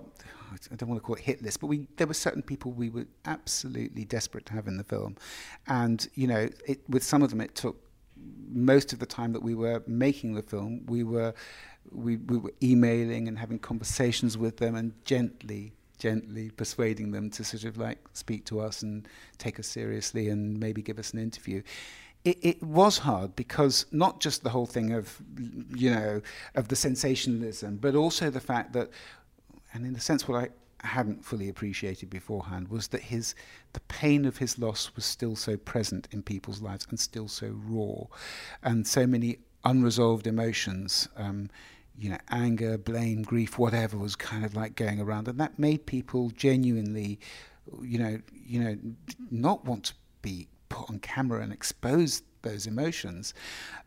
I 0.72 0.76
don't 0.76 0.88
want 0.88 1.02
to 1.02 1.06
call 1.06 1.16
it 1.16 1.22
hit 1.22 1.42
list, 1.42 1.60
but 1.60 1.68
we 1.68 1.88
there 1.98 2.08
were 2.08 2.14
certain 2.14 2.42
people 2.44 2.72
we 2.72 2.90
were 2.90 3.08
absolutely 3.26 4.06
desperate 4.06 4.46
to 4.48 4.54
have 4.54 4.68
in 4.68 4.78
the 4.78 4.84
film, 4.84 5.16
and 5.68 6.08
you 6.14 6.28
know, 6.28 6.50
it, 6.68 6.82
with 6.88 7.04
some 7.04 7.24
of 7.24 7.30
them 7.30 7.42
it 7.42 7.56
took 7.56 7.78
most 8.50 8.94
of 8.94 9.00
the 9.00 9.06
time 9.06 9.34
that 9.34 9.42
we 9.42 9.56
were 9.56 9.82
making 9.88 10.36
the 10.36 10.44
film, 10.44 10.86
we 10.88 11.04
were 11.04 11.34
we, 11.92 12.18
we 12.18 12.38
were 12.38 12.54
emailing 12.62 13.28
and 13.28 13.38
having 13.38 13.60
conversations 13.60 14.38
with 14.38 14.58
them 14.58 14.76
and 14.76 14.94
gently 15.06 15.74
gently 16.00 16.50
persuading 16.50 17.12
them 17.12 17.30
to 17.30 17.44
sort 17.44 17.64
of 17.64 17.78
like 17.78 18.00
speak 18.14 18.46
to 18.46 18.60
us 18.60 18.82
and 18.82 19.08
take 19.38 19.60
us 19.60 19.68
seriously 19.68 20.28
and 20.28 20.60
maybe 20.60 20.82
give 20.82 21.00
us 21.00 21.14
an 21.14 21.20
interview 21.20 21.62
it, 22.26 22.38
it 22.42 22.64
was 22.64 23.00
hard 23.00 23.36
because 23.36 23.86
not 23.92 24.20
just 24.20 24.44
the 24.44 24.50
whole 24.50 24.66
thing 24.66 24.94
of 24.94 25.22
you 25.76 25.92
know 25.92 26.22
of 26.56 26.68
the 26.70 26.76
sensationalism 26.76 27.78
but 27.78 27.96
also 27.96 28.30
the 28.30 28.40
fact 28.40 28.74
that 28.74 28.90
and 29.74 29.86
in 29.86 29.96
a 29.96 30.00
sense 30.00 30.28
what 30.28 30.44
I 30.44 30.50
hadn't 30.88 31.24
fully 31.24 31.50
appreciated 31.50 32.10
beforehand 32.10 32.68
was 32.68 32.90
that 32.90 33.02
his 33.02 33.36
the 33.74 33.80
pain 33.82 34.26
of 34.26 34.38
his 34.38 34.60
loss 34.60 34.92
was 34.96 35.06
still 35.06 35.36
so 35.36 35.58
present 35.58 36.08
in 36.12 36.22
people's 36.22 36.62
lives 36.62 36.86
and 36.90 37.00
still 37.00 37.28
so 37.28 37.56
raw. 37.66 38.04
And 38.62 38.86
so 38.86 39.08
many 39.08 39.38
unresolved 39.64 40.28
emotions 40.28 41.08
um, 41.16 41.50
you 41.98 42.10
know 42.10 42.18
anger 42.32 42.78
blame 42.78 43.22
grief 43.22 43.58
whatever 43.58 43.98
was 43.98 44.16
kind 44.16 44.44
of 44.44 44.56
like 44.56 44.76
going 44.76 45.00
around 45.00 45.28
and 45.28 45.40
that 45.40 45.58
made 45.58 45.86
people 45.86 46.32
genuinely 46.32 47.20
you 47.82 47.98
know 47.98 48.20
you 48.34 48.60
know 48.60 48.76
not 49.32 49.64
want 49.64 49.86
to 49.86 49.94
be 50.22 50.48
put 50.74 50.90
on 50.90 51.00
camera 51.00 51.42
and 51.42 51.54
expose 51.54 52.24
those 52.42 52.66
emotions. 52.68 53.34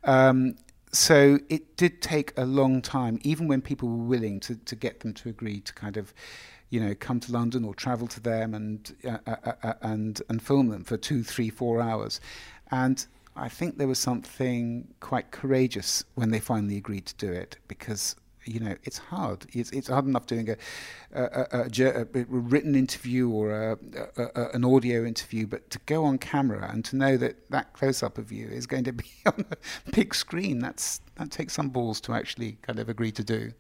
Um, 0.05 0.55
so 0.93 1.39
it 1.49 1.77
did 1.77 2.01
take 2.01 2.33
a 2.37 2.45
long 2.45 2.81
time, 2.81 3.19
even 3.23 3.49
when 3.49 3.61
people 3.61 3.89
were 3.89 4.05
willing 4.05 4.41
to, 4.41 4.55
to 4.55 4.77
get 4.77 5.01
them 5.01 5.13
to 5.15 5.29
agree 5.29 5.61
to 5.61 5.73
kind 5.75 5.97
of, 5.97 6.15
you 6.71 6.81
know, 6.81 6.95
come 6.95 7.19
to 7.21 7.33
London 7.33 7.65
or 7.65 7.75
travel 7.75 8.07
to 8.07 8.21
them 8.21 8.55
and 8.55 8.97
uh, 9.05 9.19
uh, 9.27 9.53
uh, 9.63 9.73
and 9.83 10.23
and 10.29 10.41
film 10.41 10.69
them 10.69 10.85
for 10.85 10.97
two, 10.97 11.23
three, 11.23 11.51
four 11.51 11.81
hours, 11.81 12.21
and 12.71 13.07
I 13.37 13.49
think 13.49 13.77
there 13.77 13.89
was 13.89 13.99
something 13.99 14.89
quite 15.01 15.31
courageous 15.31 16.05
when 16.15 16.31
they 16.31 16.41
finally 16.41 16.79
agreed 16.79 17.07
to 17.07 17.15
do 17.27 17.33
it 17.33 17.59
because 17.69 18.17
you 18.47 18.61
know 18.61 18.75
it's 18.85 18.99
hard. 18.99 19.47
It's, 19.53 19.71
it's 19.71 19.89
hard 19.89 20.07
enough 20.07 20.27
doing 20.27 20.51
a, 20.51 20.57
a, 21.13 21.47
a, 21.53 22.07
a, 22.15 22.25
written 22.29 22.75
interview 22.75 23.29
or 23.29 23.79
an 24.55 24.65
audio 24.65 25.05
interview, 25.05 25.47
but 25.47 25.69
to 25.71 25.79
go 25.87 26.05
on 26.05 26.19
camera 26.19 26.71
and 26.73 26.85
to 26.87 26.97
know 26.97 27.17
that 27.17 27.51
that 27.51 27.73
close 27.73 28.03
up 28.03 28.19
of 28.19 28.33
you 28.33 28.49
is 28.49 28.67
going 28.67 28.85
to 28.85 28.93
be 28.93 29.11
on 29.27 29.45
a 29.51 29.91
big 29.91 30.15
screen, 30.15 30.59
that's 30.59 31.01
that 31.17 31.31
takes 31.31 31.53
some 31.55 31.69
balls 31.69 32.01
to 32.03 32.15
actually 32.15 32.59
kind 32.63 32.79
of 32.79 32.89
agree 32.89 33.13
to 33.13 33.25
do. 33.25 33.53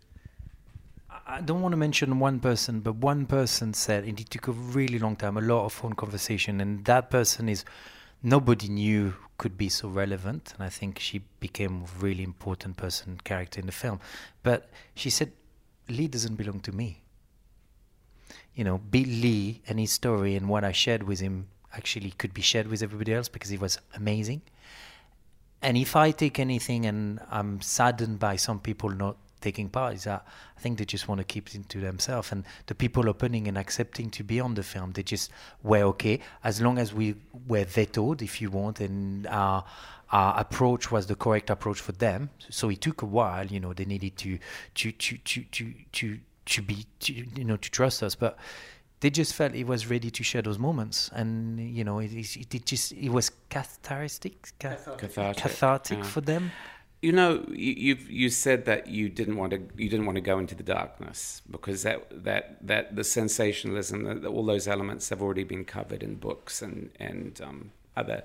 I 1.28 1.40
don't 1.40 1.60
want 1.60 1.72
to 1.72 1.76
mention 1.76 2.20
one 2.20 2.38
person, 2.38 2.80
but 2.80 2.96
one 2.96 3.26
person 3.26 3.74
said 3.74 4.04
and 4.04 4.20
it 4.20 4.30
took 4.30 4.46
a 4.46 4.52
really 4.52 4.98
long 4.98 5.16
time, 5.16 5.36
a 5.36 5.40
lot 5.40 5.64
of 5.64 5.72
phone 5.72 5.94
conversation, 5.94 6.60
and 6.60 6.84
that 6.84 7.10
person 7.10 7.48
is 7.48 7.64
nobody 8.26 8.68
knew 8.68 9.14
could 9.38 9.56
be 9.56 9.68
so 9.68 9.88
relevant, 9.88 10.52
and 10.54 10.64
I 10.64 10.68
think 10.68 10.98
she 10.98 11.22
became 11.38 11.84
a 11.84 12.04
really 12.04 12.24
important 12.24 12.76
person 12.76 13.20
character 13.22 13.60
in 13.60 13.66
the 13.66 13.72
film. 13.72 14.00
But 14.42 14.68
she 14.94 15.10
said, 15.10 15.30
Lee 15.88 16.08
doesn't 16.08 16.34
belong 16.34 16.60
to 16.60 16.72
me. 16.72 17.02
You 18.54 18.64
know, 18.64 18.78
Bill 18.78 19.06
Lee 19.06 19.60
and 19.68 19.78
his 19.78 19.92
story 19.92 20.34
and 20.34 20.48
what 20.48 20.64
I 20.64 20.72
shared 20.72 21.04
with 21.04 21.20
him 21.20 21.46
actually 21.72 22.10
could 22.10 22.34
be 22.34 22.42
shared 22.42 22.66
with 22.66 22.82
everybody 22.82 23.14
else 23.14 23.28
because 23.28 23.50
he 23.50 23.58
was 23.58 23.78
amazing. 23.94 24.42
And 25.62 25.76
if 25.76 25.94
I 25.94 26.10
take 26.10 26.40
anything 26.40 26.84
and 26.84 27.20
I'm 27.30 27.60
saddened 27.60 28.18
by 28.18 28.36
some 28.36 28.58
people 28.58 28.90
not 28.90 29.16
taking 29.40 29.68
part 29.68 29.94
is 29.94 30.04
that 30.04 30.26
I 30.56 30.60
think 30.60 30.78
they 30.78 30.84
just 30.84 31.08
want 31.08 31.18
to 31.18 31.24
keep 31.24 31.54
it 31.54 31.68
to 31.68 31.80
themselves. 31.80 32.32
And 32.32 32.44
the 32.66 32.74
people 32.74 33.08
opening 33.08 33.48
and 33.48 33.58
accepting 33.58 34.10
to 34.10 34.24
be 34.24 34.40
on 34.40 34.54
the 34.54 34.62
film, 34.62 34.92
they 34.92 35.02
just 35.02 35.30
were 35.62 35.82
okay 35.82 36.20
as 36.44 36.60
long 36.60 36.78
as 36.78 36.94
we 36.94 37.14
were 37.46 37.64
vetoed, 37.64 38.22
if 38.22 38.40
you 38.40 38.50
want, 38.50 38.80
and 38.80 39.26
our, 39.26 39.64
our 40.12 40.40
approach 40.40 40.90
was 40.90 41.06
the 41.06 41.16
correct 41.16 41.50
approach 41.50 41.80
for 41.80 41.92
them. 41.92 42.30
So 42.48 42.70
it 42.70 42.80
took 42.80 43.02
a 43.02 43.06
while. 43.06 43.46
You 43.46 43.60
know, 43.60 43.72
they 43.72 43.84
needed 43.84 44.16
to 44.18 44.38
to 44.76 44.92
to 44.92 45.18
to 45.18 45.44
to 45.44 45.74
to, 45.92 46.18
to 46.46 46.62
be 46.62 46.86
to, 47.00 47.12
you 47.12 47.44
know 47.44 47.56
to 47.56 47.70
trust 47.70 48.02
us, 48.02 48.14
but 48.14 48.38
they 49.00 49.10
just 49.10 49.34
felt 49.34 49.54
it 49.54 49.66
was 49.66 49.88
ready 49.88 50.10
to 50.10 50.22
share 50.24 50.42
those 50.42 50.58
moments, 50.58 51.10
and 51.12 51.60
you 51.60 51.84
know, 51.84 51.98
it, 51.98 52.12
it, 52.12 52.54
it 52.54 52.64
just 52.64 52.92
it 52.92 53.10
was 53.10 53.30
cathartic, 53.50 54.52
cathartic, 54.58 55.12
cathartic 55.36 55.98
yeah. 55.98 56.04
for 56.04 56.22
them. 56.22 56.50
You 57.02 57.12
know, 57.12 57.44
you, 57.50 57.74
you've 57.76 58.10
you 58.10 58.30
said 58.30 58.64
that 58.64 58.88
you 58.88 59.08
didn't 59.08 59.36
want 59.36 59.52
to 59.52 59.60
you 59.76 59.88
didn't 59.88 60.06
want 60.06 60.16
to 60.16 60.22
go 60.22 60.38
into 60.38 60.54
the 60.54 60.62
darkness 60.62 61.42
because 61.50 61.82
that 61.82 62.24
that 62.24 62.58
that 62.66 62.96
the 62.96 63.04
sensationalism, 63.04 64.24
all 64.26 64.44
those 64.44 64.66
elements 64.66 65.10
have 65.10 65.22
already 65.22 65.44
been 65.44 65.64
covered 65.64 66.02
in 66.02 66.16
books 66.16 66.62
and 66.62 66.90
and 66.98 67.40
um, 67.42 67.70
other. 67.96 68.24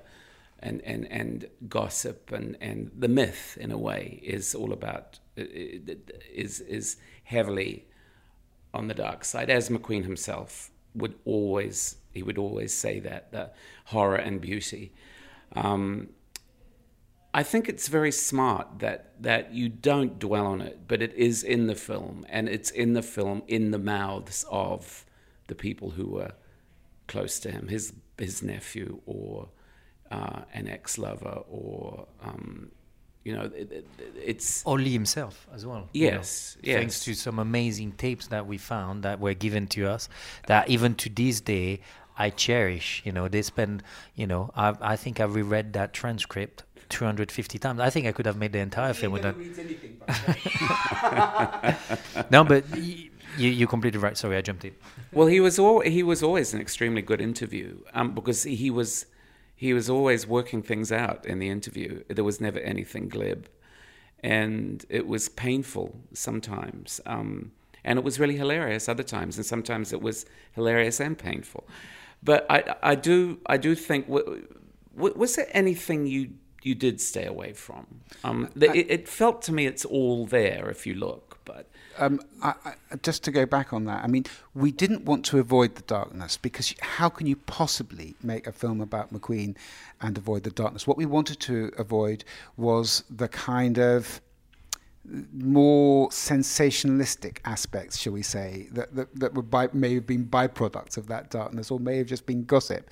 And, 0.64 0.80
and, 0.82 1.10
and 1.10 1.46
gossip 1.68 2.30
and, 2.30 2.56
and 2.60 2.92
the 2.96 3.08
myth 3.08 3.58
in 3.60 3.72
a 3.72 3.76
way 3.76 4.20
is 4.22 4.54
all 4.54 4.72
about 4.72 5.18
is 5.36 6.60
is 6.60 6.98
heavily 7.24 7.84
on 8.72 8.86
the 8.86 8.94
dark 8.94 9.24
side, 9.24 9.50
as 9.50 9.68
McQueen 9.70 10.04
himself 10.04 10.70
would 10.94 11.14
always 11.24 11.96
he 12.12 12.22
would 12.22 12.38
always 12.38 12.72
say 12.72 13.00
that 13.00 13.32
the 13.32 13.50
horror 13.86 14.14
and 14.14 14.40
beauty. 14.40 14.92
Um, 15.56 16.10
I 17.34 17.42
think 17.42 17.68
it's 17.68 17.88
very 17.88 18.12
smart 18.12 18.78
that 18.80 19.12
that 19.22 19.54
you 19.54 19.68
don't 19.68 20.18
dwell 20.18 20.46
on 20.46 20.60
it, 20.60 20.80
but 20.86 21.00
it 21.00 21.14
is 21.14 21.42
in 21.42 21.66
the 21.66 21.74
film, 21.74 22.26
and 22.28 22.48
it's 22.48 22.70
in 22.70 22.92
the 22.92 23.02
film 23.02 23.42
in 23.46 23.70
the 23.70 23.78
mouths 23.78 24.44
of 24.50 25.06
the 25.46 25.54
people 25.54 25.90
who 25.90 26.06
were 26.06 26.32
close 27.08 27.38
to 27.40 27.50
him, 27.50 27.68
his 27.68 27.92
his 28.18 28.42
nephew 28.42 29.00
or 29.06 29.48
uh, 30.10 30.42
an 30.52 30.68
ex-lover 30.68 31.42
or 31.48 32.06
um, 32.22 32.70
you 33.24 33.32
know, 33.34 33.42
it, 33.54 33.70
it, 33.72 33.86
it's 34.20 34.62
only 34.66 34.90
himself 34.90 35.46
as 35.54 35.64
well. 35.64 35.88
Yes, 35.92 36.56
you 36.60 36.72
know, 36.72 36.72
yes. 36.72 36.80
Thanks 36.80 37.04
to 37.04 37.14
some 37.14 37.38
amazing 37.38 37.92
tapes 37.92 38.26
that 38.28 38.46
we 38.46 38.58
found 38.58 39.04
that 39.04 39.20
were 39.20 39.34
given 39.34 39.66
to 39.68 39.86
us, 39.86 40.08
that 40.48 40.68
even 40.68 40.94
to 40.96 41.08
this 41.08 41.40
day 41.40 41.80
I 42.18 42.30
cherish. 42.30 43.02
You 43.04 43.12
know, 43.12 43.28
they 43.28 43.42
spend. 43.42 43.82
You 44.14 44.26
know, 44.26 44.50
I 44.54 44.74
I 44.80 44.96
think 44.96 45.20
I 45.20 45.24
reread 45.24 45.72
that 45.74 45.92
transcript 45.92 46.64
250 46.92 47.58
times. 47.58 47.80
I 47.80 47.90
think 47.90 48.06
I 48.06 48.12
could 48.12 48.26
have 48.26 48.36
made 48.36 48.52
the 48.52 48.58
entire 48.60 48.92
film 48.92 49.12
with 49.12 49.22
that. 49.22 49.34
no, 52.30 52.44
but 52.44 52.64
you, 52.76 53.10
you're 53.36 53.68
completely 53.68 53.98
right. 53.98 54.16
Sorry, 54.16 54.36
I 54.36 54.42
jumped 54.42 54.64
in. 54.64 54.74
Well, 55.10 55.26
he 55.26 55.40
was 55.40 55.58
al- 55.58 55.80
he 55.80 56.02
was 56.02 56.22
always 56.22 56.54
an 56.54 56.60
extremely 56.60 57.02
good 57.02 57.20
interview 57.20 57.78
um, 57.94 58.14
because 58.14 58.44
he 58.44 58.70
was 58.70 59.06
he 59.56 59.72
was 59.72 59.88
always 59.88 60.26
working 60.26 60.62
things 60.62 60.92
out 60.92 61.24
in 61.26 61.38
the 61.38 61.48
interview. 61.48 62.04
There 62.08 62.24
was 62.24 62.40
never 62.40 62.58
anything 62.60 63.08
glib, 63.08 63.48
and 64.20 64.84
it 64.88 65.06
was 65.06 65.28
painful 65.28 65.96
sometimes, 66.12 67.00
um, 67.06 67.52
and 67.84 67.98
it 67.98 68.04
was 68.04 68.20
really 68.20 68.36
hilarious 68.36 68.88
other 68.88 69.02
times, 69.02 69.36
and 69.36 69.46
sometimes 69.46 69.92
it 69.92 70.02
was 70.02 70.26
hilarious 70.52 71.00
and 71.00 71.18
painful. 71.18 71.66
But 72.22 72.46
I, 72.48 72.76
I 72.82 72.94
do, 72.94 73.40
I 73.46 73.56
do 73.56 73.74
think. 73.74 74.06
Was 74.94 75.36
there 75.36 75.48
anything 75.52 76.06
you 76.06 76.34
you 76.64 76.74
did 76.74 77.00
stay 77.00 77.24
away 77.24 77.52
from? 77.52 77.86
Um, 78.24 78.48
it, 78.60 78.90
it 78.90 79.08
felt 79.08 79.42
to 79.42 79.52
me 79.52 79.66
it's 79.66 79.84
all 79.84 80.26
there 80.26 80.68
if 80.70 80.86
you 80.86 80.94
look, 80.94 81.38
but. 81.44 81.68
Um, 81.98 82.20
I, 82.42 82.54
I, 82.64 82.74
just 83.02 83.22
to 83.24 83.30
go 83.30 83.44
back 83.44 83.72
on 83.72 83.84
that, 83.84 84.02
I 84.02 84.06
mean, 84.06 84.24
we 84.54 84.72
didn't 84.72 85.04
want 85.04 85.24
to 85.26 85.38
avoid 85.38 85.74
the 85.74 85.82
darkness 85.82 86.36
because 86.36 86.74
how 86.80 87.08
can 87.08 87.26
you 87.26 87.36
possibly 87.36 88.14
make 88.22 88.46
a 88.46 88.52
film 88.52 88.80
about 88.80 89.12
McQueen 89.12 89.56
and 90.00 90.16
avoid 90.16 90.44
the 90.44 90.50
darkness? 90.50 90.86
What 90.86 90.96
we 90.96 91.06
wanted 91.06 91.40
to 91.40 91.70
avoid 91.78 92.24
was 92.56 93.04
the 93.10 93.28
kind 93.28 93.78
of 93.78 94.20
more 95.32 96.08
sensationalistic 96.10 97.38
aspects, 97.44 97.98
shall 97.98 98.12
we 98.12 98.22
say, 98.22 98.68
that, 98.72 98.94
that, 98.94 99.14
that 99.18 99.34
were 99.34 99.42
by, 99.42 99.68
may 99.72 99.94
have 99.94 100.06
been 100.06 100.24
byproducts 100.26 100.96
of 100.96 101.08
that 101.08 101.30
darkness 101.30 101.70
or 101.70 101.80
may 101.80 101.96
have 101.98 102.06
just 102.06 102.24
been 102.24 102.44
gossip. 102.44 102.88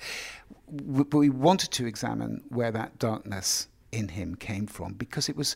But 0.69 1.13
we 1.13 1.29
wanted 1.29 1.71
to 1.71 1.85
examine 1.85 2.43
where 2.49 2.71
that 2.71 2.99
darkness 2.99 3.67
in 3.91 4.09
him 4.09 4.35
came 4.35 4.67
from 4.67 4.93
because 4.93 5.29
it 5.29 5.35
was 5.35 5.55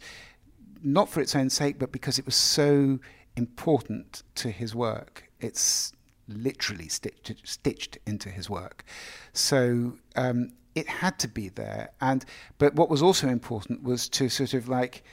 not 0.83 1.09
for 1.09 1.21
its 1.21 1.35
own 1.35 1.49
sake, 1.49 1.79
but 1.79 1.91
because 1.91 2.19
it 2.19 2.25
was 2.25 2.35
so 2.35 2.99
important 3.35 4.23
to 4.35 4.49
his 4.49 4.73
work. 4.75 5.29
It's 5.39 5.91
literally 6.27 6.87
stitched, 6.87 7.33
stitched 7.43 7.97
into 8.05 8.29
his 8.29 8.49
work. 8.49 8.83
So 9.33 9.93
um, 10.15 10.51
it 10.73 10.87
had 10.87 11.19
to 11.19 11.27
be 11.27 11.49
there. 11.49 11.89
And 12.01 12.25
but 12.57 12.75
what 12.75 12.89
was 12.89 13.01
also 13.01 13.27
important 13.27 13.83
was 13.83 14.07
to 14.09 14.29
sort 14.29 14.53
of 14.53 14.69
like, 14.69 15.03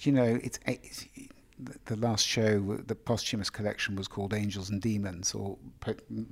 you 0.00 0.12
know, 0.12 0.38
it's, 0.42 0.58
it's 0.66 1.06
the 1.84 1.96
last 1.96 2.26
show, 2.26 2.58
the 2.86 2.94
posthumous 2.94 3.50
collection 3.50 3.96
was 3.96 4.08
called 4.08 4.34
Angels 4.34 4.70
and 4.70 4.80
Demons, 4.80 5.34
or 5.34 5.58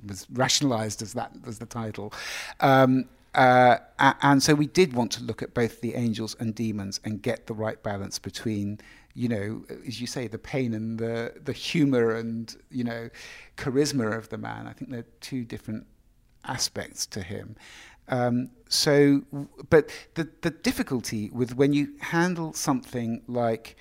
was 0.05 0.27
rationalized 0.31 1.01
as 1.01 1.13
that 1.13 1.31
as 1.47 1.59
the 1.59 1.65
title. 1.65 2.13
Um, 2.59 3.05
uh, 3.33 3.77
and 3.99 4.43
so 4.43 4.53
we 4.53 4.67
did 4.67 4.93
want 4.93 5.11
to 5.13 5.23
look 5.23 5.41
at 5.41 5.53
both 5.53 5.79
the 5.79 5.95
angels 5.95 6.35
and 6.39 6.53
demons 6.53 6.99
and 7.05 7.21
get 7.21 7.47
the 7.47 7.53
right 7.53 7.81
balance 7.81 8.19
between, 8.19 8.79
you 9.13 9.29
know, 9.29 9.63
as 9.87 10.01
you 10.01 10.07
say, 10.07 10.27
the 10.27 10.37
pain 10.37 10.73
and 10.73 10.99
the 10.99 11.33
the 11.43 11.53
humor 11.53 12.15
and 12.15 12.57
you 12.69 12.83
know, 12.83 13.09
charisma 13.57 14.17
of 14.17 14.27
the 14.29 14.37
man. 14.37 14.67
I 14.67 14.73
think 14.73 14.91
they're 14.91 15.05
two 15.21 15.45
different 15.45 15.85
aspects 16.43 17.05
to 17.07 17.21
him. 17.21 17.55
Um, 18.11 18.51
so, 18.69 19.23
but 19.69 19.89
the 20.15 20.29
the 20.41 20.51
difficulty 20.51 21.29
with 21.31 21.55
when 21.55 21.73
you 21.73 21.93
handle 21.99 22.53
something 22.53 23.21
like 23.27 23.75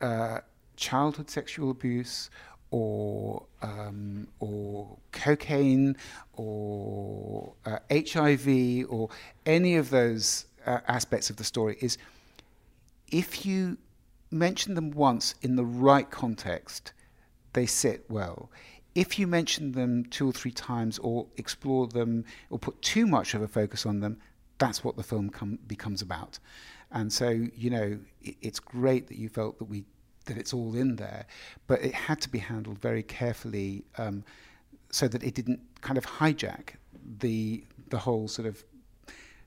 uh, 0.00 0.40
childhood 0.76 1.30
sexual 1.30 1.70
abuse 1.70 2.30
or 2.70 3.46
um, 3.62 4.28
or 4.38 4.98
cocaine 5.12 5.96
or 6.34 7.54
uh, 7.64 7.78
HIV 7.90 8.86
or 8.88 9.08
any 9.46 9.76
of 9.76 9.90
those 9.90 10.46
uh, 10.66 10.80
aspects 10.88 11.30
of 11.30 11.36
the 11.36 11.44
story 11.44 11.76
is 11.80 11.96
if 13.10 13.46
you 13.46 13.78
mention 14.30 14.74
them 14.74 14.90
once 14.90 15.34
in 15.42 15.56
the 15.56 15.64
right 15.64 16.10
context, 16.10 16.92
they 17.52 17.66
sit 17.66 18.04
well. 18.10 18.50
If 18.94 19.18
you 19.18 19.26
mention 19.26 19.72
them 19.72 20.04
two 20.04 20.28
or 20.28 20.32
three 20.32 20.52
times 20.52 20.98
or 20.98 21.26
explore 21.36 21.88
them 21.88 22.24
or 22.50 22.58
put 22.58 22.80
too 22.80 23.06
much 23.06 23.34
of 23.34 23.42
a 23.42 23.48
focus 23.48 23.84
on 23.86 24.00
them, 24.00 24.18
that's 24.58 24.84
what 24.84 24.96
the 24.96 25.02
film 25.02 25.30
com- 25.30 25.58
becomes 25.66 26.00
about. 26.00 26.38
And 26.92 27.12
so, 27.12 27.28
you 27.28 27.70
know, 27.70 27.98
it, 28.22 28.36
it's 28.40 28.60
great 28.60 29.08
that 29.08 29.18
you 29.18 29.28
felt 29.28 29.58
that 29.58 29.64
we 29.64 29.84
that 30.26 30.38
it's 30.38 30.54
all 30.54 30.74
in 30.74 30.96
there, 30.96 31.26
but 31.66 31.82
it 31.82 31.92
had 31.92 32.18
to 32.22 32.30
be 32.30 32.38
handled 32.38 32.78
very 32.78 33.02
carefully 33.02 33.84
um, 33.98 34.24
so 34.90 35.06
that 35.06 35.22
it 35.22 35.34
didn't 35.34 35.60
kind 35.82 35.98
of 35.98 36.06
hijack 36.06 36.76
the 37.18 37.64
the 37.90 37.98
whole 37.98 38.28
sort 38.28 38.48
of 38.48 38.64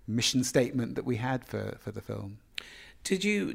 mission 0.07 0.43
statement 0.43 0.95
that 0.95 1.05
we 1.05 1.17
had 1.17 1.43
for, 1.45 1.77
for 1.79 1.91
the 1.91 2.01
film. 2.01 2.37
Did 3.03 3.23
you 3.23 3.53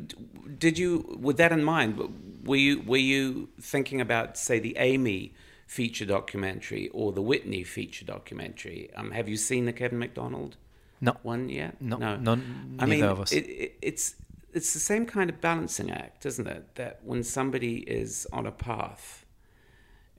did 0.58 0.78
you 0.78 1.18
with 1.20 1.36
that 1.36 1.52
in 1.52 1.62
mind? 1.62 1.98
Were 2.44 2.56
you 2.56 2.82
were 2.82 2.96
you 2.96 3.50
thinking 3.60 4.00
about 4.00 4.38
say 4.38 4.58
the 4.58 4.76
Amy 4.78 5.34
feature 5.72 6.04
documentary 6.04 6.88
or 6.90 7.12
the 7.12 7.22
Whitney 7.22 7.64
feature 7.64 8.04
documentary? 8.04 8.90
Um, 8.94 9.10
have 9.12 9.26
you 9.26 9.38
seen 9.38 9.64
the 9.64 9.72
Kevin 9.72 9.98
Macdonald? 9.98 10.56
No 11.00 11.16
one 11.22 11.48
yet. 11.48 11.80
No, 11.80 11.96
no, 11.96 12.16
none. 12.16 12.76
I 12.78 12.84
mean, 12.84 13.02
of 13.02 13.20
us. 13.20 13.32
It, 13.32 13.46
it, 13.46 13.78
it's 13.80 14.16
it's 14.52 14.74
the 14.74 14.78
same 14.78 15.06
kind 15.06 15.30
of 15.30 15.40
balancing 15.40 15.90
act, 15.90 16.26
isn't 16.26 16.46
it? 16.46 16.74
That 16.74 17.00
when 17.02 17.24
somebody 17.24 17.78
is 17.78 18.26
on 18.32 18.46
a 18.46 18.52
path, 18.52 19.24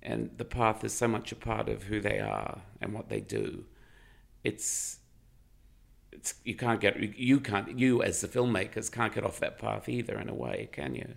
and 0.02 0.32
the 0.38 0.46
path 0.46 0.84
is 0.84 0.92
so 0.92 1.08
much 1.08 1.32
a 1.32 1.36
part 1.36 1.70
of 1.70 1.84
who 1.84 2.02
they 2.02 2.20
are 2.20 2.62
and 2.82 2.92
what 2.92 3.10
they 3.10 3.22
do, 3.22 3.66
it's 4.44 4.98
it's 6.12 6.34
you 6.44 6.56
can't 6.56 6.82
get 6.82 7.00
you 7.00 7.40
can't 7.40 7.78
you 7.78 8.02
as 8.02 8.22
the 8.22 8.28
filmmakers 8.28 8.92
can't 8.92 9.14
get 9.14 9.24
off 9.24 9.40
that 9.40 9.60
path 9.60 9.88
either 9.88 10.18
in 10.18 10.30
a 10.30 10.34
way, 10.34 10.68
can 10.72 10.96
you? 10.96 11.14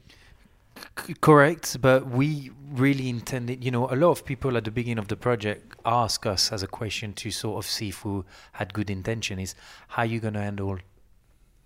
Correct, 1.20 1.81
but 1.81 2.09
we 2.09 2.51
really 2.72 3.09
intended, 3.09 3.64
you 3.64 3.70
know, 3.70 3.89
a 3.91 3.97
lot 3.97 4.11
of 4.11 4.24
people 4.24 4.57
at 4.57 4.64
the 4.64 4.70
beginning 4.70 4.99
of 4.99 5.09
the 5.09 5.16
project 5.16 5.77
ask 5.85 6.27
us 6.27 6.53
as 6.53 6.62
a 6.62 6.66
question 6.66 7.12
to 7.14 7.31
sort 7.31 7.64
of 7.64 7.70
see 7.70 7.89
if 7.89 8.05
we 8.05 8.22
had 8.53 8.74
good 8.74 8.91
intention 8.91 9.39
is 9.39 9.55
how 9.89 10.03
are 10.03 10.07
you 10.07 10.20
going 10.20 10.35
to 10.35 10.41
handle 10.41 10.79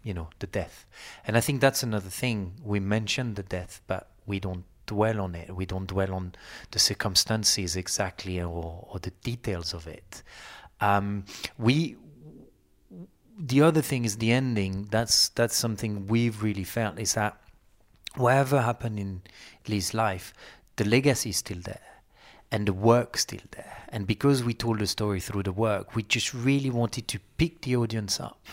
you 0.02 0.14
know 0.14 0.28
the 0.38 0.46
death? 0.46 0.86
And 1.26 1.36
i 1.36 1.40
think 1.40 1.60
that's 1.60 1.82
another 1.82 2.08
thing. 2.08 2.54
We 2.62 2.80
mention 2.80 3.34
the 3.34 3.42
death 3.42 3.80
but 3.86 4.10
we 4.26 4.40
don't 4.40 4.64
dwell 4.86 5.20
on 5.20 5.34
it. 5.34 5.54
We 5.54 5.66
don't 5.66 5.86
dwell 5.86 6.12
on 6.14 6.34
the 6.72 6.78
circumstances 6.78 7.76
exactly 7.76 8.40
or, 8.40 8.86
or 8.88 8.98
the 8.98 9.12
details 9.22 9.72
of 9.72 9.86
it. 9.86 10.22
Um, 10.80 11.24
we 11.58 11.96
the 13.38 13.62
other 13.62 13.80
thing 13.80 14.04
is 14.04 14.16
the 14.18 14.32
ending. 14.32 14.88
That's 14.90 15.30
that's 15.30 15.56
something 15.56 16.06
we've 16.06 16.42
really 16.42 16.64
felt 16.64 16.98
is 16.98 17.14
that 17.14 17.40
whatever 18.16 18.60
happened 18.60 18.98
in 18.98 19.22
Lee's 19.68 19.94
life, 19.94 20.32
the 20.76 20.84
legacy 20.84 21.30
is 21.30 21.38
still 21.38 21.60
there 21.62 21.80
and 22.52 22.66
the 22.66 22.72
work 22.72 23.16
still 23.16 23.40
there. 23.52 23.84
And 23.90 24.06
because 24.06 24.42
we 24.42 24.54
told 24.54 24.78
the 24.78 24.86
story 24.86 25.20
through 25.20 25.44
the 25.44 25.52
work, 25.52 25.94
we 25.94 26.02
just 26.02 26.34
really 26.34 26.70
wanted 26.70 27.06
to 27.08 27.20
pick 27.36 27.62
the 27.62 27.76
audience 27.76 28.18
up 28.18 28.46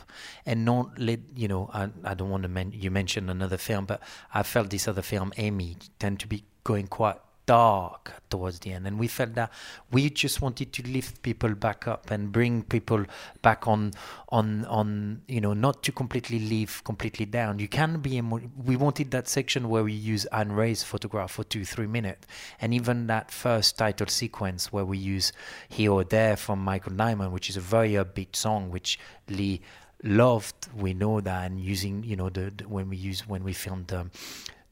and 0.45 0.66
not 0.66 0.99
let, 0.99 1.20
you 1.36 1.47
know, 1.47 1.70
I, 1.74 1.89
I 2.03 2.14
don't 2.14 2.30
want 2.30 2.43
to, 2.43 2.49
men- 2.49 2.74
you 2.74 2.91
mentioned 2.91 3.30
another 3.30 3.58
film, 3.58 3.86
but 3.86 4.01
I 4.34 4.43
felt 4.43 4.70
this 4.70 4.88
other 4.88 5.01
film, 5.01 5.34
Amy, 5.38 5.78
tend 5.99 6.20
to 6.20 6.28
be 6.28 6.43
going 6.64 6.88
quite 6.88 7.18
dark 7.48 8.12
towards 8.30 8.60
the 8.60 8.74
end. 8.74 8.86
And 8.86 9.00
we 9.00 9.08
felt 9.08 9.34
that 9.34 9.52
we 9.91 10.12
just 10.12 10.41
wanted 10.41 10.72
to 10.74 10.84
lift 10.84 11.24
people 11.24 11.56
back 11.56 11.88
up 11.88 12.12
and 12.12 12.32
bring 12.32 12.62
people 12.62 13.06
back 13.41 13.68
on 13.68 13.93
on 14.30 14.66
on 14.66 15.22
you 15.28 15.41
know 15.41 15.54
not 15.54 15.82
to 15.84 15.91
completely 15.91 16.39
leave 16.39 16.84
completely 16.84 17.26
down. 17.26 17.58
You 17.58 17.68
can 17.68 18.00
be 18.02 18.18
emo- 18.18 18.52
we 18.64 18.76
wanted 18.76 19.10
that 19.12 19.28
section 19.28 19.70
where 19.70 19.84
we 19.84 19.93
use 19.93 20.26
Ann 20.26 20.52
Ray's 20.52 20.84
photograph 20.84 21.32
for 21.32 21.43
two 21.43 21.66
three 21.66 21.88
minutes. 21.88 22.28
And 22.62 22.74
even 22.74 23.08
that 23.08 23.32
first 23.32 23.78
title 23.78 24.08
sequence 24.08 24.72
where 24.72 24.86
we 24.86 25.00
use 25.00 25.34
here 25.70 25.91
or 25.91 26.04
there 26.04 26.38
from 26.38 26.64
Michael 26.64 26.93
Nyman 26.93 27.32
which 27.32 27.50
is 27.50 27.58
a 27.58 27.62
very 27.62 27.93
upbeat 27.93 28.36
song 28.36 28.70
which 28.70 29.00
Lee 29.30 29.62
loved 30.04 30.68
we 30.76 30.93
know 30.93 31.20
that 31.22 31.50
and 31.50 31.60
using 31.60 32.04
you 32.04 32.16
know 32.16 32.30
the, 32.30 32.54
the 32.56 32.68
when 32.68 32.88
we 32.88 32.95
use 32.95 33.28
when 33.28 33.43
we 33.43 33.52
filmed 33.52 33.91
um, 33.91 34.12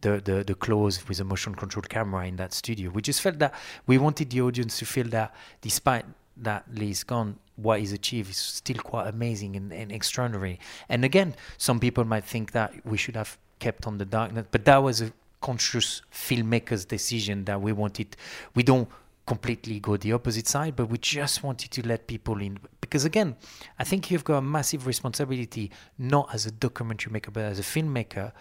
the, 0.06 0.22
the, 0.22 0.44
the 0.44 0.56
close 0.56 1.08
with 1.08 1.20
a 1.20 1.24
motion 1.24 1.56
controlled 1.56 1.90
camera 1.90 2.28
in 2.28 2.36
that 2.36 2.54
studio. 2.54 2.92
We 2.92 3.02
just 3.02 3.22
felt 3.22 3.40
that 3.40 3.54
we 3.88 3.98
wanted 3.98 4.30
the 4.30 4.42
audience 4.42 4.78
to 4.80 4.86
feel 4.86 5.08
that 5.10 5.34
despite 5.62 6.06
that 6.38 6.64
Lee's 6.72 7.04
gone, 7.04 7.40
what 7.56 7.80
he's 7.80 7.92
achieved 7.92 8.30
is 8.30 8.38
still 8.38 8.78
quite 8.78 9.08
amazing 9.08 9.56
and, 9.56 9.74
and 9.74 9.92
extraordinary. 9.92 10.60
And 10.90 11.04
again, 11.04 11.36
some 11.58 11.80
people 11.80 12.04
might 12.04 12.24
think 12.24 12.52
that 12.52 12.74
we 12.86 12.98
should 12.98 13.16
have 13.16 13.38
kept 13.60 13.88
on 13.88 13.98
the 13.98 14.06
darkness, 14.06 14.46
but 14.52 14.66
that 14.66 14.78
was 14.78 15.02
a 15.02 15.12
conscious 15.42 16.02
filmmaker's 16.14 16.86
decision 16.86 17.46
that 17.46 17.60
we 17.60 17.72
wanted. 17.72 18.16
We 18.54 18.62
don't 18.62 18.88
completely 19.26 19.80
go 19.80 19.98
the 19.98 20.14
opposite 20.14 20.48
side, 20.48 20.76
but 20.76 20.88
we 20.88 21.00
just 21.00 21.42
wanted 21.42 21.72
to 21.72 21.88
let 21.88 22.06
people 22.06 22.40
in. 22.42 22.60
Because 22.80 23.06
again, 23.06 23.36
I 23.80 23.84
think 23.84 24.12
you've 24.12 24.24
got 24.24 24.38
a 24.38 24.42
massive 24.42 24.86
responsibility, 24.86 25.72
not 25.98 26.30
as 26.32 26.46
a 26.46 26.52
documentary 26.52 27.12
maker, 27.12 27.32
but 27.32 27.44
as 27.44 27.58
a 27.58 27.64
filmmaker, 27.64 28.34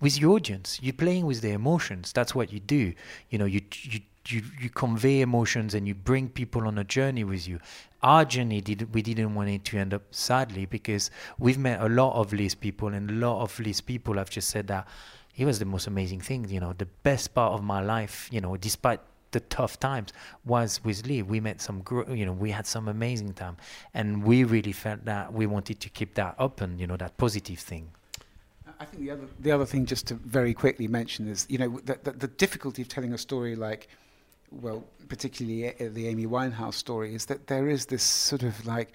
with 0.00 0.18
your 0.18 0.32
audience. 0.32 0.78
You're 0.82 0.92
playing 0.94 1.26
with 1.26 1.40
their 1.40 1.54
emotions. 1.54 2.12
That's 2.12 2.34
what 2.34 2.52
you 2.52 2.60
do. 2.60 2.94
You 3.28 3.38
know, 3.38 3.44
you 3.44 3.60
you 3.82 4.00
you, 4.28 4.42
you 4.60 4.70
convey 4.70 5.22
emotions 5.22 5.74
and 5.74 5.88
you 5.88 5.94
bring 5.94 6.28
people 6.28 6.66
on 6.66 6.78
a 6.78 6.84
journey 6.84 7.24
with 7.24 7.48
you. 7.48 7.58
Our 8.02 8.24
journey 8.24 8.60
did 8.60 8.94
we 8.94 9.02
didn't 9.02 9.34
want 9.34 9.50
it 9.50 9.64
to 9.66 9.78
end 9.78 9.94
up 9.94 10.02
sadly 10.10 10.66
because 10.66 11.10
we've 11.38 11.58
met 11.58 11.80
a 11.80 11.88
lot 11.88 12.14
of 12.14 12.32
Lee's 12.32 12.54
people 12.54 12.88
and 12.88 13.10
a 13.10 13.14
lot 13.14 13.42
of 13.42 13.58
Lee's 13.58 13.80
people 13.80 14.14
have 14.14 14.30
just 14.30 14.48
said 14.48 14.66
that 14.68 14.86
it 15.36 15.44
was 15.44 15.58
the 15.58 15.64
most 15.64 15.86
amazing 15.86 16.20
thing, 16.20 16.48
you 16.48 16.60
know, 16.60 16.74
the 16.76 16.86
best 17.02 17.34
part 17.34 17.52
of 17.52 17.62
my 17.62 17.80
life, 17.80 18.28
you 18.30 18.40
know, 18.40 18.56
despite 18.56 19.00
the 19.30 19.40
tough 19.40 19.78
times 19.78 20.12
was 20.44 20.82
with 20.84 21.06
Lee. 21.06 21.22
We 21.22 21.40
met 21.40 21.60
some, 21.60 21.82
you 22.08 22.26
know, 22.26 22.32
we 22.32 22.50
had 22.50 22.66
some 22.66 22.88
amazing 22.88 23.34
time, 23.34 23.56
and 23.94 24.24
we 24.24 24.44
really 24.44 24.72
felt 24.72 25.04
that 25.04 25.32
we 25.32 25.46
wanted 25.46 25.80
to 25.80 25.88
keep 25.88 26.14
that 26.14 26.34
open, 26.38 26.78
you 26.78 26.86
know, 26.86 26.96
that 26.96 27.16
positive 27.16 27.58
thing. 27.58 27.90
I 28.80 28.86
think 28.86 29.02
the 29.02 29.10
other 29.10 29.26
the 29.38 29.52
other 29.52 29.66
thing, 29.66 29.84
just 29.84 30.06
to 30.06 30.14
very 30.14 30.54
quickly 30.54 30.88
mention, 30.88 31.28
is 31.28 31.46
you 31.50 31.58
know 31.58 31.78
the, 31.84 31.98
the, 32.02 32.12
the 32.12 32.28
difficulty 32.28 32.80
of 32.80 32.88
telling 32.88 33.12
a 33.12 33.18
story 33.18 33.54
like, 33.54 33.88
well, 34.50 34.84
particularly 35.08 35.74
the 35.88 36.08
Amy 36.08 36.26
Winehouse 36.26 36.74
story, 36.74 37.14
is 37.14 37.26
that 37.26 37.46
there 37.46 37.68
is 37.68 37.86
this 37.86 38.02
sort 38.02 38.42
of 38.42 38.66
like 38.66 38.92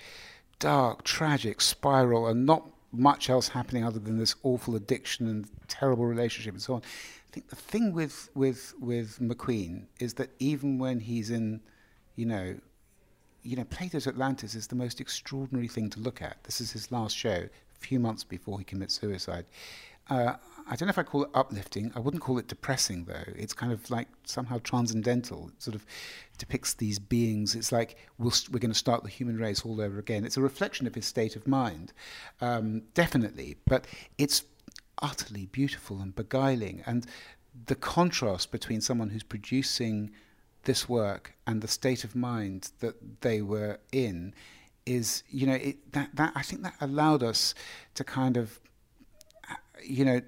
dark, 0.58 1.04
tragic 1.04 1.62
spiral, 1.62 2.28
and 2.28 2.48
not 2.48 2.68
much 2.92 3.30
else 3.30 3.48
happening 3.50 3.84
other 3.84 4.00
than 4.00 4.18
this 4.18 4.36
awful 4.42 4.76
addiction 4.76 5.28
and 5.28 5.48
terrible 5.68 6.06
relationship 6.06 6.54
and 6.54 6.62
so 6.62 6.74
on. 6.76 6.82
I 6.82 7.32
think 7.32 7.50
the 7.50 7.56
thing 7.56 7.94
with 7.94 8.30
with 8.34 8.74
with 8.80 9.20
McQueen 9.20 9.86
is 10.00 10.16
that 10.16 10.32
even 10.40 10.80
when 10.80 11.00
he's 11.00 11.30
in, 11.30 11.62
you 12.16 12.26
know, 12.26 12.56
you 13.44 13.56
know, 13.56 13.66
Plato's 13.66 14.08
Atlantis 14.08 14.56
is 14.56 14.66
the 14.66 14.76
most 14.76 15.00
extraordinary 15.00 15.68
thing 15.68 15.92
to 15.92 16.00
look 16.00 16.24
at. 16.24 16.44
This 16.44 16.60
is 16.60 16.72
his 16.72 16.92
last 16.92 17.16
show 17.16 17.50
few 17.80 18.00
months 18.00 18.24
before 18.24 18.60
he 18.60 18.66
commits 18.66 19.00
suicide. 19.00 19.46
Uh, 20.10 20.34
I 20.68 20.76
don't 20.76 20.88
know 20.88 20.92
if 20.92 20.98
I 20.98 21.04
call 21.04 21.24
it 21.24 21.30
uplifting. 21.34 21.92
I 21.96 22.00
wouldn't 22.00 22.24
call 22.24 22.40
it 22.40 22.48
depressing, 22.48 23.06
though. 23.06 23.34
It's 23.36 23.54
kind 23.54 23.72
of 23.72 23.90
like 23.92 24.08
somehow 24.24 24.60
transcendental. 24.64 25.50
It 25.50 25.62
sort 25.62 25.76
of 25.76 25.86
depicts 26.38 26.74
these 26.74 26.98
beings. 26.98 27.56
It's 27.56 27.72
like 27.72 27.98
we 28.18 28.32
we 28.52 28.58
are 28.58 28.60
going 28.60 28.72
to 28.72 28.78
start 28.78 29.04
the 29.04 29.10
human 29.10 29.38
race 29.38 29.64
all 29.64 29.80
over 29.80 30.00
again. 30.00 30.26
It's 30.26 30.38
a 30.38 30.42
reflection 30.42 30.88
of 30.88 30.96
his 30.96 31.06
state 31.06 31.36
of 31.36 31.48
mind, 31.48 31.94
um, 32.42 32.84
definitely. 32.96 33.58
But 33.68 33.86
it's 34.18 34.44
utterly 35.02 35.46
beautiful 35.48 36.00
and 36.00 36.16
beguiling. 36.16 36.82
And 36.88 37.06
the 37.68 37.76
contrast 37.76 38.52
between 38.52 38.82
someone 38.82 39.10
who's 39.10 39.24
producing 39.24 40.12
this 40.64 40.90
work 40.90 41.36
and 41.46 41.62
the 41.62 41.68
state 41.68 42.04
of 42.04 42.16
mind 42.16 42.72
that 42.80 43.22
they 43.22 43.42
were 43.42 43.80
in 43.92 44.34
is 44.86 45.24
you 45.30 45.48
know 45.48 45.54
it, 45.54 45.92
that 45.94 46.10
that 46.16 46.34
I 46.36 46.42
think 46.42 46.64
that 46.64 46.76
allowed 46.82 47.24
us 47.24 47.56
to 47.96 48.04
kind 48.04 48.38
of 48.38 48.60
you 49.84 50.06
know 50.06 50.22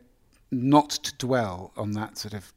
not 0.51 0.89
to 0.89 1.15
dwell 1.17 1.71
on 1.77 1.91
that 1.91 2.17
sort 2.17 2.33
of 2.33 2.53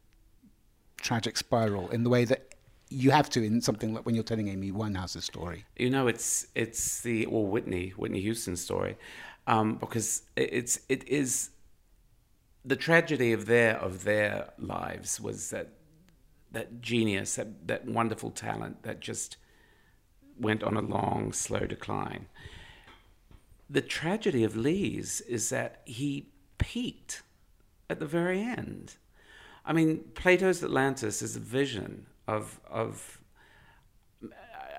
tragic 0.96 1.36
spiral 1.36 1.88
in 1.90 2.05
the 2.05 2.11
way 2.11 2.24
that 2.24 2.55
you 2.90 3.11
have 3.12 3.30
to 3.30 3.42
in 3.42 3.61
something 3.61 3.94
like 3.94 4.05
when 4.05 4.14
you're 4.14 4.24
telling 4.24 4.48
Amy 4.48 4.72
Winehouse's 4.72 5.24
story. 5.24 5.64
You 5.76 5.90
know, 5.90 6.09
it's 6.09 6.48
it's 6.55 7.01
the 7.03 7.26
or 7.26 7.46
Whitney 7.46 7.90
Whitney 7.90 8.20
Houston 8.20 8.57
story, 8.57 8.96
um, 9.46 9.76
because 9.76 10.22
it's 10.36 10.80
it 10.88 11.07
is 11.09 11.51
the 12.64 12.76
tragedy 12.76 13.32
of 13.32 13.46
their 13.46 13.76
of 13.76 14.05
their 14.05 14.51
lives 14.59 15.20
was 15.20 15.51
that 15.51 15.68
that 16.53 16.80
genius, 16.80 17.36
that 17.36 17.68
that 17.68 17.86
wonderful 17.86 18.30
talent 18.30 18.82
that 18.82 19.01
just 19.01 19.36
went 20.41 20.62
on 20.62 20.76
a 20.76 20.80
long, 20.80 21.32
slow 21.32 21.61
decline. 21.61 22.26
The 23.68 23.82
tragedy 23.82 24.43
of 24.43 24.57
Lee's 24.57 25.20
is 25.22 25.51
that 25.51 25.82
he 25.84 26.28
peaked 26.59 27.22
at 27.88 28.01
the 28.01 28.07
very 28.07 28.41
end. 28.43 28.97
I 29.64 29.72
mean, 29.72 30.05
Plato's 30.14 30.64
Atlantis 30.64 31.22
is 31.22 31.36
a 31.36 31.41
vision 31.41 32.07
of 32.26 32.61
of 32.68 33.20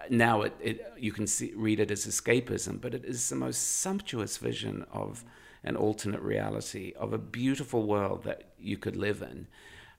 now 0.09 0.41
it, 0.41 0.53
it 0.59 0.93
you 0.97 1.11
can 1.11 1.27
see, 1.27 1.53
read 1.55 1.79
it 1.79 1.91
as 1.91 2.05
escapism, 2.05 2.81
but 2.81 2.93
it 2.93 3.05
is 3.05 3.29
the 3.29 3.35
most 3.35 3.79
sumptuous 3.79 4.37
vision 4.37 4.85
of 4.91 5.23
an 5.63 5.75
alternate 5.75 6.21
reality 6.21 6.93
of 6.97 7.13
a 7.13 7.17
beautiful 7.17 7.85
world 7.85 8.23
that 8.23 8.51
you 8.59 8.77
could 8.77 8.95
live 8.95 9.21
in, 9.21 9.47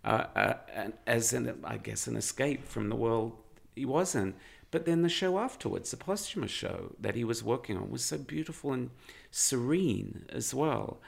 uh, 0.04 0.26
uh, 0.34 0.54
and 0.74 0.92
as 1.06 1.32
an 1.32 1.60
I 1.64 1.76
guess 1.76 2.06
an 2.06 2.16
escape 2.16 2.66
from 2.66 2.88
the 2.88 2.96
world 2.96 3.32
he 3.74 3.84
was 3.84 4.14
in. 4.14 4.34
But 4.72 4.86
then 4.86 5.02
the 5.02 5.08
show 5.10 5.38
afterwards, 5.38 5.90
the 5.90 5.98
posthumous 5.98 6.50
show 6.50 6.96
that 6.98 7.14
he 7.14 7.24
was 7.24 7.44
working 7.44 7.76
on, 7.76 7.90
was 7.90 8.02
so 8.02 8.18
beautiful 8.18 8.72
and 8.72 8.90
serene 9.30 10.24
as 10.30 10.52
well. 10.52 11.00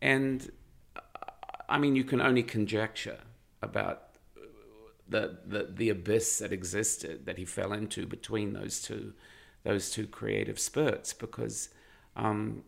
And 0.00 0.50
I 1.68 1.78
mean, 1.78 1.94
you 1.94 2.02
can 2.02 2.20
only 2.20 2.42
conjecture 2.42 3.18
about 3.62 4.08
the, 5.06 5.38
the, 5.46 5.68
the 5.70 5.90
abyss 5.90 6.38
that 6.38 6.50
existed 6.50 7.26
that 7.26 7.36
he 7.36 7.44
fell 7.44 7.72
into 7.72 8.06
between 8.06 8.54
those 8.54 8.80
two 8.80 9.12
those 9.62 9.90
two 9.90 10.06
creative 10.06 10.58
spurts 10.58 11.12
because 11.12 11.68
um, 12.16 12.62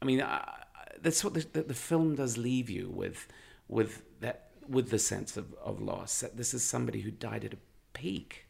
I 0.00 0.06
mean 0.06 0.22
I, 0.22 0.48
that's 1.02 1.22
what 1.22 1.34
the, 1.34 1.46
the, 1.52 1.62
the, 1.64 1.74
film 1.74 2.14
does 2.14 2.38
leave 2.38 2.70
you 2.70 2.88
with 2.88 3.28
with 3.68 4.02
that 4.20 4.52
with 4.66 4.90
the 4.90 4.98
sense 4.98 5.36
of, 5.36 5.52
of 5.62 5.82
loss 5.82 6.20
that 6.20 6.38
this 6.38 6.54
is 6.54 6.62
somebody 6.62 7.00
who 7.00 7.10
died 7.10 7.44
at 7.44 7.52
a 7.52 7.58
peak 7.92 8.45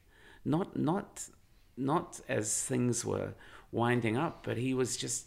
not 0.46 0.76
not 0.76 1.28
not 1.76 2.20
as 2.28 2.62
things 2.62 3.04
were 3.04 3.34
winding 3.72 4.16
up, 4.16 4.44
but 4.44 4.56
he 4.56 4.72
was 4.72 4.96
just 4.96 5.26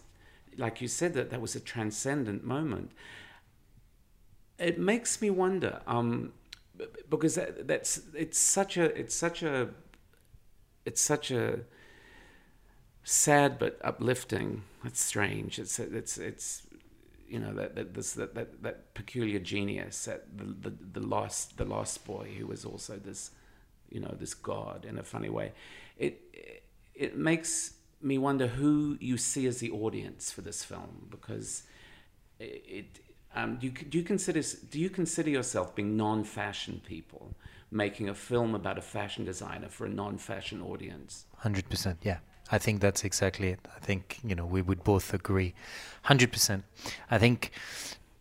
like 0.57 0.81
you 0.81 0.87
said 0.87 1.13
that 1.13 1.29
that 1.29 1.41
was 1.41 1.55
a 1.55 1.59
transcendent 1.59 2.43
moment. 2.43 2.91
It 4.57 4.79
makes 4.79 5.21
me 5.21 5.29
wonder 5.29 5.81
um, 5.87 6.33
because 7.09 7.35
that, 7.35 7.67
that's 7.67 8.01
it's 8.15 8.39
such 8.39 8.77
a 8.77 8.85
it's 8.99 9.15
such 9.15 9.43
a 9.43 9.69
it's 10.85 11.01
such 11.01 11.31
a 11.31 11.59
sad 13.03 13.59
but 13.59 13.79
uplifting. 13.83 14.63
It's 14.83 15.03
strange. 15.03 15.59
It's 15.59 15.79
it's 15.79 16.17
it's 16.17 16.67
you 17.27 17.39
know 17.39 17.53
that 17.53 17.75
that 17.75 17.93
this 17.93 18.13
that 18.13 18.33
that, 18.35 18.63
that 18.63 18.93
peculiar 18.93 19.39
genius, 19.39 20.05
that 20.05 20.37
the, 20.37 20.69
the 20.69 20.99
the 20.99 21.05
lost 21.05 21.57
the 21.57 21.65
lost 21.65 22.05
boy 22.05 22.33
who 22.37 22.47
was 22.47 22.65
also 22.65 22.97
this 22.97 23.31
you 23.91 23.99
know, 23.99 24.15
this 24.19 24.33
God 24.33 24.85
in 24.85 24.97
a 24.97 25.03
funny 25.03 25.29
way. 25.29 25.51
It 25.97 26.21
it 26.95 27.17
makes 27.17 27.73
me 28.01 28.17
wonder 28.17 28.47
who 28.47 28.97
you 28.99 29.17
see 29.17 29.45
as 29.47 29.59
the 29.59 29.71
audience 29.71 30.31
for 30.31 30.41
this 30.41 30.63
film 30.63 31.07
because 31.09 31.63
it. 32.39 32.99
Um, 33.35 33.57
do 33.57 33.67
you 33.67 33.71
do 33.71 33.99
you 33.99 34.03
consider 34.03 34.41
do 34.71 34.79
you 34.79 34.89
consider 34.89 35.29
yourself 35.29 35.75
being 35.75 35.95
non-fashion 35.95 36.81
people 36.83 37.35
making 37.69 38.09
a 38.09 38.15
film 38.15 38.55
about 38.55 38.79
a 38.79 38.81
fashion 38.81 39.23
designer 39.23 39.69
for 39.69 39.85
a 39.85 39.89
non-fashion 39.89 40.61
audience? 40.63 41.25
Hundred 41.37 41.69
percent, 41.69 41.99
yeah. 42.01 42.17
I 42.51 42.57
think 42.57 42.81
that's 42.81 43.03
exactly 43.03 43.49
it. 43.49 43.59
I 43.75 43.79
think 43.79 44.19
you 44.23 44.33
know 44.33 44.45
we 44.45 44.63
would 44.63 44.83
both 44.83 45.13
agree, 45.13 45.53
hundred 46.01 46.31
percent. 46.31 46.63
I 47.11 47.19
think 47.19 47.51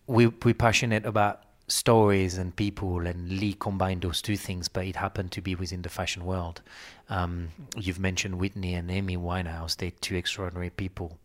we 0.06 0.26
we're 0.26 0.54
passionate 0.54 1.06
about 1.06 1.42
stories 1.68 2.38
and 2.38 2.56
people, 2.56 3.06
and 3.06 3.30
Lee 3.30 3.54
combined 3.54 4.02
those 4.02 4.20
two 4.20 4.36
things, 4.36 4.68
but 4.68 4.86
it 4.86 4.96
happened 4.96 5.32
to 5.32 5.40
be 5.40 5.54
within 5.54 5.82
the 5.82 5.88
fashion 5.88 6.24
world. 6.24 6.62
Um, 7.08 7.48
you've 7.76 8.00
mentioned 8.00 8.40
Whitney 8.40 8.74
and 8.74 8.90
Amy 8.90 9.16
Winehouse; 9.16 9.76
they're 9.76 9.92
two 10.00 10.16
extraordinary 10.16 10.70
people. 10.70 11.18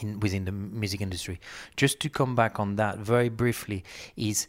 In, 0.00 0.20
within 0.20 0.44
the 0.44 0.52
music 0.52 1.00
industry. 1.00 1.40
Just 1.76 1.98
to 2.00 2.08
come 2.08 2.36
back 2.36 2.60
on 2.60 2.76
that 2.76 2.98
very 2.98 3.28
briefly, 3.28 3.82
is 4.16 4.46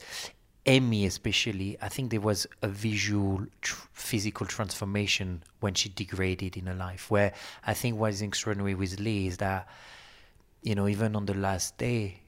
Amy 0.67 1.07
especially, 1.07 1.75
I 1.81 1.89
think 1.89 2.11
there 2.11 2.21
was 2.21 2.45
a 2.61 2.67
visual, 2.67 3.47
tr- 3.61 3.87
physical 3.91 4.45
transformation 4.45 5.41
when 5.59 5.73
she 5.73 5.89
degraded 5.89 6.55
in 6.55 6.67
her 6.67 6.75
life. 6.75 7.09
Where 7.09 7.33
I 7.65 7.73
think 7.73 7.97
what 7.97 8.11
is 8.11 8.21
extraordinary 8.21 8.75
with 8.75 8.99
Lee 8.99 9.25
is 9.25 9.37
that, 9.37 9.67
you 10.61 10.75
know, 10.75 10.87
even 10.87 11.15
on 11.15 11.25
the 11.25 11.33
last 11.33 11.79
day, 11.79 12.19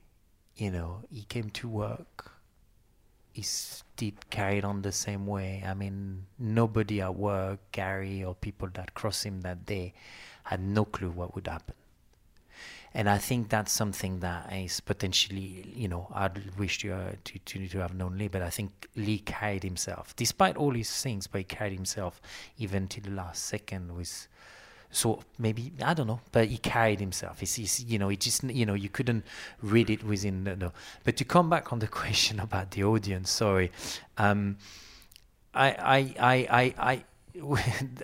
you 0.56 0.72
know, 0.72 1.02
he 1.12 1.22
came 1.24 1.52
to 1.52 1.68
work. 1.68 2.31
He 3.32 3.42
still 3.42 4.12
carried 4.30 4.66
on 4.66 4.82
the 4.82 4.92
same 4.92 5.26
way. 5.26 5.64
I 5.66 5.74
mean, 5.74 6.26
nobody 6.38 7.02
at 7.02 7.16
work, 7.16 7.60
Gary 7.72 8.24
or 8.24 8.36
people 8.36 8.70
that 8.74 8.94
crossed 8.94 9.26
him 9.26 9.42
that 9.42 9.66
day, 9.66 9.94
had 10.44 10.62
no 10.62 10.86
clue 10.86 11.12
what 11.12 11.36
would 11.36 11.48
happen 11.48 11.76
and 12.94 13.10
I 13.10 13.18
think 13.18 13.50
that's 13.50 13.72
something 13.72 14.20
that 14.20 14.52
is 14.52 14.82
potentially, 14.82 15.72
you 15.74 15.88
know, 15.88 16.08
I'd 16.14 16.58
wish 16.58 16.80
to, 16.80 16.94
uh, 16.94 17.12
to, 17.24 17.40
to 17.40 17.68
to 17.70 17.78
have 17.80 17.94
known 17.94 18.18
Lee, 18.18 18.28
but 18.28 18.42
I 18.42 18.50
think 18.50 18.88
Lee 18.98 19.20
carried 19.20 19.64
himself, 19.64 20.14
despite 20.18 20.58
all 20.58 20.72
his 20.72 20.92
things, 21.02 21.28
but 21.28 21.40
he 21.40 21.44
carried 21.46 21.74
himself 21.74 22.22
even 22.58 22.88
to 22.90 23.02
the 23.02 23.12
last 23.12 23.46
second 23.46 23.96
with. 23.96 24.28
So 24.92 25.22
maybe 25.40 25.72
I 25.84 25.94
don't 25.94 26.08
know, 26.08 26.20
but 26.32 26.48
he 26.48 26.58
carried 26.58 27.00
himself. 27.00 27.40
He's, 27.40 27.56
he's 27.56 27.84
you 27.84 27.98
know, 27.98 28.10
he 28.10 28.18
just 28.18 28.44
you 28.44 28.66
know 28.66 28.74
you 28.74 28.90
couldn't 28.90 29.26
read 29.62 29.90
it 29.90 30.04
within 30.04 30.44
the. 30.44 30.56
No. 30.56 30.72
But 31.04 31.18
to 31.18 31.26
come 31.26 31.50
back 31.50 31.72
on 31.72 31.80
the 31.80 31.88
question 32.02 32.40
about 32.40 32.72
the 32.72 32.84
audience, 32.84 33.32
sorry, 33.32 33.72
um, 34.18 34.58
I 35.54 35.70
I 35.70 35.98
I 36.20 36.48
I. 36.50 36.74
I 36.78 37.04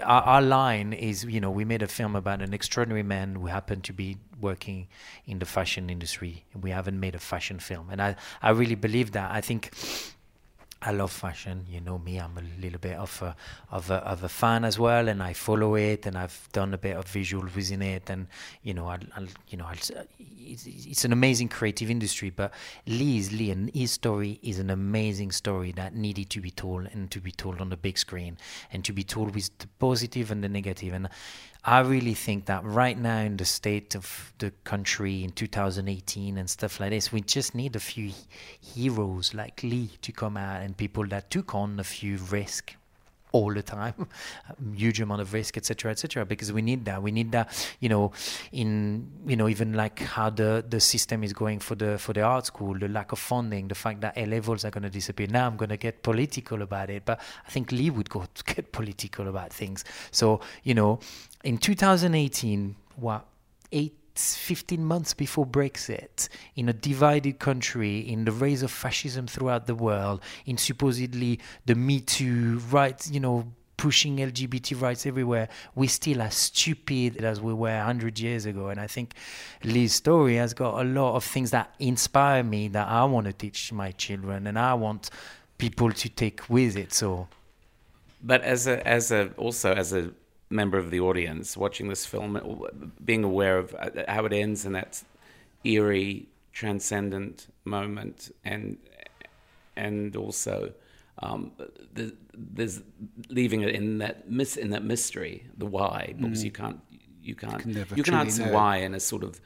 our, 0.03 0.21
our, 0.21 0.41
line 0.41 0.93
is, 0.93 1.25
you 1.25 1.41
know, 1.41 1.51
we 1.51 1.65
made 1.65 1.81
a 1.81 1.87
film 1.87 2.15
about 2.15 2.41
an 2.41 2.53
extraordinary 2.53 3.03
man 3.03 3.35
who 3.35 3.47
happened 3.47 3.83
to 3.83 3.91
be 3.91 4.17
working 4.39 4.87
in 5.25 5.39
the 5.39 5.45
fashion 5.45 5.89
industry. 5.89 6.45
We 6.59 6.69
haven't 6.71 6.97
made 6.97 7.13
a 7.13 7.19
fashion 7.19 7.59
film, 7.59 7.89
and 7.91 8.01
I, 8.01 8.15
I 8.41 8.51
really 8.51 8.75
believe 8.75 9.11
that. 9.11 9.29
I 9.29 9.41
think 9.41 9.73
I 10.81 10.91
love 10.91 11.11
fashion. 11.11 11.65
You 11.67 11.81
know 11.81 11.97
me; 11.97 12.17
I'm 12.17 12.37
a 12.37 12.61
little 12.61 12.77
bit 12.79 12.97
of 12.97 13.21
a 13.23 13.35
of 13.71 13.89
a 13.89 13.95
of 13.95 14.23
a 14.23 14.29
fan 14.29 14.63
as 14.63 14.77
well, 14.77 15.07
and 15.07 15.23
I 15.23 15.33
follow 15.33 15.75
it, 15.75 16.05
and 16.05 16.15
I've 16.15 16.47
done 16.53 16.73
a 16.73 16.77
bit 16.77 16.95
of 16.95 17.07
visual 17.07 17.47
within 17.55 17.81
it, 17.81 18.09
and 18.09 18.27
you 18.61 18.75
know, 18.75 18.87
I'll, 18.87 18.99
I'll 19.15 19.27
you 19.49 19.57
know, 19.57 19.65
I'll, 19.65 19.75
it's, 20.19 20.67
it's, 20.67 21.03
an 21.03 21.13
amazing 21.13 21.49
creative 21.49 21.89
industry. 21.89 22.29
But 22.29 22.53
Lee 22.85 23.17
is 23.17 23.31
Lee, 23.31 23.49
and 23.49 23.73
his 23.73 23.91
story 23.91 24.39
is 24.43 24.59
an 24.59 24.69
amazing 24.69 25.31
story 25.31 25.71
that 25.73 25.95
needed 25.95 26.29
to 26.31 26.41
be 26.41 26.51
told 26.51 26.87
and 26.93 27.09
to 27.09 27.19
be 27.19 27.31
told 27.31 27.59
on 27.59 27.69
the 27.69 27.77
big 27.77 27.97
screen, 27.97 28.37
and 28.71 28.85
to 28.85 28.93
be 28.93 29.03
told 29.03 29.33
with 29.33 29.49
the 29.57 29.67
positive 29.79 30.29
and 30.29 30.43
the 30.43 30.49
negative. 30.49 30.93
And 30.93 31.09
I 31.67 31.81
really 31.81 32.13
think 32.13 32.45
that 32.45 32.63
right 32.63 32.97
now 32.97 33.19
in 33.19 33.35
the 33.35 33.43
state 33.43 33.93
of 33.93 34.31
the 34.37 34.51
country 34.63 35.25
in 35.25 35.31
2018 35.31 36.37
and 36.37 36.49
stuff 36.49 36.79
like 36.79 36.91
this, 36.91 37.11
we 37.11 37.19
just 37.19 37.53
need 37.53 37.75
a 37.75 37.79
few 37.81 38.13
heroes 38.61 39.33
like 39.33 39.61
Lee 39.63 39.89
to 40.01 40.13
come 40.13 40.37
out 40.37 40.61
and 40.61 40.77
people 40.77 41.05
that 41.07 41.29
took 41.29 41.53
on 41.53 41.77
a 41.77 41.83
few 41.83 42.19
risk 42.31 42.73
all 43.33 43.53
the 43.53 43.61
time, 43.61 44.07
huge 44.75 45.01
amount 45.01 45.19
of 45.19 45.33
risk, 45.33 45.57
etc., 45.57 45.91
etc. 45.91 46.25
because 46.25 46.53
we 46.53 46.61
need 46.61 46.85
that. 46.85 47.03
We 47.03 47.11
need 47.11 47.33
that, 47.33 47.51
you 47.81 47.89
know, 47.89 48.13
in 48.53 49.11
you 49.25 49.35
know 49.35 49.49
even 49.49 49.73
like 49.73 49.99
how 49.99 50.29
the 50.29 50.63
the 50.67 50.79
system 50.79 51.21
is 51.21 51.33
going 51.33 51.59
for 51.59 51.75
the 51.75 51.97
for 51.97 52.13
the 52.13 52.21
art 52.21 52.45
school, 52.45 52.79
the 52.79 52.87
lack 52.87 53.11
of 53.11 53.19
funding, 53.19 53.67
the 53.67 53.75
fact 53.75 53.99
that 54.01 54.17
A 54.17 54.25
levels 54.25 54.63
are 54.63 54.71
going 54.71 54.83
to 54.83 54.89
disappear. 54.89 55.27
Now 55.27 55.47
I'm 55.47 55.57
going 55.57 55.69
to 55.69 55.77
get 55.77 56.01
political 56.01 56.61
about 56.61 56.89
it, 56.89 57.03
but 57.03 57.19
I 57.45 57.51
think 57.51 57.73
Lee 57.73 57.89
would 57.89 58.09
go 58.09 58.23
get 58.45 58.71
political 58.71 59.27
about 59.27 59.51
things. 59.51 59.83
So 60.11 60.39
you 60.63 60.73
know, 60.73 60.99
in 61.47 61.57
2018, 61.57 62.75
what 62.97 63.25
eight 63.71 63.93
15 64.15 64.83
months 64.83 65.13
before 65.13 65.45
Brexit, 65.45 66.27
in 66.57 66.67
a 66.67 66.73
divided 66.73 67.39
country, 67.39 67.99
in 67.99 68.25
the 68.25 68.33
rise 68.33 68.63
of 68.63 68.69
fascism 68.69 69.27
throughout 69.27 69.65
the 69.65 69.73
world, 69.73 70.21
in 70.45 70.57
supposedly 70.57 71.39
the 71.65 71.73
Me 71.73 72.01
Too 72.01 72.57
rights, 72.69 73.09
you 73.09 73.21
know, 73.21 73.49
pushing 73.77 74.17
LGBT 74.17 74.81
rights 74.81 75.05
everywhere, 75.05 75.47
we're 75.73 75.87
still 75.87 76.21
as 76.21 76.35
stupid 76.35 77.23
as 77.23 77.39
we 77.39 77.53
were 77.53 77.77
100 77.77 78.19
years 78.19 78.45
ago. 78.45 78.67
And 78.67 78.77
I 78.77 78.87
think 78.87 79.13
Lee's 79.63 79.93
story 79.93 80.35
has 80.35 80.53
got 80.53 80.81
a 80.81 80.83
lot 80.83 81.15
of 81.15 81.23
things 81.23 81.51
that 81.51 81.73
inspire 81.79 82.43
me 82.43 82.67
that 82.69 82.89
I 82.89 83.05
want 83.05 83.25
to 83.27 83.31
teach 83.31 83.71
my 83.71 83.91
children 83.91 84.47
and 84.47 84.59
I 84.59 84.73
want 84.73 85.11
people 85.57 85.93
to 85.93 86.09
take 86.09 86.49
with 86.49 86.75
it. 86.75 86.91
So. 86.91 87.29
But 88.21 88.41
as 88.41 88.67
a, 88.67 88.85
as 88.85 89.11
a, 89.11 89.29
also 89.37 89.73
as 89.73 89.93
a 89.93 90.11
member 90.49 90.77
of 90.77 90.91
the 90.91 90.99
audience 90.99 91.57
watching 91.57 91.89
this 91.89 92.05
film, 92.05 92.39
being 93.03 93.23
aware 93.23 93.57
of 93.57 93.75
uh, 93.75 93.89
how 94.07 94.25
it 94.25 94.33
ends 94.33 94.65
in 94.65 94.73
that 94.73 95.03
eerie, 95.63 96.27
transcendent 96.53 97.47
moment, 97.65 98.31
and 98.43 98.77
and 99.75 100.15
also 100.15 100.73
um, 101.19 101.51
the, 101.93 102.15
there's 102.33 102.81
leaving 103.29 103.61
it 103.61 103.75
in 103.75 103.97
that 103.99 104.29
mis- 104.29 104.57
in 104.57 104.69
that 104.69 104.83
mystery, 104.83 105.45
the 105.57 105.65
why, 105.65 106.13
because 106.17 106.41
mm. 106.41 106.45
you 106.45 106.51
can't 106.51 106.79
you 107.21 107.35
can't 107.35 107.65
you 107.65 107.73
can, 107.73 107.97
you 107.97 108.03
can 108.03 108.13
answer 108.13 108.45
know. 108.45 108.53
why 108.53 108.77
in 108.77 108.93
a 108.93 108.99
sort 108.99 109.23
of 109.23 109.41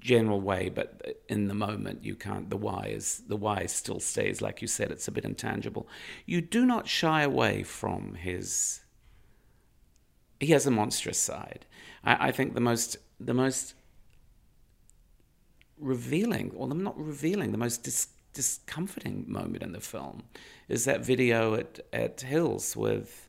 general 0.00 0.40
way, 0.40 0.68
but 0.68 1.22
in 1.28 1.48
the 1.48 1.54
moment 1.54 2.04
you 2.04 2.14
can't. 2.14 2.50
The 2.50 2.56
why 2.56 2.92
is 2.94 3.22
the 3.28 3.36
why 3.36 3.66
still 3.66 4.00
stays, 4.00 4.42
like 4.42 4.60
you 4.60 4.68
said, 4.68 4.90
it's 4.90 5.08
a 5.08 5.12
bit 5.12 5.24
intangible. 5.24 5.88
You 6.26 6.40
do 6.40 6.66
not 6.66 6.88
shy 6.88 7.22
away 7.22 7.62
from 7.62 8.14
his 8.14 8.80
he 10.40 10.48
has 10.48 10.66
a 10.66 10.70
monstrous 10.70 11.18
side. 11.18 11.66
I, 12.04 12.28
I 12.28 12.32
think 12.32 12.54
the 12.54 12.60
most 12.60 12.96
the 13.20 13.34
most 13.34 13.74
revealing, 15.78 16.52
or 16.56 16.68
not 16.68 16.98
revealing, 16.98 17.52
the 17.52 17.58
most 17.58 17.82
dis- 17.82 18.08
discomforting 18.32 19.24
moment 19.26 19.62
in 19.62 19.72
the 19.72 19.80
film 19.80 20.22
is 20.68 20.84
that 20.84 21.04
video 21.04 21.54
at 21.54 21.80
at 21.92 22.18
Hilles 22.20 22.76
with 22.76 23.28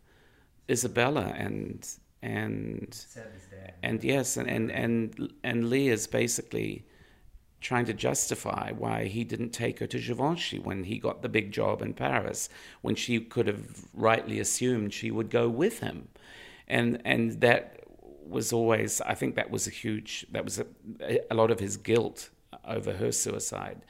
Isabella 0.69 1.33
and 1.35 1.87
and 2.21 3.05
and 3.81 4.03
yes, 4.03 4.37
and, 4.37 4.49
and 4.49 4.71
and 4.71 5.33
and 5.43 5.69
Lee 5.69 5.89
is 5.89 6.07
basically 6.07 6.85
trying 7.61 7.85
to 7.85 7.93
justify 7.93 8.71
why 8.71 9.05
he 9.05 9.25
didn't 9.25 9.49
take 9.49 9.79
her 9.79 9.87
to 9.87 9.99
Givenchy 9.99 10.59
when 10.59 10.85
he 10.85 10.97
got 10.97 11.21
the 11.21 11.27
big 11.27 11.51
job 11.51 11.81
in 11.81 11.93
Paris, 11.93 12.47
when 12.81 12.95
she 12.95 13.19
could 13.19 13.47
have 13.47 13.85
rightly 13.93 14.39
assumed 14.39 14.93
she 14.93 15.11
would 15.11 15.29
go 15.29 15.49
with 15.49 15.79
him 15.79 16.07
and 16.69 17.01
and 17.05 17.41
that 17.41 17.83
was 18.25 18.53
always 18.53 19.01
I 19.01 19.15
think 19.15 19.35
that 19.35 19.49
was 19.49 19.67
a 19.67 19.71
huge 19.71 20.25
that 20.31 20.43
was 20.43 20.59
a, 20.59 20.65
a 21.31 21.35
lot 21.35 21.51
of 21.51 21.59
his 21.59 21.77
guilt 21.77 22.29
over 22.65 22.93
her 22.93 23.11
suicide. 23.11 23.81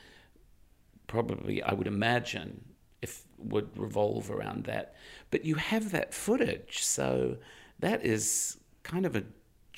Probably, 1.07 1.61
I 1.63 1.73
would 1.73 1.87
imagine, 1.87 2.65
if 3.01 3.23
would 3.37 3.75
revolve 3.77 4.29
around 4.29 4.65
that. 4.65 4.95
But 5.31 5.43
you 5.43 5.55
have 5.55 5.91
that 5.91 6.13
footage, 6.13 6.83
so 6.83 7.37
that 7.79 8.05
is 8.05 8.57
kind 8.83 9.05
of 9.05 9.15
a 9.15 9.23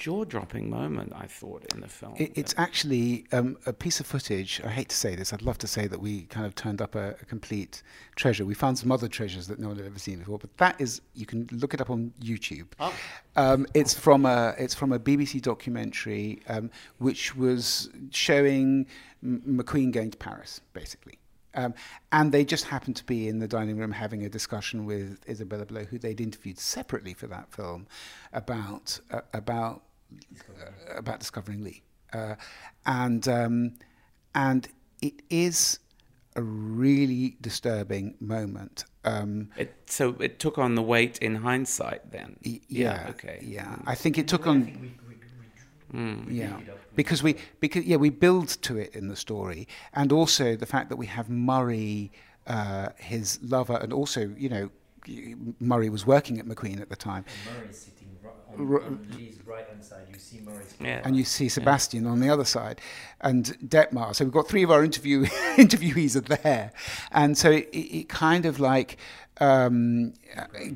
jaw-dropping 0.01 0.67
moment. 0.67 1.13
I 1.15 1.27
thought 1.27 1.63
in 1.71 1.81
the 1.81 1.87
film. 1.87 2.15
It, 2.17 2.31
it's 2.33 2.55
actually 2.57 3.25
um, 3.31 3.55
a 3.67 3.71
piece 3.71 3.99
of 3.99 4.07
footage. 4.07 4.59
I 4.65 4.69
hate 4.69 4.89
to 4.89 4.95
say 4.95 5.15
this. 5.15 5.31
I'd 5.31 5.43
love 5.43 5.59
to 5.59 5.67
say 5.67 5.85
that 5.85 5.99
we 6.01 6.23
kind 6.23 6.47
of 6.47 6.55
turned 6.55 6.81
up 6.81 6.95
a, 6.95 7.09
a, 7.21 7.25
complete 7.25 7.83
treasure. 8.15 8.43
We 8.43 8.55
found 8.55 8.79
some 8.79 8.91
other 8.91 9.07
treasures 9.07 9.45
that 9.45 9.59
no 9.59 9.67
one 9.67 9.77
had 9.77 9.85
ever 9.85 9.99
seen 9.99 10.17
before. 10.17 10.39
But 10.39 10.57
that 10.57 10.81
is, 10.81 11.01
you 11.13 11.27
can 11.27 11.47
look 11.51 11.75
it 11.75 11.81
up 11.81 11.91
on 11.91 12.13
YouTube. 12.19 12.65
Oh. 12.79 12.91
Um, 13.35 13.67
it's 13.75 13.93
from 13.93 14.25
a 14.25 14.55
it's 14.57 14.73
from 14.73 14.91
a 14.91 14.99
BBC 14.99 15.39
documentary 15.39 16.41
um, 16.47 16.71
which 16.97 17.35
was 17.35 17.89
showing 18.09 18.87
M- 19.21 19.43
McQueen 19.47 19.91
going 19.91 20.09
to 20.09 20.17
Paris, 20.17 20.61
basically. 20.73 21.19
Um, 21.53 21.75
and 22.11 22.31
they 22.31 22.43
just 22.43 22.65
happened 22.65 22.95
to 22.95 23.03
be 23.03 23.27
in 23.27 23.37
the 23.37 23.47
dining 23.47 23.77
room 23.77 23.91
having 23.91 24.25
a 24.25 24.29
discussion 24.29 24.85
with 24.85 25.19
Isabella 25.29 25.65
Blow, 25.65 25.83
who 25.83 25.99
they'd 25.99 26.21
interviewed 26.21 26.57
separately 26.57 27.13
for 27.13 27.27
that 27.27 27.51
film, 27.51 27.87
about 28.33 28.99
uh, 29.11 29.21
about 29.33 29.83
uh, 30.61 30.97
about 30.97 31.19
discovering 31.19 31.63
Lee, 31.63 31.81
uh, 32.13 32.35
and 32.85 33.27
um, 33.27 33.73
and 34.35 34.67
it 35.01 35.21
is 35.29 35.79
a 36.35 36.41
really 36.41 37.37
disturbing 37.41 38.15
moment. 38.19 38.85
Um, 39.03 39.49
it, 39.57 39.75
so 39.87 40.15
it 40.19 40.39
took 40.39 40.57
on 40.57 40.75
the 40.75 40.81
weight 40.81 41.17
in 41.19 41.35
hindsight. 41.35 42.11
Then, 42.11 42.37
yeah, 42.41 42.59
yeah 42.69 43.07
okay, 43.09 43.39
yeah. 43.41 43.77
I 43.85 43.95
think 43.95 44.17
it 44.17 44.27
took 44.27 44.47
on. 44.47 44.93
Mm. 45.93 46.25
Yeah, 46.29 46.57
because 46.95 47.21
we 47.21 47.35
because 47.59 47.83
yeah 47.83 47.97
we 47.97 48.09
build 48.09 48.49
to 48.61 48.77
it 48.77 48.95
in 48.95 49.09
the 49.09 49.15
story, 49.15 49.67
and 49.93 50.11
also 50.11 50.55
the 50.55 50.65
fact 50.65 50.89
that 50.89 50.95
we 50.95 51.07
have 51.07 51.29
Murray, 51.29 52.11
uh, 52.47 52.89
his 52.97 53.39
lover, 53.41 53.77
and 53.81 53.91
also 53.91 54.33
you 54.37 54.47
know 54.47 54.69
Murray 55.59 55.89
was 55.89 56.05
working 56.05 56.39
at 56.39 56.45
McQueen 56.45 56.79
at 56.79 56.89
the 56.89 56.95
time. 56.95 57.25
And 58.57 58.69
Murray 58.69 58.81
sitting 58.81 59.39
right 59.45 59.67
hand 59.67 59.83
side, 59.83 60.07
you 60.11 60.19
see 60.19 60.39
Maurice. 60.39 60.73
Yeah. 60.79 61.01
and 61.03 61.15
you 61.15 61.23
see 61.23 61.49
Sebastian 61.49 62.07
on 62.07 62.19
the 62.19 62.29
other 62.29 62.45
side, 62.45 62.79
and 63.19 63.45
Detmar. 63.67 64.15
So 64.15 64.23
we've 64.25 64.33
got 64.33 64.47
three 64.47 64.63
of 64.63 64.71
our 64.71 64.83
interview 64.83 65.25
interviewees 65.57 66.15
are 66.15 66.21
there, 66.21 66.71
and 67.11 67.37
so 67.37 67.51
it, 67.51 67.69
it 67.73 68.09
kind 68.09 68.45
of 68.45 68.59
like 68.59 68.97
um, 69.39 70.13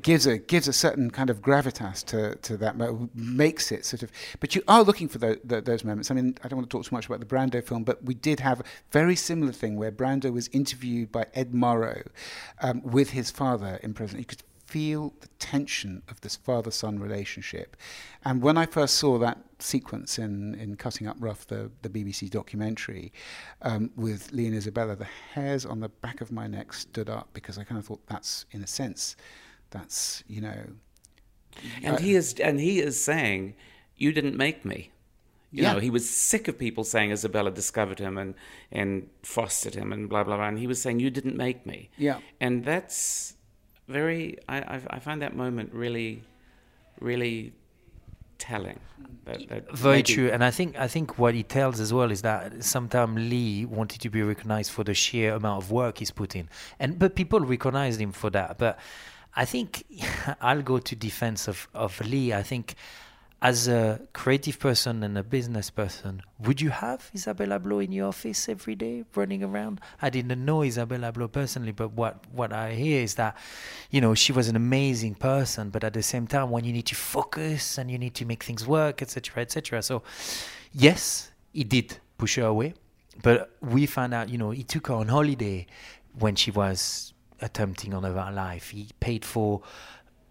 gives 0.02 0.26
a 0.28 0.38
gives 0.38 0.68
a 0.68 0.74
certain 0.74 1.10
kind 1.12 1.30
of 1.30 1.42
gravitas 1.42 2.04
to 2.06 2.36
to 2.36 2.58
that, 2.58 2.78
mo- 2.78 3.10
makes 3.14 3.72
it 3.72 3.86
sort 3.86 4.04
of. 4.04 4.12
But 4.40 4.56
you 4.56 4.64
are 4.68 4.84
looking 4.84 5.08
for 5.08 5.18
tho- 5.20 5.38
tho- 5.44 5.62
those 5.62 5.84
moments. 5.84 6.12
I 6.12 6.16
mean, 6.16 6.38
I 6.44 6.48
don't 6.48 6.58
want 6.58 6.70
to 6.70 6.78
talk 6.78 6.86
too 6.86 6.96
much 6.96 7.06
about 7.06 7.20
the 7.20 7.26
Brando 7.26 7.64
film, 7.66 7.84
but 7.84 8.04
we 8.04 8.14
did 8.14 8.40
have 8.42 8.60
a 8.60 8.64
very 8.92 9.16
similar 9.16 9.52
thing 9.52 9.78
where 9.78 9.92
Brando 9.92 10.32
was 10.34 10.50
interviewed 10.50 11.12
by 11.12 11.28
Ed 11.34 11.54
Murrow 11.54 12.06
um, 12.62 12.82
with 12.84 13.12
his 13.12 13.32
father 13.32 13.80
in 13.84 13.94
prison. 13.94 14.20
You 14.20 14.26
could 14.26 14.44
feel 14.76 15.14
the 15.22 15.30
tension 15.40 16.02
of 16.10 16.20
this 16.20 16.36
father 16.36 16.70
son 16.70 17.00
relationship. 17.00 17.78
And 18.26 18.42
when 18.42 18.58
I 18.58 18.66
first 18.66 18.96
saw 18.96 19.18
that 19.20 19.38
sequence 19.60 20.20
in, 20.20 20.54
in 20.56 20.76
Cutting 20.76 21.08
Up 21.08 21.16
Rough, 21.18 21.48
the, 21.48 21.72
the 21.82 21.88
BBC 21.88 22.30
documentary, 22.30 23.14
um, 23.62 23.90
with 23.96 24.34
Lee 24.34 24.48
and 24.48 24.54
Isabella, 24.54 24.98
the 24.98 25.08
hairs 25.34 25.66
on 25.66 25.80
the 25.80 25.88
back 25.88 26.20
of 26.20 26.30
my 26.30 26.46
neck 26.48 26.74
stood 26.74 27.10
up 27.10 27.30
because 27.32 27.58
I 27.58 27.64
kind 27.64 27.80
of 27.80 27.86
thought 27.86 28.06
that's, 28.08 28.46
in 28.52 28.62
a 28.64 28.68
sense, 28.68 29.16
that's, 29.70 30.26
you 30.28 30.42
know. 30.42 30.64
And 31.82 31.96
uh, 31.96 32.00
he 32.00 32.16
is, 32.16 32.34
and 32.34 32.60
he 32.60 32.82
is 32.82 33.02
saying, 33.02 33.56
"You 33.96 34.12
didn't 34.12 34.36
make 34.36 34.66
me." 34.66 34.92
You 35.52 35.64
Yeah. 35.64 35.74
know, 35.74 35.80
he 35.80 35.90
was 35.90 36.10
sick 36.10 36.50
of 36.50 36.60
people 36.60 36.84
saying 36.84 37.12
Isabella 37.14 37.50
discovered 37.50 38.00
him 38.00 38.18
and 38.18 38.34
and 38.74 39.08
fostered 39.24 39.74
him 39.74 39.94
and 39.94 40.10
blah 40.10 40.26
blah 40.26 40.36
blah. 40.36 40.50
And 40.50 40.60
he 40.60 40.68
was 40.68 40.82
saying, 40.82 41.00
"You 41.00 41.10
didn't 41.10 41.38
make 41.38 41.66
me." 41.66 41.90
Yeah. 41.98 42.20
And 42.42 42.66
that's 42.66 43.35
very. 43.88 44.38
I 44.48 44.58
I, 44.58 44.82
I 44.92 45.00
find 45.00 45.22
that 45.22 45.36
moment 45.36 45.74
really, 45.74 46.24
really 47.00 47.54
telling. 48.38 48.80
That, 49.26 49.48
that 49.50 49.72
Very 49.76 50.04
true, 50.04 50.30
and 50.30 50.44
I 50.44 50.52
think 50.52 50.78
I 50.78 50.88
think 50.88 51.18
what 51.18 51.34
he 51.34 51.42
tells 51.44 51.80
as 51.80 51.92
well 51.92 52.12
is 52.12 52.22
that 52.22 52.64
sometimes 52.64 53.18
Lee 53.18 53.66
wanted 53.66 54.02
to 54.02 54.10
be 54.10 54.22
recognized 54.22 54.72
for 54.72 54.84
the 54.84 54.94
sheer 54.94 55.34
amount 55.34 55.64
of 55.64 55.72
work 55.72 55.98
he's 55.98 56.12
put 56.12 56.36
in, 56.36 56.48
and 56.80 57.00
but 57.00 57.16
people 57.16 57.40
recognized 57.40 58.00
him 58.00 58.12
for 58.12 58.30
that. 58.30 58.60
But 58.60 58.78
I 59.36 59.46
think 59.46 59.84
I'll 60.42 60.62
go 60.62 60.78
to 60.78 60.96
defense 60.96 61.48
of 61.48 61.68
of 61.74 62.00
Lee. 62.06 62.34
I 62.34 62.44
think 62.44 62.76
as 63.46 63.68
a 63.68 64.02
creative 64.12 64.58
person 64.58 65.04
and 65.04 65.16
a 65.20 65.22
business 65.22 65.70
person, 65.70 66.20
would 66.40 66.60
you 66.60 66.72
have 66.72 67.12
Isabella 67.14 67.60
Blow 67.60 67.78
in 67.78 67.92
your 67.92 68.08
office 68.08 68.50
every 68.50 68.74
day 68.74 69.04
running 69.14 69.44
around? 69.44 69.80
I 70.02 70.10
didn't 70.10 70.44
know 70.44 70.64
Isabella 70.64 71.12
Blow 71.12 71.28
personally, 71.28 71.72
but 71.72 71.92
what, 71.92 72.24
what 72.32 72.52
I 72.52 72.74
hear 72.74 73.04
is 73.04 73.14
that, 73.16 73.38
you 73.92 74.02
know, 74.02 74.16
she 74.16 74.32
was 74.32 74.48
an 74.48 74.56
amazing 74.56 75.14
person, 75.14 75.70
but 75.70 75.84
at 75.84 75.94
the 75.94 76.02
same 76.02 76.26
time, 76.26 76.50
when 76.50 76.64
you 76.64 76.74
need 76.74 76.88
to 76.88 76.96
focus 76.96 77.78
and 77.78 77.92
you 77.92 78.00
need 78.00 78.16
to 78.16 78.26
make 78.26 78.44
things 78.44 78.66
work, 78.66 79.04
etc., 79.04 79.44
etc. 79.44 79.84
So, 79.84 80.02
yes, 80.74 81.30
he 81.54 81.64
did 81.64 82.00
push 82.18 82.38
her 82.38 82.46
away, 82.46 82.74
but 83.22 83.56
we 83.62 83.86
found 83.86 84.16
out, 84.16 84.28
you 84.30 84.40
know, 84.40 84.50
he 84.50 84.64
took 84.64 84.88
her 84.88 84.96
on 84.96 85.10
holiday 85.10 85.68
when 86.18 86.36
she 86.36 86.50
was 86.50 87.14
attempting 87.42 87.94
on 87.94 88.02
her 88.02 88.32
life. 88.32 88.72
He 88.72 88.88
paid 89.00 89.24
for, 89.24 89.62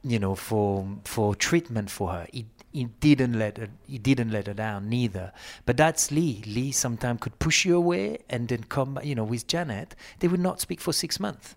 you 0.02 0.18
know, 0.18 0.34
for 0.34 0.84
for 1.04 1.36
treatment 1.36 1.90
for 1.90 2.08
her. 2.10 2.26
He 2.32 2.46
he 2.74 2.86
didn't 2.98 3.38
let 3.38 3.56
her 3.56 3.68
he 3.86 3.98
didn't 3.98 4.32
let 4.32 4.48
her 4.48 4.54
down 4.54 4.88
neither. 4.88 5.32
But 5.64 5.76
that's 5.76 6.10
Lee. 6.10 6.42
Lee 6.44 6.72
sometimes 6.72 7.20
could 7.20 7.38
push 7.38 7.64
you 7.64 7.76
away 7.76 8.18
and 8.28 8.48
then 8.48 8.64
come. 8.64 8.98
You 9.02 9.14
know, 9.14 9.24
with 9.24 9.46
Janet, 9.46 9.94
they 10.18 10.26
would 10.28 10.40
not 10.40 10.60
speak 10.60 10.80
for 10.80 10.92
six 10.92 11.20
months, 11.20 11.54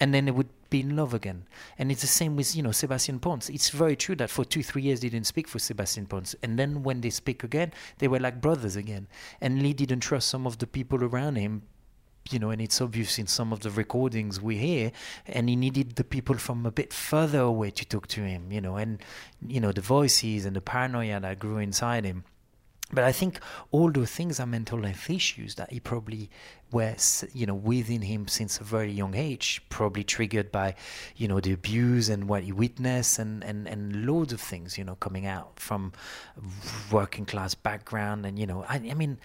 and 0.00 0.12
then 0.12 0.24
they 0.24 0.32
would 0.32 0.48
be 0.68 0.80
in 0.80 0.96
love 0.96 1.14
again. 1.14 1.44
And 1.78 1.92
it's 1.92 2.00
the 2.00 2.08
same 2.08 2.34
with 2.34 2.56
you 2.56 2.64
know 2.64 2.72
Sebastian 2.72 3.20
Pons. 3.20 3.48
It's 3.48 3.70
very 3.70 3.94
true 3.94 4.16
that 4.16 4.28
for 4.28 4.44
two 4.44 4.64
three 4.64 4.82
years 4.82 5.00
they 5.00 5.08
didn't 5.08 5.28
speak 5.28 5.46
for 5.46 5.60
Sebastian 5.60 6.06
Pons, 6.06 6.34
and 6.42 6.58
then 6.58 6.82
when 6.82 7.00
they 7.00 7.10
speak 7.10 7.44
again, 7.44 7.72
they 7.98 8.08
were 8.08 8.18
like 8.18 8.40
brothers 8.40 8.74
again. 8.74 9.06
And 9.40 9.62
Lee 9.62 9.72
didn't 9.72 10.00
trust 10.00 10.26
some 10.28 10.48
of 10.48 10.58
the 10.58 10.66
people 10.66 11.04
around 11.04 11.36
him 11.36 11.62
you 12.32 12.38
know, 12.38 12.50
and 12.50 12.60
it's 12.60 12.80
obvious 12.80 13.18
in 13.18 13.26
some 13.26 13.52
of 13.52 13.60
the 13.60 13.70
recordings 13.70 14.40
we 14.40 14.56
hear, 14.56 14.92
and 15.26 15.48
he 15.48 15.56
needed 15.56 15.96
the 15.96 16.04
people 16.04 16.36
from 16.36 16.66
a 16.66 16.70
bit 16.70 16.92
further 16.92 17.40
away 17.40 17.70
to 17.70 17.84
talk 17.84 18.06
to 18.08 18.22
him, 18.22 18.52
you 18.52 18.60
know, 18.60 18.76
and, 18.76 19.02
you 19.46 19.60
know, 19.60 19.72
the 19.72 19.80
voices 19.80 20.44
and 20.44 20.56
the 20.56 20.60
paranoia 20.60 21.20
that 21.20 21.38
grew 21.38 21.58
inside 21.58 22.04
him. 22.04 22.24
But 22.92 23.02
I 23.02 23.10
think 23.10 23.40
all 23.72 23.90
those 23.90 24.12
things 24.12 24.38
are 24.38 24.46
mental 24.46 24.84
health 24.84 25.10
issues 25.10 25.56
that 25.56 25.72
he 25.72 25.80
probably 25.80 26.30
were, 26.70 26.94
you 27.32 27.44
know, 27.44 27.54
within 27.54 28.02
him 28.02 28.28
since 28.28 28.60
a 28.60 28.64
very 28.64 28.92
young 28.92 29.16
age, 29.16 29.60
probably 29.70 30.04
triggered 30.04 30.52
by, 30.52 30.76
you 31.16 31.26
know, 31.26 31.40
the 31.40 31.52
abuse 31.52 32.08
and 32.08 32.28
what 32.28 32.44
he 32.44 32.52
witnessed 32.52 33.18
and, 33.18 33.42
and, 33.42 33.66
and 33.66 34.06
loads 34.06 34.32
of 34.32 34.40
things, 34.40 34.78
you 34.78 34.84
know, 34.84 34.94
coming 34.94 35.26
out 35.26 35.58
from 35.58 35.92
working 36.92 37.26
class 37.26 37.56
background. 37.56 38.24
And, 38.24 38.38
you 38.38 38.46
know, 38.46 38.64
I, 38.68 38.76
I 38.76 38.94
mean, 38.94 39.18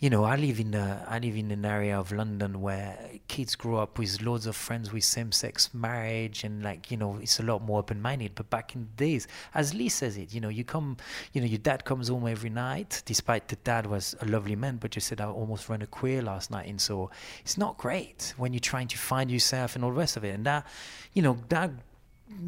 you 0.00 0.10
know, 0.10 0.24
I 0.24 0.36
live 0.36 0.60
in 0.60 0.74
a, 0.74 1.06
I 1.08 1.18
live 1.18 1.36
in 1.36 1.50
an 1.50 1.64
area 1.64 1.98
of 1.98 2.12
London 2.12 2.60
where 2.60 2.98
kids 3.28 3.54
grow 3.54 3.76
up 3.76 3.98
with 3.98 4.20
loads 4.20 4.46
of 4.46 4.56
friends 4.56 4.92
with 4.92 5.04
same-sex 5.04 5.72
marriage, 5.72 6.44
and 6.44 6.62
like 6.62 6.90
you 6.90 6.96
know, 6.96 7.18
it's 7.22 7.40
a 7.40 7.42
lot 7.42 7.62
more 7.62 7.78
open-minded. 7.78 8.32
But 8.34 8.50
back 8.50 8.74
in 8.74 8.82
the 8.82 9.04
days, 9.04 9.28
as 9.54 9.72
Lee 9.72 9.88
says 9.88 10.16
it, 10.16 10.34
you 10.34 10.40
know, 10.40 10.48
you 10.48 10.64
come, 10.64 10.96
you 11.32 11.40
know, 11.40 11.46
your 11.46 11.58
dad 11.58 11.84
comes 11.84 12.08
home 12.08 12.26
every 12.26 12.50
night, 12.50 13.02
despite 13.06 13.48
the 13.48 13.56
dad 13.56 13.86
was 13.86 14.14
a 14.20 14.26
lovely 14.26 14.56
man, 14.56 14.76
but 14.76 14.94
you 14.94 15.00
said 15.00 15.20
I 15.20 15.26
almost 15.26 15.68
ran 15.68 15.80
a 15.82 15.86
queer 15.86 16.22
last 16.22 16.50
night, 16.50 16.68
and 16.68 16.80
so 16.80 17.10
it's 17.40 17.56
not 17.56 17.78
great 17.78 18.34
when 18.36 18.52
you're 18.52 18.60
trying 18.60 18.88
to 18.88 18.98
find 18.98 19.30
yourself 19.30 19.74
and 19.74 19.84
all 19.84 19.90
the 19.90 19.98
rest 19.98 20.16
of 20.16 20.24
it, 20.24 20.34
and 20.34 20.44
that, 20.44 20.66
you 21.12 21.22
know, 21.22 21.38
that, 21.48 21.70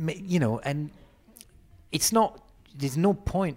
you 0.06 0.38
know, 0.38 0.58
and 0.60 0.90
it's 1.92 2.12
not. 2.12 2.42
There's 2.78 2.98
no 2.98 3.14
point 3.14 3.56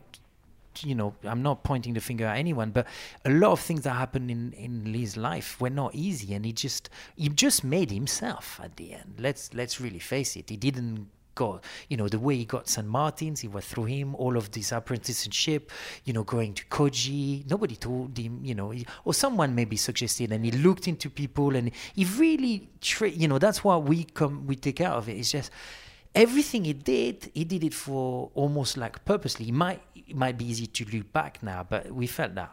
you 0.84 0.96
know, 0.96 1.14
I'm 1.24 1.42
not 1.42 1.64
pointing 1.64 1.94
the 1.94 2.02
finger 2.02 2.26
at 2.26 2.38
anyone, 2.38 2.72
but 2.72 2.88
a 3.26 3.30
lot 3.30 3.52
of 3.52 3.60
things 3.60 3.82
that 3.84 3.92
happened 3.92 4.30
in, 4.32 4.54
in 4.54 4.92
Lee's 4.92 5.18
life 5.18 5.60
were 5.60 5.70
not 5.70 5.96
easy, 5.96 6.34
and 6.34 6.46
he 6.46 6.54
just 6.54 6.90
he 7.16 7.30
just 7.30 7.64
made 7.64 7.92
himself 7.92 8.60
at 8.64 8.76
the 8.78 8.94
end. 8.94 9.16
Let's 9.20 9.54
let's 9.54 9.80
really 9.80 10.00
face 10.00 10.36
it. 10.36 10.50
He 10.50 10.58
didn't 10.58 11.08
go, 11.36 11.62
you 11.88 11.96
know, 11.96 12.10
the 12.10 12.20
way 12.20 12.36
he 12.36 12.44
got 12.44 12.68
St. 12.68 12.86
Martin's, 12.86 13.44
it 13.46 13.52
was 13.52 13.66
through 13.66 13.86
him. 13.86 14.14
All 14.16 14.36
of 14.36 14.52
this 14.52 14.74
apprenticeship, 14.74 15.72
you 16.04 16.12
know, 16.12 16.24
going 16.24 16.54
to 16.54 16.66
Koji. 16.66 17.50
Nobody 17.50 17.78
told 17.78 18.18
him, 18.18 18.42
you 18.44 18.54
know, 18.56 18.72
he- 18.72 18.86
or 19.06 19.14
someone 19.14 19.56
maybe 19.56 19.78
suggested, 19.78 20.32
and 20.34 20.44
he 20.44 20.52
looked 20.52 20.88
into 20.88 21.10
people, 21.10 21.56
and 21.56 21.72
he 21.96 22.04
really, 22.06 22.70
tra- 22.82 23.10
you 23.10 23.28
know, 23.28 23.40
that's 23.40 23.64
what 23.64 23.84
we 23.84 24.04
come 24.04 24.46
we 24.48 24.56
take 24.56 24.82
out 24.82 24.98
of 24.98 25.08
it. 25.08 25.14
It's 25.18 25.32
just 25.32 25.50
everything 26.16 26.66
he 26.66 26.74
did, 26.74 27.32
he 27.34 27.44
did 27.44 27.64
it 27.64 27.74
for 27.74 28.30
almost 28.34 28.78
like 28.78 29.04
purposely. 29.06 29.50
It 29.50 29.54
might 29.54 29.82
it 29.96 30.16
might 30.16 30.38
be 30.38 30.46
easy 30.46 30.66
to 30.68 30.86
look 30.86 31.12
back 31.14 31.42
now, 31.44 31.66
but 31.70 31.92
we 31.92 32.08
felt 32.08 32.36
that. 32.36 32.52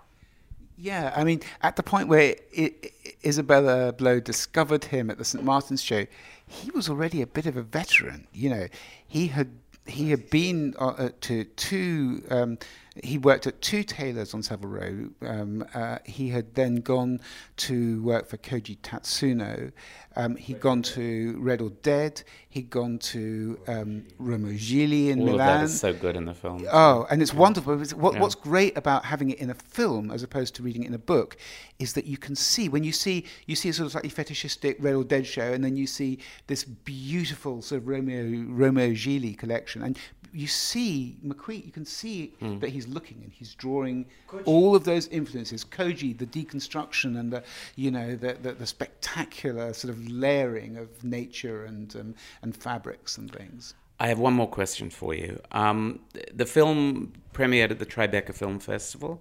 Yeah, 0.78 1.12
I 1.16 1.24
mean, 1.24 1.40
at 1.62 1.76
the 1.76 1.82
point 1.82 2.08
where 2.08 2.36
I- 2.56 2.74
I- 2.84 2.90
Isabella 3.24 3.92
Blow 3.94 4.20
discovered 4.20 4.84
him 4.84 5.10
at 5.10 5.16
the 5.16 5.24
St. 5.24 5.42
Martin's 5.42 5.82
show, 5.82 6.04
he 6.46 6.70
was 6.70 6.90
already 6.90 7.22
a 7.22 7.26
bit 7.26 7.46
of 7.46 7.56
a 7.56 7.62
veteran. 7.62 8.26
You 8.34 8.50
know, 8.50 8.66
he 9.06 9.28
had 9.28 9.48
he 9.86 10.10
had 10.10 10.28
been 10.30 10.74
uh, 10.78 10.88
uh, 10.88 11.08
to 11.22 11.44
two. 11.44 12.22
Um, 12.30 12.58
he 13.02 13.18
worked 13.18 13.46
at 13.46 13.60
two 13.60 13.82
tailors 13.82 14.32
on 14.34 14.42
Savile 14.42 14.68
Row. 14.68 15.08
Um, 15.22 15.64
uh, 15.74 15.98
he 16.04 16.28
had 16.30 16.54
then 16.54 16.76
gone 16.76 17.20
to 17.58 18.02
work 18.02 18.28
for 18.28 18.36
Koji 18.36 18.78
Tatsuno. 18.78 19.72
Um, 20.18 20.36
he'd 20.36 20.60
gone 20.60 20.80
to 20.82 21.36
Red 21.38 21.60
or 21.60 21.70
Dead. 21.82 22.22
He'd 22.48 22.70
gone 22.70 22.98
to 23.00 23.58
um, 23.68 24.06
Romeo 24.18 24.52
Gigli 24.54 25.08
in 25.10 25.20
All 25.20 25.26
Milan. 25.26 25.38
that 25.58 25.64
is 25.64 25.78
so 25.78 25.92
good 25.92 26.16
in 26.16 26.24
the 26.24 26.32
film. 26.34 26.66
Oh, 26.72 27.06
and 27.10 27.20
it's 27.20 27.34
Yeah. 27.34 27.38
wonderful. 27.40 27.74
It's- 27.74 27.92
What, 27.92 28.14
Yeah. 28.14 28.20
What's 28.20 28.34
great 28.34 28.76
about 28.78 29.04
having 29.04 29.28
it 29.30 29.38
in 29.38 29.50
a 29.50 29.54
film 29.54 30.10
as 30.10 30.22
opposed 30.22 30.54
to 30.54 30.62
reading 30.62 30.84
it 30.84 30.88
in 30.88 30.94
a 30.94 30.98
book 30.98 31.36
is 31.78 31.92
that 31.92 32.06
you 32.06 32.16
can 32.16 32.34
see 32.34 32.68
when 32.70 32.82
you 32.82 32.92
see 32.92 33.24
you 33.46 33.54
see 33.56 33.68
a 33.68 33.72
sort 33.74 33.86
of 33.86 33.92
slightly 33.92 34.08
fetishistic 34.10 34.76
Red 34.80 34.94
or 34.94 35.04
Dead 35.04 35.26
show, 35.26 35.52
and 35.52 35.62
then 35.62 35.76
you 35.76 35.86
see 35.86 36.18
this 36.46 36.64
beautiful 36.64 37.60
sort 37.60 37.82
of 37.82 37.88
Romeo 37.88 38.44
Romeo 38.48 38.90
Gigli 38.92 39.36
collection, 39.36 39.82
and 39.82 39.98
you 40.42 40.46
see 40.46 41.16
McQueen. 41.24 41.64
You 41.64 41.72
can 41.72 41.86
see 41.86 42.16
Mm. 42.42 42.60
that 42.60 42.70
he's 42.76 42.86
looking 42.96 43.18
and 43.24 43.32
he's 43.32 43.54
drawing 43.54 43.98
all 44.44 44.76
of 44.78 44.84
those 44.84 45.06
influences. 45.08 45.64
Koji, 45.64 46.10
the 46.24 46.26
deconstruction 46.38 47.18
and 47.20 47.32
the 47.34 47.42
you 47.76 47.90
know 47.96 48.08
the 48.24 48.32
the, 48.44 48.52
the 48.52 48.66
spectacular 48.66 49.72
sort 49.72 49.90
of 49.94 49.98
layering 50.24 50.76
of 50.76 50.88
nature 51.02 51.64
and 51.70 51.96
um, 52.00 52.14
and 52.42 52.50
fabrics 52.54 53.16
and 53.18 53.32
things. 53.32 53.74
I 53.98 54.08
have 54.08 54.18
one 54.18 54.34
more 54.34 54.48
question 54.60 54.90
for 54.90 55.14
you. 55.14 55.40
Um, 55.52 56.00
the 56.42 56.44
film 56.56 57.12
premiered 57.32 57.70
at 57.70 57.78
the 57.78 57.86
Tribeca 57.86 58.34
Film 58.34 58.58
Festival. 58.58 59.12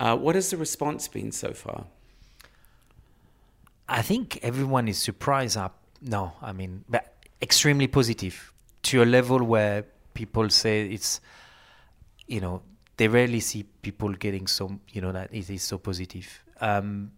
Uh, 0.00 0.16
what 0.24 0.34
has 0.34 0.48
the 0.50 0.56
response 0.56 1.06
been 1.08 1.32
so 1.32 1.52
far? 1.52 1.84
I 3.88 4.02
think 4.02 4.38
everyone 4.42 4.88
is 4.88 4.98
surprised. 4.98 5.56
Up, 5.56 5.74
no, 6.00 6.32
I 6.40 6.52
mean, 6.52 6.84
but 6.88 7.04
extremely 7.42 7.86
positive 7.86 8.52
to 8.84 9.02
a 9.02 9.04
level 9.18 9.38
where 9.44 9.84
people 10.16 10.50
say 10.50 10.88
it's, 10.88 11.20
you 12.26 12.40
know, 12.40 12.62
they 12.96 13.06
rarely 13.06 13.40
see 13.40 13.62
people 13.82 14.12
getting 14.14 14.46
so, 14.46 14.80
you 14.90 15.00
know, 15.00 15.12
that 15.12 15.32
it 15.32 15.48
is 15.50 15.62
so 15.62 15.78
positive. 15.78 16.42
Um, 16.60 17.12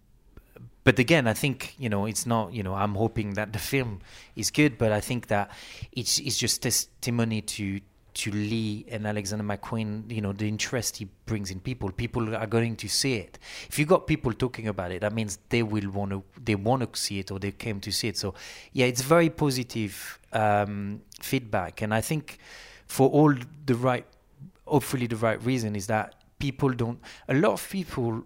but 0.84 0.98
again, 0.98 1.26
I 1.26 1.34
think 1.34 1.74
you 1.78 1.90
know 1.90 2.06
it's 2.06 2.24
not. 2.24 2.54
You 2.54 2.62
know, 2.62 2.74
I'm 2.74 2.94
hoping 2.94 3.34
that 3.34 3.52
the 3.52 3.58
film 3.58 4.00
is 4.36 4.50
good, 4.50 4.78
but 4.78 4.90
I 4.90 5.00
think 5.00 5.26
that 5.26 5.50
it's 5.92 6.18
it's 6.18 6.38
just 6.38 6.62
testimony 6.62 7.42
to 7.42 7.80
to 8.14 8.30
Lee 8.32 8.84
and 8.90 9.06
Alexander 9.06 9.44
McQueen, 9.44 10.10
you 10.10 10.20
know, 10.20 10.32
the 10.32 10.48
interest 10.48 10.96
he 10.96 11.06
brings 11.26 11.52
in 11.52 11.60
people. 11.60 11.92
People 11.92 12.34
are 12.34 12.46
going 12.46 12.74
to 12.76 12.88
see 12.88 13.14
it. 13.14 13.38
If 13.68 13.78
you 13.78 13.86
got 13.86 14.08
people 14.08 14.32
talking 14.32 14.66
about 14.66 14.90
it, 14.90 15.02
that 15.02 15.12
means 15.12 15.38
they 15.50 15.62
will 15.62 15.88
want 15.90 16.10
to 16.10 16.24
they 16.42 16.54
want 16.54 16.80
to 16.82 16.98
see 16.98 17.18
it 17.20 17.30
or 17.30 17.38
they 17.38 17.52
came 17.52 17.80
to 17.80 17.92
see 17.92 18.08
it. 18.08 18.16
So 18.16 18.34
yeah, 18.72 18.86
it's 18.86 19.02
very 19.02 19.30
positive 19.30 20.18
um, 20.32 21.02
feedback, 21.20 21.82
and 21.82 21.92
I 21.92 22.00
think 22.00 22.38
for 22.88 23.08
all 23.10 23.34
the 23.66 23.74
right, 23.74 24.06
hopefully 24.66 25.06
the 25.06 25.16
right 25.16 25.42
reason 25.44 25.76
is 25.76 25.86
that 25.86 26.14
people 26.38 26.70
don't. 26.70 26.98
A 27.28 27.34
lot 27.34 27.52
of 27.52 27.70
people, 27.70 28.24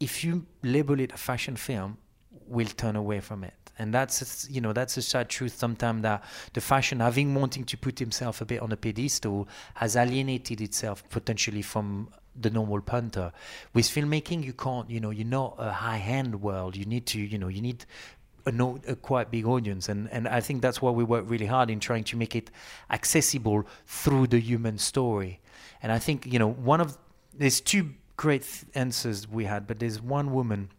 if 0.00 0.24
you 0.24 0.46
label 0.62 0.98
it 1.00 1.12
a 1.12 1.18
fashion 1.18 1.56
film, 1.56 1.98
will 2.46 2.66
turn 2.66 2.96
away 2.96 3.20
from 3.20 3.44
it 3.44 3.58
and 3.78 3.94
that's 3.94 4.48
you 4.50 4.60
know 4.60 4.72
that's 4.72 4.96
a 4.96 5.02
sad 5.02 5.28
truth 5.28 5.56
sometimes 5.56 6.02
that 6.02 6.22
the 6.52 6.60
fashion 6.60 7.00
having 7.00 7.34
wanting 7.34 7.64
to 7.64 7.76
put 7.76 7.98
himself 7.98 8.40
a 8.40 8.44
bit 8.44 8.60
on 8.60 8.72
a 8.72 8.76
pedestal 8.76 9.48
has 9.74 9.96
alienated 9.96 10.60
itself 10.60 11.08
potentially 11.10 11.62
from 11.62 12.08
the 12.40 12.50
normal 12.50 12.80
punter 12.80 13.32
with 13.74 13.86
filmmaking 13.86 14.44
you 14.44 14.52
can't 14.52 14.90
you 14.90 15.00
know 15.00 15.10
you're 15.10 15.26
not 15.26 15.54
a 15.58 15.72
high-end 15.72 16.40
world 16.40 16.76
you 16.76 16.84
need 16.84 17.06
to 17.06 17.20
you 17.20 17.38
know 17.38 17.48
you 17.48 17.60
need 17.60 17.84
a, 18.48 18.92
a 18.92 18.96
quite 18.96 19.30
big 19.30 19.46
audience. 19.46 19.88
And 19.88 20.08
and 20.10 20.28
I 20.28 20.40
think 20.40 20.62
that's 20.62 20.80
why 20.82 20.90
we 20.90 21.04
work 21.04 21.24
really 21.26 21.46
hard 21.46 21.70
in 21.70 21.80
trying 21.80 22.04
to 22.04 22.16
make 22.16 22.34
it 22.34 22.50
accessible 22.90 23.66
through 23.86 24.28
the 24.28 24.40
human 24.40 24.78
story. 24.78 25.40
And 25.82 25.92
I 25.92 25.98
think 25.98 26.26
you 26.26 26.38
know 26.38 26.50
one 26.50 26.80
of 26.80 26.98
there's 27.34 27.60
two 27.60 27.90
great 28.16 28.64
answers 28.74 29.28
we 29.28 29.44
had 29.44 29.66
but 29.66 29.78
there's 29.78 30.02
one 30.02 30.32
woman 30.32 30.70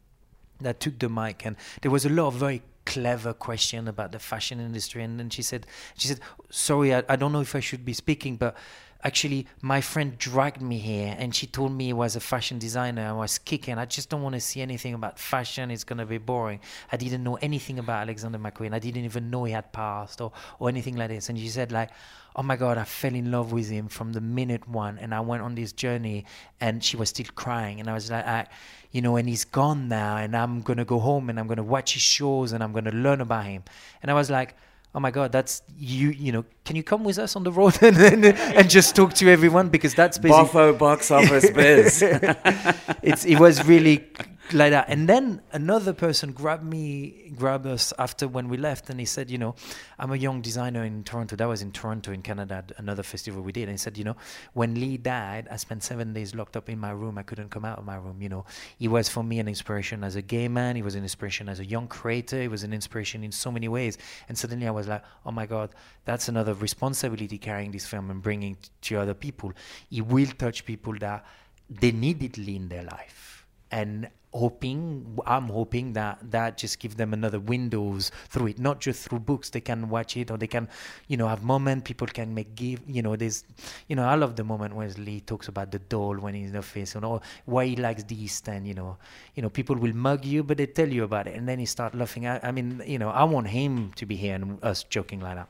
that 0.60 0.82
took 0.82 1.00
the 1.00 1.08
mic 1.08 1.46
and 1.46 1.56
there 1.82 1.90
was 1.90 2.06
a 2.06 2.10
lot 2.10 2.28
of 2.28 2.34
very 2.34 2.62
clever 2.86 3.34
question 3.34 3.88
about 3.88 4.12
the 4.12 4.20
fashion 4.20 4.60
industry. 4.60 5.04
And 5.04 5.20
then 5.20 5.30
she 5.30 5.42
said 5.42 5.66
she 5.96 6.08
said 6.08 6.20
sorry 6.50 6.94
I, 6.94 7.04
I 7.08 7.16
don't 7.16 7.32
know 7.32 7.42
if 7.42 7.56
I 7.56 7.60
should 7.60 7.86
be 7.86 7.94
speaking 7.94 8.36
but 8.36 8.56
actually 9.04 9.48
my 9.62 9.82
friend 9.82 10.18
dragged 10.18 10.62
me 10.62 10.78
here 10.78 11.16
and 11.18 11.34
she 11.34 11.48
told 11.48 11.72
me 11.72 11.86
he 11.86 11.94
was 11.94 12.16
a 12.16 12.20
fashion 12.20 12.60
designer. 12.60 13.08
I 13.08 13.14
was 13.14 13.38
kicking. 13.38 13.78
I 13.78 13.86
just 13.86 14.10
don't 14.10 14.22
want 14.22 14.36
to 14.36 14.42
see 14.42 14.62
anything 14.62 14.94
about 14.94 15.18
fashion. 15.20 15.72
It's 15.72 15.84
going 15.84 16.00
to 16.00 16.06
be 16.06 16.18
boring. 16.18 16.60
I 16.92 16.98
didn't 16.98 17.24
know 17.24 17.36
anything 17.36 17.80
about 17.80 18.02
Alexander 18.02 18.38
McQueen. 18.38 18.74
I 18.74 18.80
didn't 18.80 19.06
even 19.06 19.30
know 19.30 19.46
he 19.46 19.54
had 19.54 19.72
passed 19.72 20.22
or, 20.22 20.32
or 20.60 20.70
anything 20.70 20.96
like 20.96 21.10
this. 21.10 21.30
And 21.30 21.38
she 21.38 21.50
said 21.50 21.72
like 21.72 21.92
oh 22.36 22.44
my 22.44 22.56
god 22.56 22.78
I 22.78 22.84
fell 22.84 23.16
in 23.16 23.32
love 23.32 23.52
with 23.52 23.70
him 23.70 23.88
from 23.88 24.14
the 24.14 24.22
minute 24.22 24.70
one 24.70 25.00
and 25.00 25.16
I 25.16 25.20
went 25.20 25.42
on 25.42 25.56
this 25.56 25.74
journey 25.74 26.26
and 26.62 26.84
she 26.84 26.96
was 26.96 27.10
still 27.10 27.26
crying. 27.36 27.80
And 27.80 27.90
I 27.90 27.94
was 27.94 28.12
like 28.12 28.26
I 28.26 28.48
you 28.92 29.02
know, 29.02 29.18
and 29.18 29.30
he's 29.30 29.46
gone 29.46 29.88
now, 29.88 30.18
and 30.18 30.36
I'm 30.36 30.62
gonna 30.62 30.86
go 30.86 31.00
home 31.00 31.30
and 31.30 31.40
I'm 31.40 31.48
gonna 31.48 31.64
watch 31.64 31.94
his 31.94 32.02
shows 32.02 32.54
and 32.54 32.64
I'm 32.64 32.74
gonna 32.74 32.92
learn 32.92 33.22
about 33.22 33.46
him. 33.46 33.64
And 34.02 34.10
I 34.10 34.16
was 34.16 34.30
like, 34.30 34.56
oh 34.94 35.00
my 35.00 35.12
god, 35.12 35.32
that's 35.32 35.62
you. 35.78 36.10
You 36.10 36.32
know, 36.32 36.46
can 36.66 36.76
you 36.76 36.84
come 36.84 37.04
with 37.04 37.20
us 37.20 37.36
on 37.36 37.44
the 37.44 37.52
road 37.52 37.78
and 37.82 37.98
and, 37.98 38.26
and 38.26 38.70
just 38.70 38.96
talk 38.96 39.14
to 39.16 39.30
everyone 39.30 39.70
because 39.70 39.94
that's 39.94 40.18
basically 40.18 40.46
Boffo 40.46 40.78
box 40.78 41.12
office 41.12 41.50
biz. 41.50 42.02
it's 43.04 43.26
it 43.26 43.40
was 43.40 43.66
really 43.66 44.08
like 44.54 44.72
that. 44.72 44.90
And 44.90 45.08
then 45.08 45.42
another 45.52 45.94
person 45.94 46.32
grabbed 46.32 46.64
me, 46.64 47.32
grabbed 47.36 47.68
us 47.68 47.94
after 47.98 48.28
when 48.28 48.50
we 48.50 48.58
left, 48.58 48.90
and 48.90 49.00
he 49.00 49.06
said, 49.06 49.30
you 49.30 49.38
know, 49.38 49.56
I'm 49.98 50.12
a 50.12 50.16
young 50.16 50.42
designer 50.42 50.84
in 50.84 51.04
Toronto. 51.04 51.36
That 51.36 51.48
was 51.48 51.62
in 51.62 51.72
Toronto, 51.72 52.12
in 52.12 52.22
Canada, 52.22 52.64
another 52.78 53.04
festival 53.04 53.42
we 53.42 53.52
did. 53.52 53.64
And 53.64 53.72
he 53.72 53.78
said, 53.78 53.98
you 53.98 54.04
know, 54.04 54.16
when 54.54 54.76
Lee 54.76 54.98
died, 54.98 55.48
I 55.52 55.58
spent 55.58 55.84
seven 55.84 56.14
days 56.14 56.34
locked 56.36 56.56
up 56.58 56.70
in 56.70 56.80
my 56.80 56.92
room. 56.92 57.18
I 57.18 57.24
couldn't 57.24 57.50
come 57.50 57.66
out 57.66 57.80
of 57.80 57.86
my 57.86 57.96
room. 57.96 58.22
You 58.22 58.30
know, 58.30 58.46
he 58.78 58.88
was 58.88 59.10
for 59.10 59.24
me 59.24 59.40
an 59.40 59.48
inspiration 59.48 60.04
as 60.04 60.16
a 60.16 60.22
gay 60.22 60.48
man. 60.48 60.76
He 60.76 60.82
was 60.82 60.96
an 60.96 61.04
inspiration 61.04 61.50
as 61.50 61.60
a 61.60 61.66
young 61.66 61.88
creator. 61.88 62.42
He 62.42 62.48
was 62.48 62.64
an 62.64 62.74
inspiration 62.74 63.24
in 63.24 63.32
so 63.32 63.52
many 63.52 63.68
ways. 63.68 63.98
And 64.28 64.38
suddenly 64.38 64.68
I 64.68 64.72
was 64.72 64.88
like, 64.88 65.04
oh 65.26 65.32
my 65.32 65.46
God, 65.46 65.72
that's 66.06 66.28
another 66.28 66.54
responsibility 66.54 67.38
carrying 67.38 67.72
this 67.72 67.86
film 67.86 68.10
and 68.10 68.22
bringing 68.22 68.56
t- 68.56 68.70
to 68.82 69.00
other 69.00 69.14
people. 69.14 69.54
He 69.90 70.02
will 70.02 70.28
touch 70.38 70.66
people 70.66 70.98
that 71.00 71.26
they 71.70 71.92
needed 71.92 72.38
Lee 72.38 72.56
in 72.56 72.70
their 72.70 72.84
life. 72.84 73.39
And 73.72 74.10
hoping 74.32 75.18
i'm 75.26 75.48
hoping 75.48 75.94
that 75.94 76.20
that 76.30 76.56
just 76.56 76.78
gives 76.80 76.96
them 76.96 77.14
another 77.14 77.40
windows 77.40 78.12
through 78.30 78.48
it. 78.48 78.60
Not 78.60 78.80
just 78.80 79.10
through 79.10 79.20
books 79.20 79.50
they 79.50 79.62
can 79.62 79.90
watch 79.90 80.16
it 80.18 80.30
or 80.30 80.38
they 80.38 80.48
can 80.48 80.68
you 81.08 81.18
know 81.18 81.28
have 81.28 81.44
moment. 81.44 81.84
People 81.84 82.08
can 82.08 82.34
make 82.34 82.54
give 82.56 82.82
you 82.88 83.02
know 83.02 83.16
there's 83.16 83.44
you 83.88 83.96
know 83.96 84.04
i 84.04 84.16
love 84.16 84.36
the 84.36 84.44
moment 84.44 84.76
when 84.76 84.92
lee 85.04 85.22
talks 85.22 85.48
about 85.48 85.72
the 85.72 85.80
doll 85.80 86.16
when 86.16 86.36
he's 86.36 86.48
in 86.48 86.54
the 86.54 86.62
face 86.62 86.94
you 86.94 87.02
know 87.02 87.22
why 87.46 87.66
he 87.66 87.76
likes 87.76 88.04
the 88.04 88.24
east 88.24 88.48
and 88.48 88.68
you 88.68 88.74
know. 88.74 88.98
You 89.36 89.44
know 89.44 89.50
people 89.50 89.76
will 89.76 89.94
mug 89.94 90.26
you 90.26 90.44
but 90.44 90.58
they 90.58 90.68
tell 90.68 90.88
you 90.90 91.04
about 91.06 91.28
it 91.28 91.36
and 91.36 91.48
then 91.48 91.60
he 91.60 91.66
start 91.66 91.96
laughing. 91.96 92.28
I, 92.28 92.40
I 92.44 92.52
mean 92.52 92.84
you 92.86 93.00
know 93.00 93.10
i 93.10 93.24
want 93.24 93.48
him 93.48 93.92
to 93.96 94.06
be 94.06 94.16
here 94.16 94.36
and 94.36 94.64
us 94.64 94.84
joking 94.84 95.22
like 95.22 95.36
that 95.36 95.48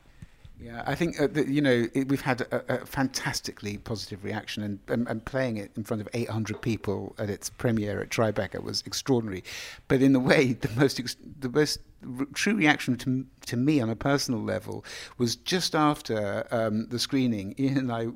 yeah, 0.62 0.84
I 0.86 0.96
think 0.96 1.20
uh, 1.20 1.28
that, 1.28 1.48
you 1.48 1.62
know 1.62 1.88
it, 1.94 2.10
we've 2.10 2.22
had 2.22 2.42
a, 2.42 2.82
a 2.82 2.86
fantastically 2.86 3.78
positive 3.78 4.24
reaction, 4.24 4.64
and, 4.64 4.80
and, 4.88 5.08
and 5.08 5.24
playing 5.24 5.58
it 5.58 5.72
in 5.76 5.84
front 5.84 6.02
of 6.02 6.10
800 6.14 6.62
people 6.62 7.16
at 7.18 7.30
its 7.30 7.50
premiere 7.50 8.02
at 8.02 8.10
Tribeca 8.10 8.62
was 8.62 8.84
extraordinary. 8.86 9.44
But 9.88 10.02
in 10.02 10.16
a 10.16 10.20
way, 10.20 10.54
the 10.54 10.70
most 10.76 11.00
ex- 11.00 11.16
the 11.40 11.50
most 11.50 11.80
true 12.34 12.56
reaction 12.56 12.98
to 12.98 13.26
to 13.46 13.58
me 13.58 13.80
on 13.80 13.90
a 13.90 13.96
personal 13.96 14.42
level 14.42 14.84
was 15.18 15.36
just 15.36 15.76
after 15.76 16.46
um, 16.52 16.88
the 16.88 17.00
screening. 17.00 17.56
Ian 17.58 17.78
and 17.78 17.92
I 17.92 18.08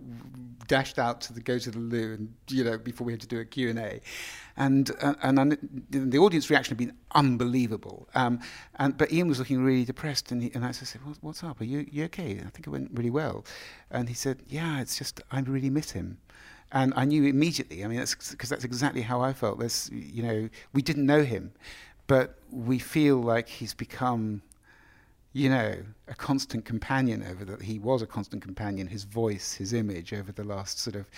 dashed 0.68 1.00
out 1.00 1.22
to 1.22 1.34
the, 1.34 1.42
go 1.42 1.58
to 1.60 1.72
the 1.72 1.80
loo, 1.80 2.14
and 2.14 2.34
you 2.50 2.64
know 2.64 2.78
before 2.78 3.06
we 3.06 3.14
had 3.14 3.22
to 3.22 3.28
do 3.28 3.40
a 3.40 3.46
Q 3.46 3.70
and 3.70 3.80
A, 3.80 4.02
and 4.58 4.92
uh, 5.02 5.16
and, 5.22 5.40
and 5.40 5.58
the 5.90 6.18
audience 6.18 6.50
reaction 6.50 6.72
had 6.72 6.78
been 6.78 6.98
unbelievable. 7.12 8.08
Um, 8.16 8.40
and 8.76 8.98
but 8.98 9.12
Ian 9.12 9.28
was 9.28 9.40
looking 9.40 9.64
really 9.64 9.86
depressed, 9.86 10.32
and 10.32 10.44
he, 10.44 10.52
and 10.54 10.66
I 10.66 10.72
said, 10.72 11.02
"What's 11.22 11.44
up? 11.44 11.62
Are 11.62 11.66
you 11.66 11.86
you 11.92 12.06
okay?" 12.06 12.32
I 12.32 12.50
think 12.50 12.68
it 12.68 12.70
went 12.70 12.92
really 12.94 13.10
well, 13.10 13.46
and 13.90 14.08
he 14.10 14.16
said, 14.16 14.44
"Yeah, 14.48 14.82
it's 14.82 14.98
just 14.98 15.22
I 15.32 15.40
really 15.42 15.70
miss 15.70 15.92
him." 15.92 16.18
And 16.72 16.92
I 16.96 17.06
knew 17.06 17.24
immediately. 17.26 17.84
I 17.84 17.88
mean, 17.88 18.00
that's 18.00 18.16
because 18.32 18.50
that's 18.50 18.64
exactly 18.64 19.04
how 19.04 19.22
I 19.22 19.34
felt. 19.34 19.60
There's, 19.60 19.92
you 19.94 20.24
know, 20.24 20.50
we 20.74 20.82
didn't 20.82 21.06
know 21.06 21.24
him, 21.24 21.52
but 22.08 22.40
we 22.50 22.80
feel 22.80 23.18
like 23.18 23.48
he's 23.48 23.76
become 23.76 24.42
you 25.34 25.50
know, 25.50 25.76
a 26.08 26.14
constant 26.14 26.64
companion 26.64 27.26
over 27.30 27.44
that. 27.44 27.62
He 27.62 27.80
was 27.80 28.04
a 28.04 28.08
constant 28.08 28.44
companion, 28.44 28.88
his 28.88 29.04
voice, 29.04 29.54
his 29.54 29.74
image 29.74 30.14
over 30.14 30.32
the 30.32 30.44
last 30.44 30.80
sort 30.80 30.96
of 30.96 31.10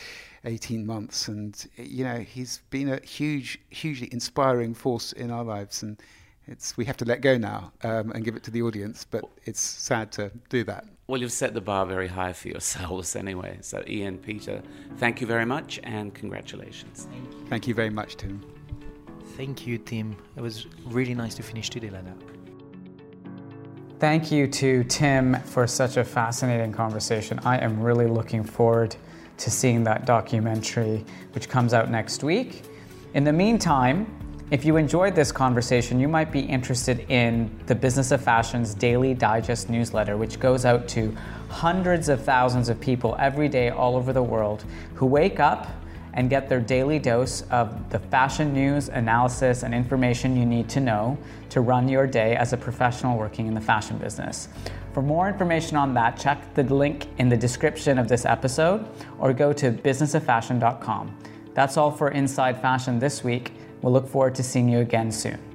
18 0.45 0.86
months. 0.86 1.28
And, 1.28 1.66
you 1.76 2.05
know, 2.05 2.20
he's 2.20 2.61
been 2.70 2.89
a 2.89 3.05
huge, 3.05 3.59
hugely 3.70 4.07
inspiring 4.13 4.74
force 4.74 5.11
in 5.11 5.32
our 5.32 5.43
lives. 5.43 5.84
And 5.84 6.01
it's, 6.47 6.78
we 6.78 6.86
have 6.86 6.95
to 6.97 7.05
let 7.05 7.20
go 7.20 7.38
now 7.38 7.74
um, 7.84 8.11
and 8.11 8.24
give 8.24 8.38
it 8.38 8.43
to 8.43 8.51
the 8.51 8.61
audience, 8.61 9.03
but 9.03 9.26
it's 9.43 9.59
sad 9.59 10.13
to 10.13 10.32
do 10.47 10.63
that. 10.63 10.86
Well, 11.07 11.20
you've 11.20 11.34
set 11.34 11.53
the 11.53 11.61
bar 11.61 11.86
very 11.86 12.07
high 12.07 12.32
for 12.32 12.47
yourselves 12.47 13.16
anyway. 13.18 13.57
So, 13.61 13.84
Ian, 13.86 14.18
Peter, 14.18 14.61
thank 14.97 15.20
you 15.20 15.28
very 15.28 15.45
much 15.45 15.80
and 15.84 16.13
congratulations. 16.13 17.07
Thank 17.11 17.32
you, 17.32 17.47
thank 17.47 17.68
you 17.68 17.74
very 17.74 17.89
much, 17.89 18.16
Tim. 18.16 18.41
Thank 19.36 19.68
you, 19.68 19.78
Tim. 19.78 20.16
It 20.38 20.41
was 20.41 20.68
really 20.86 21.13
nice 21.13 21.36
to 21.36 21.43
finish 21.43 21.70
today 21.70 21.89
like 21.89 22.05
that. 22.05 22.45
Thank 23.98 24.30
you 24.30 24.46
to 24.48 24.84
Tim 24.84 25.39
for 25.43 25.66
such 25.68 25.96
a 25.96 26.04
fascinating 26.04 26.74
conversation. 26.74 27.39
I 27.46 27.60
am 27.60 27.80
really 27.80 28.08
looking 28.08 28.43
forward 28.43 28.93
to 29.38 29.50
seeing 29.50 29.86
that 29.86 30.06
documentary, 30.06 31.06
which 31.32 31.48
comes 31.48 31.74
out 31.74 31.89
next 31.89 32.22
week. 32.22 32.64
In 33.14 33.24
the 33.24 33.32
meantime, 33.32 34.06
if 34.52 34.66
you 34.66 34.76
enjoyed 34.76 35.16
this 35.16 35.32
conversation, 35.32 35.98
you 35.98 36.10
might 36.10 36.30
be 36.30 36.41
interested 36.41 37.10
in 37.10 37.50
the 37.68 37.76
Business 37.76 38.12
of 38.12 38.22
Fashion's 38.22 38.74
Daily 38.74 39.14
Digest 39.14 39.70
newsletter, 39.70 40.18
which 40.18 40.41
goes 40.41 40.66
out 40.66 40.89
to 40.89 41.16
hundreds 41.48 42.10
of 42.10 42.22
thousands 42.22 42.68
of 42.68 42.78
people 42.82 43.16
every 43.18 43.48
day 43.48 43.70
all 43.70 43.96
over 43.96 44.12
the 44.12 44.22
world 44.22 44.66
who 44.96 45.06
wake 45.06 45.39
up 45.39 45.70
and 46.16 46.30
get 46.30 46.49
their 46.49 46.59
daily 46.59 46.97
dose 46.97 47.41
of 47.51 47.89
the 47.89 47.99
fashion 47.99 48.53
news, 48.53 48.89
analysis, 48.89 49.63
and 49.63 49.74
information 49.74 50.36
you 50.36 50.45
need 50.45 50.68
to 50.70 50.80
know 50.80 51.18
to 51.49 51.61
run 51.61 51.88
your 51.88 52.07
day 52.07 52.36
as 52.36 52.53
a 52.53 52.57
professional 52.57 53.18
working 53.18 53.47
in 53.47 53.53
the 53.53 53.61
fashion 53.61 53.97
business. 53.97 54.47
For 54.93 55.01
more 55.01 55.28
information 55.28 55.78
on 55.78 55.93
that, 55.95 56.18
check 56.18 56.53
the 56.53 56.63
link 56.63 57.07
in 57.18 57.30
the 57.30 57.38
description 57.38 57.99
of 57.99 58.07
this 58.07 58.26
episode 58.26 58.88
or 59.20 59.34
go 59.34 59.51
to 59.53 59.72
businessoffashion.com. 59.72 61.18
That's 61.53 61.78
all 61.78 61.91
for 61.91 62.11
Inside 62.11 62.61
Fashion 62.61 62.99
this 62.99 63.24
week. 63.24 63.51
We'll 63.82 63.93
look 63.93 64.07
forward 64.07 64.36
to 64.36 64.43
seeing 64.43 64.70
you 64.70 64.80
again 64.80 65.11
soon. 65.11 65.55